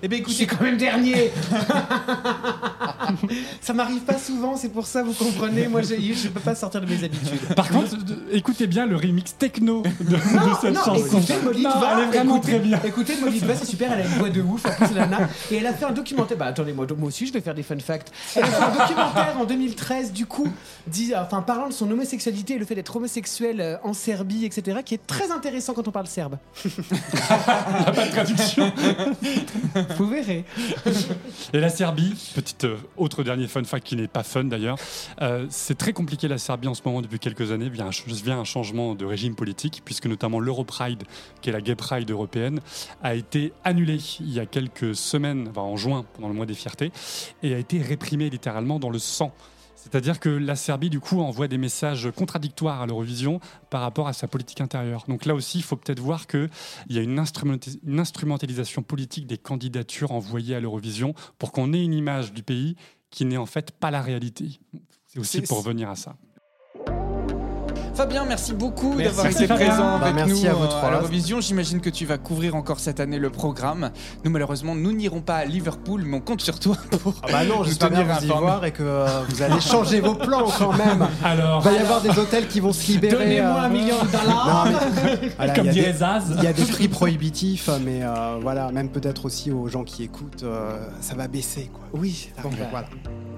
Eh 0.06 0.08
bien, 0.08 0.18
Je 0.26 0.32
suis 0.32 0.42
écoutez, 0.42 0.56
quand 0.58 0.64
même 0.64 0.76
dernier 0.76 1.32
Ça 3.62 3.72
m'arrive 3.72 4.00
pas 4.00 4.18
souvent, 4.18 4.54
c'est 4.54 4.68
pour 4.68 4.86
ça, 4.86 5.02
vous 5.02 5.14
comprenez. 5.14 5.66
Moi, 5.66 5.80
je, 5.80 5.94
je 5.94 6.28
peux 6.28 6.40
pas 6.40 6.54
sortir 6.54 6.82
de 6.82 6.86
mes 6.86 7.02
habitudes. 7.02 7.54
Par 7.56 7.70
contre, 7.70 7.96
écoutez 8.30 8.66
bien 8.66 8.84
le 8.84 8.96
remix 8.96 9.34
techno 9.38 9.82
de, 9.82 10.10
de 10.10 10.16
cette 10.60 10.74
non, 10.74 10.84
chanson. 10.84 11.18
écoutez 11.20 11.34
Molly 11.42 11.62
Non, 11.62 11.70
elle 11.96 12.04
est 12.04 12.06
vraiment 12.08 12.36
écoutez- 12.36 12.50
très 12.52 12.58
bien. 12.60 12.80
Écoutez, 12.84 13.14
Molly 13.18 13.40
Tva, 13.40 13.54
c'est 13.54 13.64
super, 13.64 13.92
elle 13.94 14.02
a 14.02 14.04
une 14.04 14.18
voix 14.18 14.28
de 14.28 14.42
ouf, 14.42 14.66
en 14.66 14.72
plus, 14.84 14.94
la 14.94 15.06
nana. 15.06 15.26
Et 15.50 15.56
elle 15.56 15.66
a 15.66 15.72
fait 15.72 15.86
un 15.86 15.92
documentaire. 15.92 16.36
Bah 16.36 16.46
attendez, 16.46 16.74
moi, 16.74 16.86
moi 16.98 17.08
aussi, 17.08 17.26
je 17.26 17.32
vais 17.32 17.40
faire 17.40 17.54
des 17.54 17.62
fun 17.62 17.78
facts. 17.78 18.12
Elle 18.36 18.42
a 18.44 18.48
fait 18.48 18.62
un 18.62 18.72
documentaire 18.86 19.36
en 19.40 19.44
2013, 19.46 20.12
du 20.12 20.26
coup, 20.26 20.48
dit, 20.86 21.14
enfin, 21.16 21.40
parlant 21.40 21.68
de 21.68 21.72
son 21.72 21.90
homosexualité 21.90 22.56
et 22.56 22.58
le 22.58 22.66
fait 22.66 22.74
d'être 22.74 22.94
homosexuel 22.94 23.60
euh, 23.62 23.76
en 23.82 23.94
Serbie, 23.94 24.44
etc., 24.44 24.80
qui 24.84 24.92
est 24.94 25.06
très 25.06 25.30
intéressant 25.30 25.72
quand 25.72 25.88
on 25.88 25.92
parle 25.92 26.08
serbe. 26.08 26.36
pas 26.64 28.06
de 28.06 28.10
traduction. 28.10 28.70
Vous 29.96 30.08
verrez. 30.08 30.44
Et 31.52 31.60
la 31.60 31.68
Serbie, 31.68 32.14
petite 32.34 32.64
euh, 32.64 32.76
autre 32.96 33.22
dernier 33.22 33.46
fun 33.46 33.64
fact 33.64 33.86
qui 33.86 33.96
n'est 33.96 34.08
pas 34.08 34.22
fun 34.22 34.44
d'ailleurs, 34.44 34.76
euh, 35.22 35.46
c'est 35.50 35.76
très 35.76 35.92
compliqué 35.92 36.28
la 36.28 36.38
Serbie 36.38 36.68
en 36.68 36.74
ce 36.74 36.82
moment 36.84 37.02
depuis 37.02 37.18
quelques 37.18 37.52
années 37.52 37.68
via 37.68 37.84
un, 37.84 38.38
un 38.38 38.44
changement 38.44 38.94
de 38.94 39.04
régime 39.04 39.34
politique, 39.34 39.82
puisque 39.84 40.06
notamment 40.06 40.40
l'Europride, 40.40 41.04
qui 41.40 41.50
est 41.50 41.52
la 41.52 41.60
Gay 41.60 41.74
Pride 41.74 42.10
européenne, 42.10 42.60
a 43.02 43.14
été 43.14 43.52
annulée 43.64 44.00
il 44.20 44.32
y 44.32 44.40
a 44.40 44.46
quelques 44.46 44.94
semaines, 44.94 45.48
enfin 45.50 45.62
en 45.62 45.76
juin, 45.76 46.04
pendant 46.14 46.28
le 46.28 46.34
mois 46.34 46.46
des 46.46 46.54
fiertés, 46.54 46.92
et 47.42 47.54
a 47.54 47.58
été 47.58 47.80
réprimée 47.80 48.30
littéralement 48.30 48.78
dans 48.78 48.90
le 48.90 48.98
sang. 48.98 49.32
C'est-à-dire 49.84 50.18
que 50.18 50.30
la 50.30 50.56
Serbie, 50.56 50.88
du 50.88 50.98
coup, 50.98 51.20
envoie 51.20 51.46
des 51.46 51.58
messages 51.58 52.10
contradictoires 52.10 52.80
à 52.80 52.86
l'Eurovision 52.86 53.38
par 53.68 53.82
rapport 53.82 54.08
à 54.08 54.14
sa 54.14 54.26
politique 54.26 54.62
intérieure. 54.62 55.04
Donc 55.08 55.26
là 55.26 55.34
aussi, 55.34 55.58
il 55.58 55.62
faut 55.62 55.76
peut-être 55.76 56.00
voir 56.00 56.26
qu'il 56.26 56.48
y 56.88 56.98
a 56.98 57.02
une, 57.02 57.18
instrumentalisation 57.18 58.82
politique 58.82 59.26
des 59.26 59.36
candidatures 59.36 60.12
envoyées 60.12 60.54
à 60.54 60.60
l'Eurovision 60.60 61.14
pour 61.38 61.52
qu'on 61.52 61.74
ait 61.74 61.84
une 61.84 61.92
image 61.92 62.32
du 62.32 62.42
pays 62.42 62.76
qui 63.10 63.26
n'est 63.26 63.36
en 63.36 63.44
fait 63.44 63.72
pas 63.72 63.90
la 63.90 64.00
réalité. 64.00 64.58
C'est 65.06 65.18
aussi 65.18 65.42
pour 65.42 65.58
revenir 65.58 65.90
à 65.90 65.96
ça. 65.96 66.16
Fabien, 67.94 68.24
merci 68.24 68.52
beaucoup 68.52 68.96
d'avoir 68.96 69.26
été 69.26 69.46
Fabien. 69.46 69.66
présent 69.68 69.98
Bah, 69.98 70.06
avec 70.06 70.14
merci 70.26 70.42
nous 70.44 70.50
à 70.50 70.52
vous 70.54 70.64
euh, 70.64 70.90
l'Eurovision. 70.90 71.40
J'imagine 71.40 71.80
que 71.80 71.90
tu 71.90 72.06
vas 72.06 72.18
couvrir 72.18 72.56
encore 72.56 72.80
cette 72.80 72.98
année 72.98 73.18
le 73.20 73.30
programme. 73.30 73.90
Nous, 74.24 74.30
malheureusement, 74.32 74.74
nous 74.74 74.92
n'irons 74.92 75.20
pas 75.20 75.36
à 75.36 75.44
Liverpool, 75.44 76.02
mais 76.04 76.16
on 76.16 76.20
compte 76.20 76.40
sur 76.40 76.58
toi 76.58 76.76
pour 76.90 77.14
Ah 77.22 77.28
bah 77.30 77.44
non, 77.44 77.62
j'espère 77.62 77.90
bien 77.90 78.02
vous 78.02 78.24
y 78.24 78.26
voir 78.26 78.64
et 78.64 78.72
que 78.72 78.82
euh, 78.82 79.06
vous 79.28 79.42
allez 79.42 79.60
changer 79.60 80.00
vos 80.00 80.14
plans 80.14 80.46
quand 80.58 80.72
même. 80.72 81.06
Alors, 81.24 81.62
Il 81.62 81.70
va 81.70 81.72
y 81.72 81.78
avoir 81.78 82.00
des 82.00 82.18
hôtels 82.18 82.48
qui 82.48 82.58
vont 82.58 82.72
se 82.72 82.84
libérer. 82.90 83.16
Donnez-moi 83.16 83.50
euh, 83.60 83.64
un 83.64 83.68
million 83.68 83.96
de 84.02 84.10
dollars. 84.10 84.68
Voilà, 85.36 85.54
Comme 85.54 85.64
il 85.64 85.66
y 85.66 85.70
a 85.70 85.72
dirait 85.72 85.92
des- 85.92 85.98
Zaz. 85.98 86.34
Il 86.38 86.42
y 86.44 86.46
a 86.46 86.52
des 86.52 86.64
prix 86.64 86.88
prohibitifs, 86.88 87.68
mais 87.84 88.00
euh, 88.02 88.38
voilà, 88.40 88.70
même 88.72 88.88
peut-être 88.88 89.24
aussi 89.26 89.50
aux 89.52 89.68
gens 89.68 89.84
qui 89.84 90.02
écoutent, 90.02 90.42
euh, 90.42 90.76
ça 91.00 91.14
va 91.14 91.28
baisser. 91.28 91.70
Quoi. 91.72 91.82
Oui, 91.92 92.30
bon, 92.42 92.50
Donc, 92.50 92.58
voilà. 92.70 92.86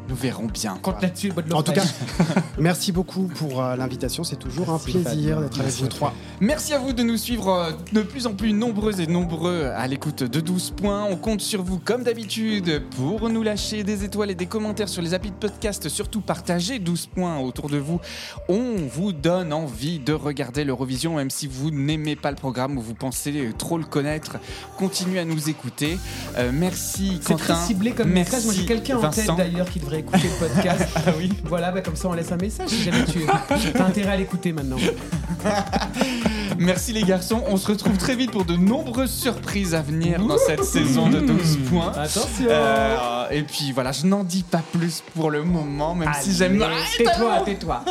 Nous 0.08 0.14
verrons 0.14 0.46
bien. 0.46 0.78
compte 0.82 1.02
là-dessus, 1.02 1.30
bonne 1.32 1.52
En 1.52 1.62
tout 1.62 1.72
cas, 1.72 1.84
merci 2.58 2.92
beaucoup 2.92 3.24
pour 3.26 3.62
euh, 3.62 3.76
l'invitation. 3.76 4.24
C'est 4.24 4.36
toujours 4.36 4.70
un 4.70 4.78
plaisir 4.78 5.40
d'être 5.40 5.60
avec 5.60 5.72
vous 5.74 5.88
trois. 5.88 6.14
Merci 6.40 6.74
à 6.74 6.78
vous 6.78 6.92
de 6.92 7.02
nous 7.02 7.16
suivre 7.16 7.48
euh, 7.48 7.70
de 7.92 8.02
plus 8.02 8.26
en 8.26 8.34
plus 8.34 8.52
nombreux 8.52 9.00
et 9.00 9.06
nombreux 9.06 9.64
à 9.74 9.86
l'écoute 9.86 10.22
de 10.22 10.40
12 10.40 10.72
points. 10.76 11.04
On 11.04 11.16
compte 11.16 11.40
sur 11.40 11.62
vous 11.62 11.78
comme 11.78 12.04
d'habitude 12.04 12.82
pour 12.96 13.28
nous 13.28 13.42
lâcher 13.42 13.82
des 13.82 14.04
étoiles 14.04 14.30
et 14.30 14.34
des 14.34 14.46
commentaires 14.46 14.88
sur 14.88 15.02
les 15.02 15.14
applis 15.14 15.30
de 15.30 15.36
podcast. 15.36 15.88
Surtout 15.88 16.20
partagez 16.20 16.78
12 16.78 17.06
points 17.06 17.38
autour 17.38 17.68
de 17.68 17.78
vous. 17.78 18.00
On 18.48 18.74
vous 18.88 19.12
donne 19.12 19.52
envie 19.52 19.98
de 19.98 20.12
regarder 20.12 20.64
l'Eurovision 20.64 21.16
même 21.16 21.30
si 21.30 21.46
vous 21.46 21.70
n'aimez 21.70 22.16
pas 22.16 22.30
le 22.30 22.36
programme 22.36 22.78
ou 22.78 22.80
vous 22.80 22.94
pensez 22.94 23.52
trop 23.58 23.78
le 23.78 23.84
connaître. 23.84 24.36
Continuez 24.78 25.18
à 25.18 25.24
nous 25.24 25.48
écouter. 25.48 25.98
Euh, 26.36 26.50
merci 26.52 27.18
C'est 27.22 27.34
très 27.34 27.54
Quentin. 27.54 27.66
ciblé 27.66 27.92
comme 27.92 28.10
merci 28.10 28.32
message. 28.32 28.44
Moi, 28.44 28.54
j'ai 28.54 28.66
quelqu'un 28.66 28.98
en 28.98 29.10
tête 29.10 29.30
d'ailleurs 29.36 29.68
qui 29.70 29.80
devrait 29.80 29.95
écouter 29.98 30.28
le 30.28 30.48
podcast. 30.48 30.88
ah 30.96 31.10
oui. 31.18 31.32
Voilà, 31.44 31.70
bah, 31.72 31.80
comme 31.80 31.96
ça, 31.96 32.08
on 32.08 32.12
laisse 32.12 32.32
un 32.32 32.36
message 32.36 32.68
si 32.68 32.82
jamais 32.82 33.04
tu 33.04 33.20
as 33.28 33.84
intérêt 33.84 34.12
à 34.12 34.16
l'écouter 34.16 34.52
maintenant. 34.52 34.76
Merci 36.58 36.92
les 36.92 37.02
garçons, 37.02 37.42
on 37.48 37.56
se 37.56 37.66
retrouve 37.66 37.98
très 37.98 38.16
vite 38.16 38.30
pour 38.30 38.44
de 38.44 38.56
nombreuses 38.56 39.12
surprises 39.12 39.74
à 39.74 39.82
venir 39.82 40.24
dans 40.24 40.38
cette 40.38 40.64
saison 40.64 41.08
de 41.08 41.20
12 41.20 41.58
points. 41.68 41.92
Attention 41.92 42.46
Euh, 42.48 43.28
et 43.30 43.42
puis 43.42 43.72
voilà, 43.72 43.92
je 43.92 44.06
n'en 44.06 44.24
dis 44.24 44.42
pas 44.42 44.62
plus 44.72 45.02
pour 45.14 45.30
le 45.30 45.42
moment, 45.42 45.94
même 45.94 46.12
si 46.20 46.32
j'aime. 46.32 46.60
Allez, 46.62 46.74
Tais-toi, 46.96 47.42
tais-toi. 47.44 47.84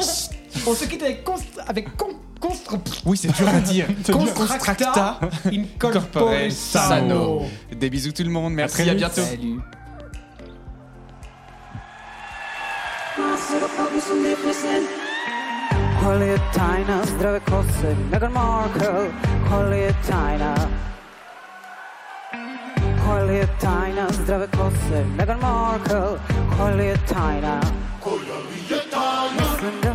On 0.66 0.74
se 0.74 0.86
quitte 0.86 1.04
avec 1.04 1.24
const... 1.24 1.46
avec 1.68 1.96
con... 1.96 2.08
Constra... 2.40 2.78
Oui, 3.06 3.18
c'est 3.18 3.32
dur 3.36 3.48
à 3.48 3.60
dire. 3.60 3.88
Constructa 4.12 5.20
Corpore 5.80 6.32
Incorpore 6.32 6.52
Sano. 6.52 7.44
Des 7.76 7.90
bisous 7.90 8.12
tout 8.12 8.24
le 8.24 8.30
monde, 8.30 8.54
merci, 8.54 8.82
à 8.82 8.86
vite. 8.86 8.98
bientôt. 8.98 9.22
Salut. 9.22 9.60
Koja 16.04 16.24
je 16.26 16.38
tajna? 16.54 17.06
Zdrave 17.06 17.40
kose 17.40 17.96
Meghan 18.12 18.32
Markle. 18.32 19.12
Koja 19.50 19.76
je 19.76 19.94
tajna? 20.08 20.56
Koja 23.06 23.32
je 23.32 23.48
tajna? 23.62 24.08
Zdrave 24.12 24.48
kose 24.48 25.06
Meghan 25.18 25.40
Markle. 25.40 26.20
Koja 26.58 26.76
je 26.76 26.98
tajna? 27.14 27.62
Mislim 29.40 29.82
da 29.84 29.94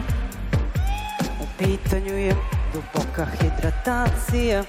U 1.40 1.46
pitanju 1.58 2.18
je 2.18 2.34
duboka 2.72 3.26
hidratacija. 3.40 4.62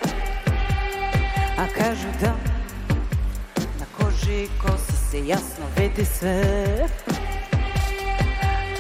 A 1.58 1.66
kažu 1.78 2.08
da 2.22 2.34
Na 3.80 3.86
koži 3.98 4.44
i 4.44 4.50
kosi 4.62 4.98
se 5.12 5.28
jasno 5.28 5.66
vidi 5.78 6.06
sve 6.06 6.44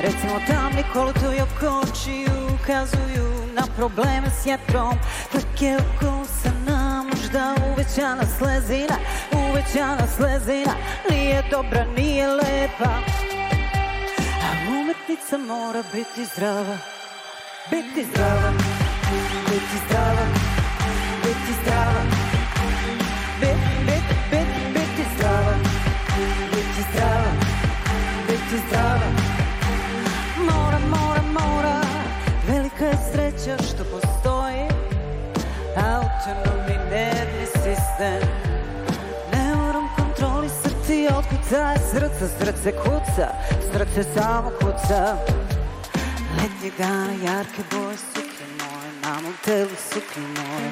Recimo 0.01 0.39
tamni 0.47 0.83
kolotovi 0.93 1.37
oko 1.41 1.79
očiju 1.79 2.31
ukazuju 2.55 3.53
na 3.53 3.63
probleme 3.77 4.29
s 4.41 4.45
jetrom 4.45 4.95
Dlake 5.31 5.75
oko 5.75 6.21
usana, 6.21 7.03
možda 7.09 7.55
uvećana 7.73 8.23
slezina 8.37 8.95
Uvećana 9.31 10.07
slezina, 10.17 10.73
nije 11.09 11.43
dobra, 11.51 11.85
nije 11.97 12.27
lepa. 12.27 12.93
A 14.45 14.49
umetnica 14.69 15.37
mora 15.37 15.83
biti 15.93 16.25
zdrava 16.35 16.77
Biti 17.71 18.05
zdrava, 18.11 18.51
biti 19.49 19.77
zdrava, 19.87 20.25
biti 21.23 21.53
zdrava. 21.61 22.03
Bit, 23.39 23.59
bit, 23.85 24.07
bit, 24.31 24.47
biti 24.73 25.03
zdrava 25.15 25.55
Biti 26.51 26.81
zdrava, 26.91 27.31
biti 28.27 28.57
zdrava 28.67 29.30
sistem 38.01 38.29
Ne 39.33 39.55
moram 39.55 39.89
kontrolisati 39.97 41.07
otkuca. 41.17 41.73
Srce, 41.91 42.27
srce 42.39 42.71
kuca. 42.71 43.27
Srce 43.71 44.03
samo 44.13 44.49
kuca. 44.59 45.17
Letnjeg 46.37 46.73
dana 46.77 47.13
jarke 47.23 47.61
boje 47.71 47.97
suknje 47.97 48.47
moje. 48.59 48.91
Na 49.01 49.21
mom 49.21 49.33
telu 49.45 49.75
suknje 49.89 50.27
moje? 50.27 50.71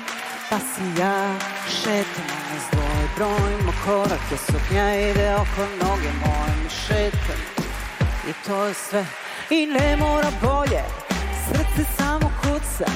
Pa 0.49 0.57
si 0.59 1.01
ja 1.01 1.35
šetamo 1.69 2.37
nas 2.53 2.65
dvoje 2.71 3.07
Brojimo 3.15 3.73
korake 3.85 4.37
Suknja 4.45 4.95
ide 4.95 5.35
oko 5.35 5.61
noge 5.81 6.11
moje. 6.23 6.53
Mi 6.63 6.69
šetamo 6.69 7.43
i 8.29 8.33
to 8.47 8.65
je 8.65 8.73
sve. 8.73 9.05
I 9.49 9.65
ne 9.65 9.97
mora 9.97 10.31
bolje. 10.41 10.83
Srce 11.47 11.83
samo 11.97 12.31
kuca 12.41 12.91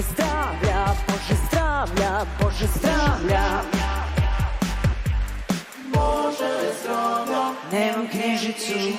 Боже 0.00 0.12
здравля, 0.12 0.96
Боже 1.08 1.40
здравля, 1.46 2.26
Боже 2.40 2.66
здравля, 2.74 3.62
Боже 5.92 6.72
здравля, 6.82 7.52
не 7.72 7.92
вмкни 7.92 8.38
життю. 8.38 8.96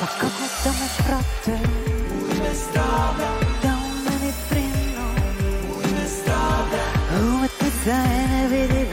Пока 0.00 0.26
ми 0.26 0.48
дома 0.64 0.88
брати, 1.08 1.58
будьме 2.10 2.54
здравля, 2.54 3.28
дома 3.62 4.16
не 4.22 4.32
прийно, 4.48 5.08
здравля, 6.06 6.84
умити 7.18 7.72
за 7.84 7.94
не 7.94 8.85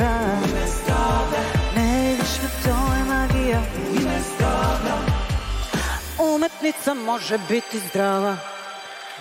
Umetnica 6.35 6.93
može 6.93 7.37
biti 7.49 7.79
zdrava. 7.79 8.37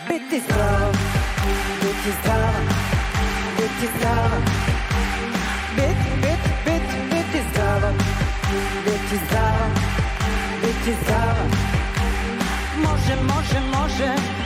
Biti 0.09 0.41
zdrava. 0.41 0.93
Biti 1.83 2.11
zdrava. 2.23 2.53
Biti 3.57 3.93
zdrava. 3.99 4.39
Biti, 5.77 6.11
biti, 6.17 6.51
biti, 6.65 6.97
biti 7.11 7.45
zdrava. 7.53 7.93
Biti 8.85 9.17
zdrava. 9.27 9.69
Biti 10.63 10.97
zdrava. 11.03 11.45
Može, 12.77 13.17
može 13.23 13.63
Corpore 13.73 14.42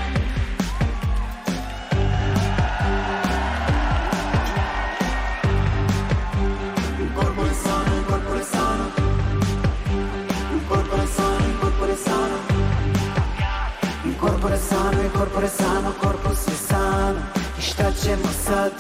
Il 14.57 14.63
corpore 14.63 14.79
sano, 14.79 15.03
il 15.03 15.11
corpore 15.13 15.49
sano, 15.49 15.93
corpus 15.99 16.47
je 16.47 16.55
sano. 16.55 17.21
I 17.59 17.63
šta 17.63 17.93
ćemo 18.03 18.29
sad? 18.47 18.73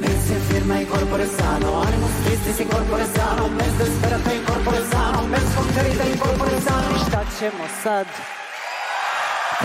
Mens 0.00 0.30
je 0.30 0.38
firma 0.48 0.80
i 0.80 0.86
corpore 0.86 1.26
sano. 1.26 1.68
Animus 1.86 2.14
tristis 2.24 2.60
i 2.60 2.66
corpore 2.72 3.04
sano. 3.14 3.48
Mens 3.48 3.74
desperata 3.78 4.32
i 4.32 4.40
corpore 4.46 4.82
sano. 4.90 5.22
Mens 5.32 5.48
conquerita 5.56 6.04
i 6.12 6.18
corpore 6.18 6.60
sano. 6.66 6.88
I 6.96 6.98
šta 7.06 7.20
ćemo 7.38 7.64
sad? 7.82 8.06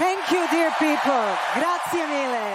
Thank 0.02 0.24
you 0.34 0.42
dear 0.54 0.72
people. 0.80 1.28
Grazie 1.58 2.04
mille 2.14 2.46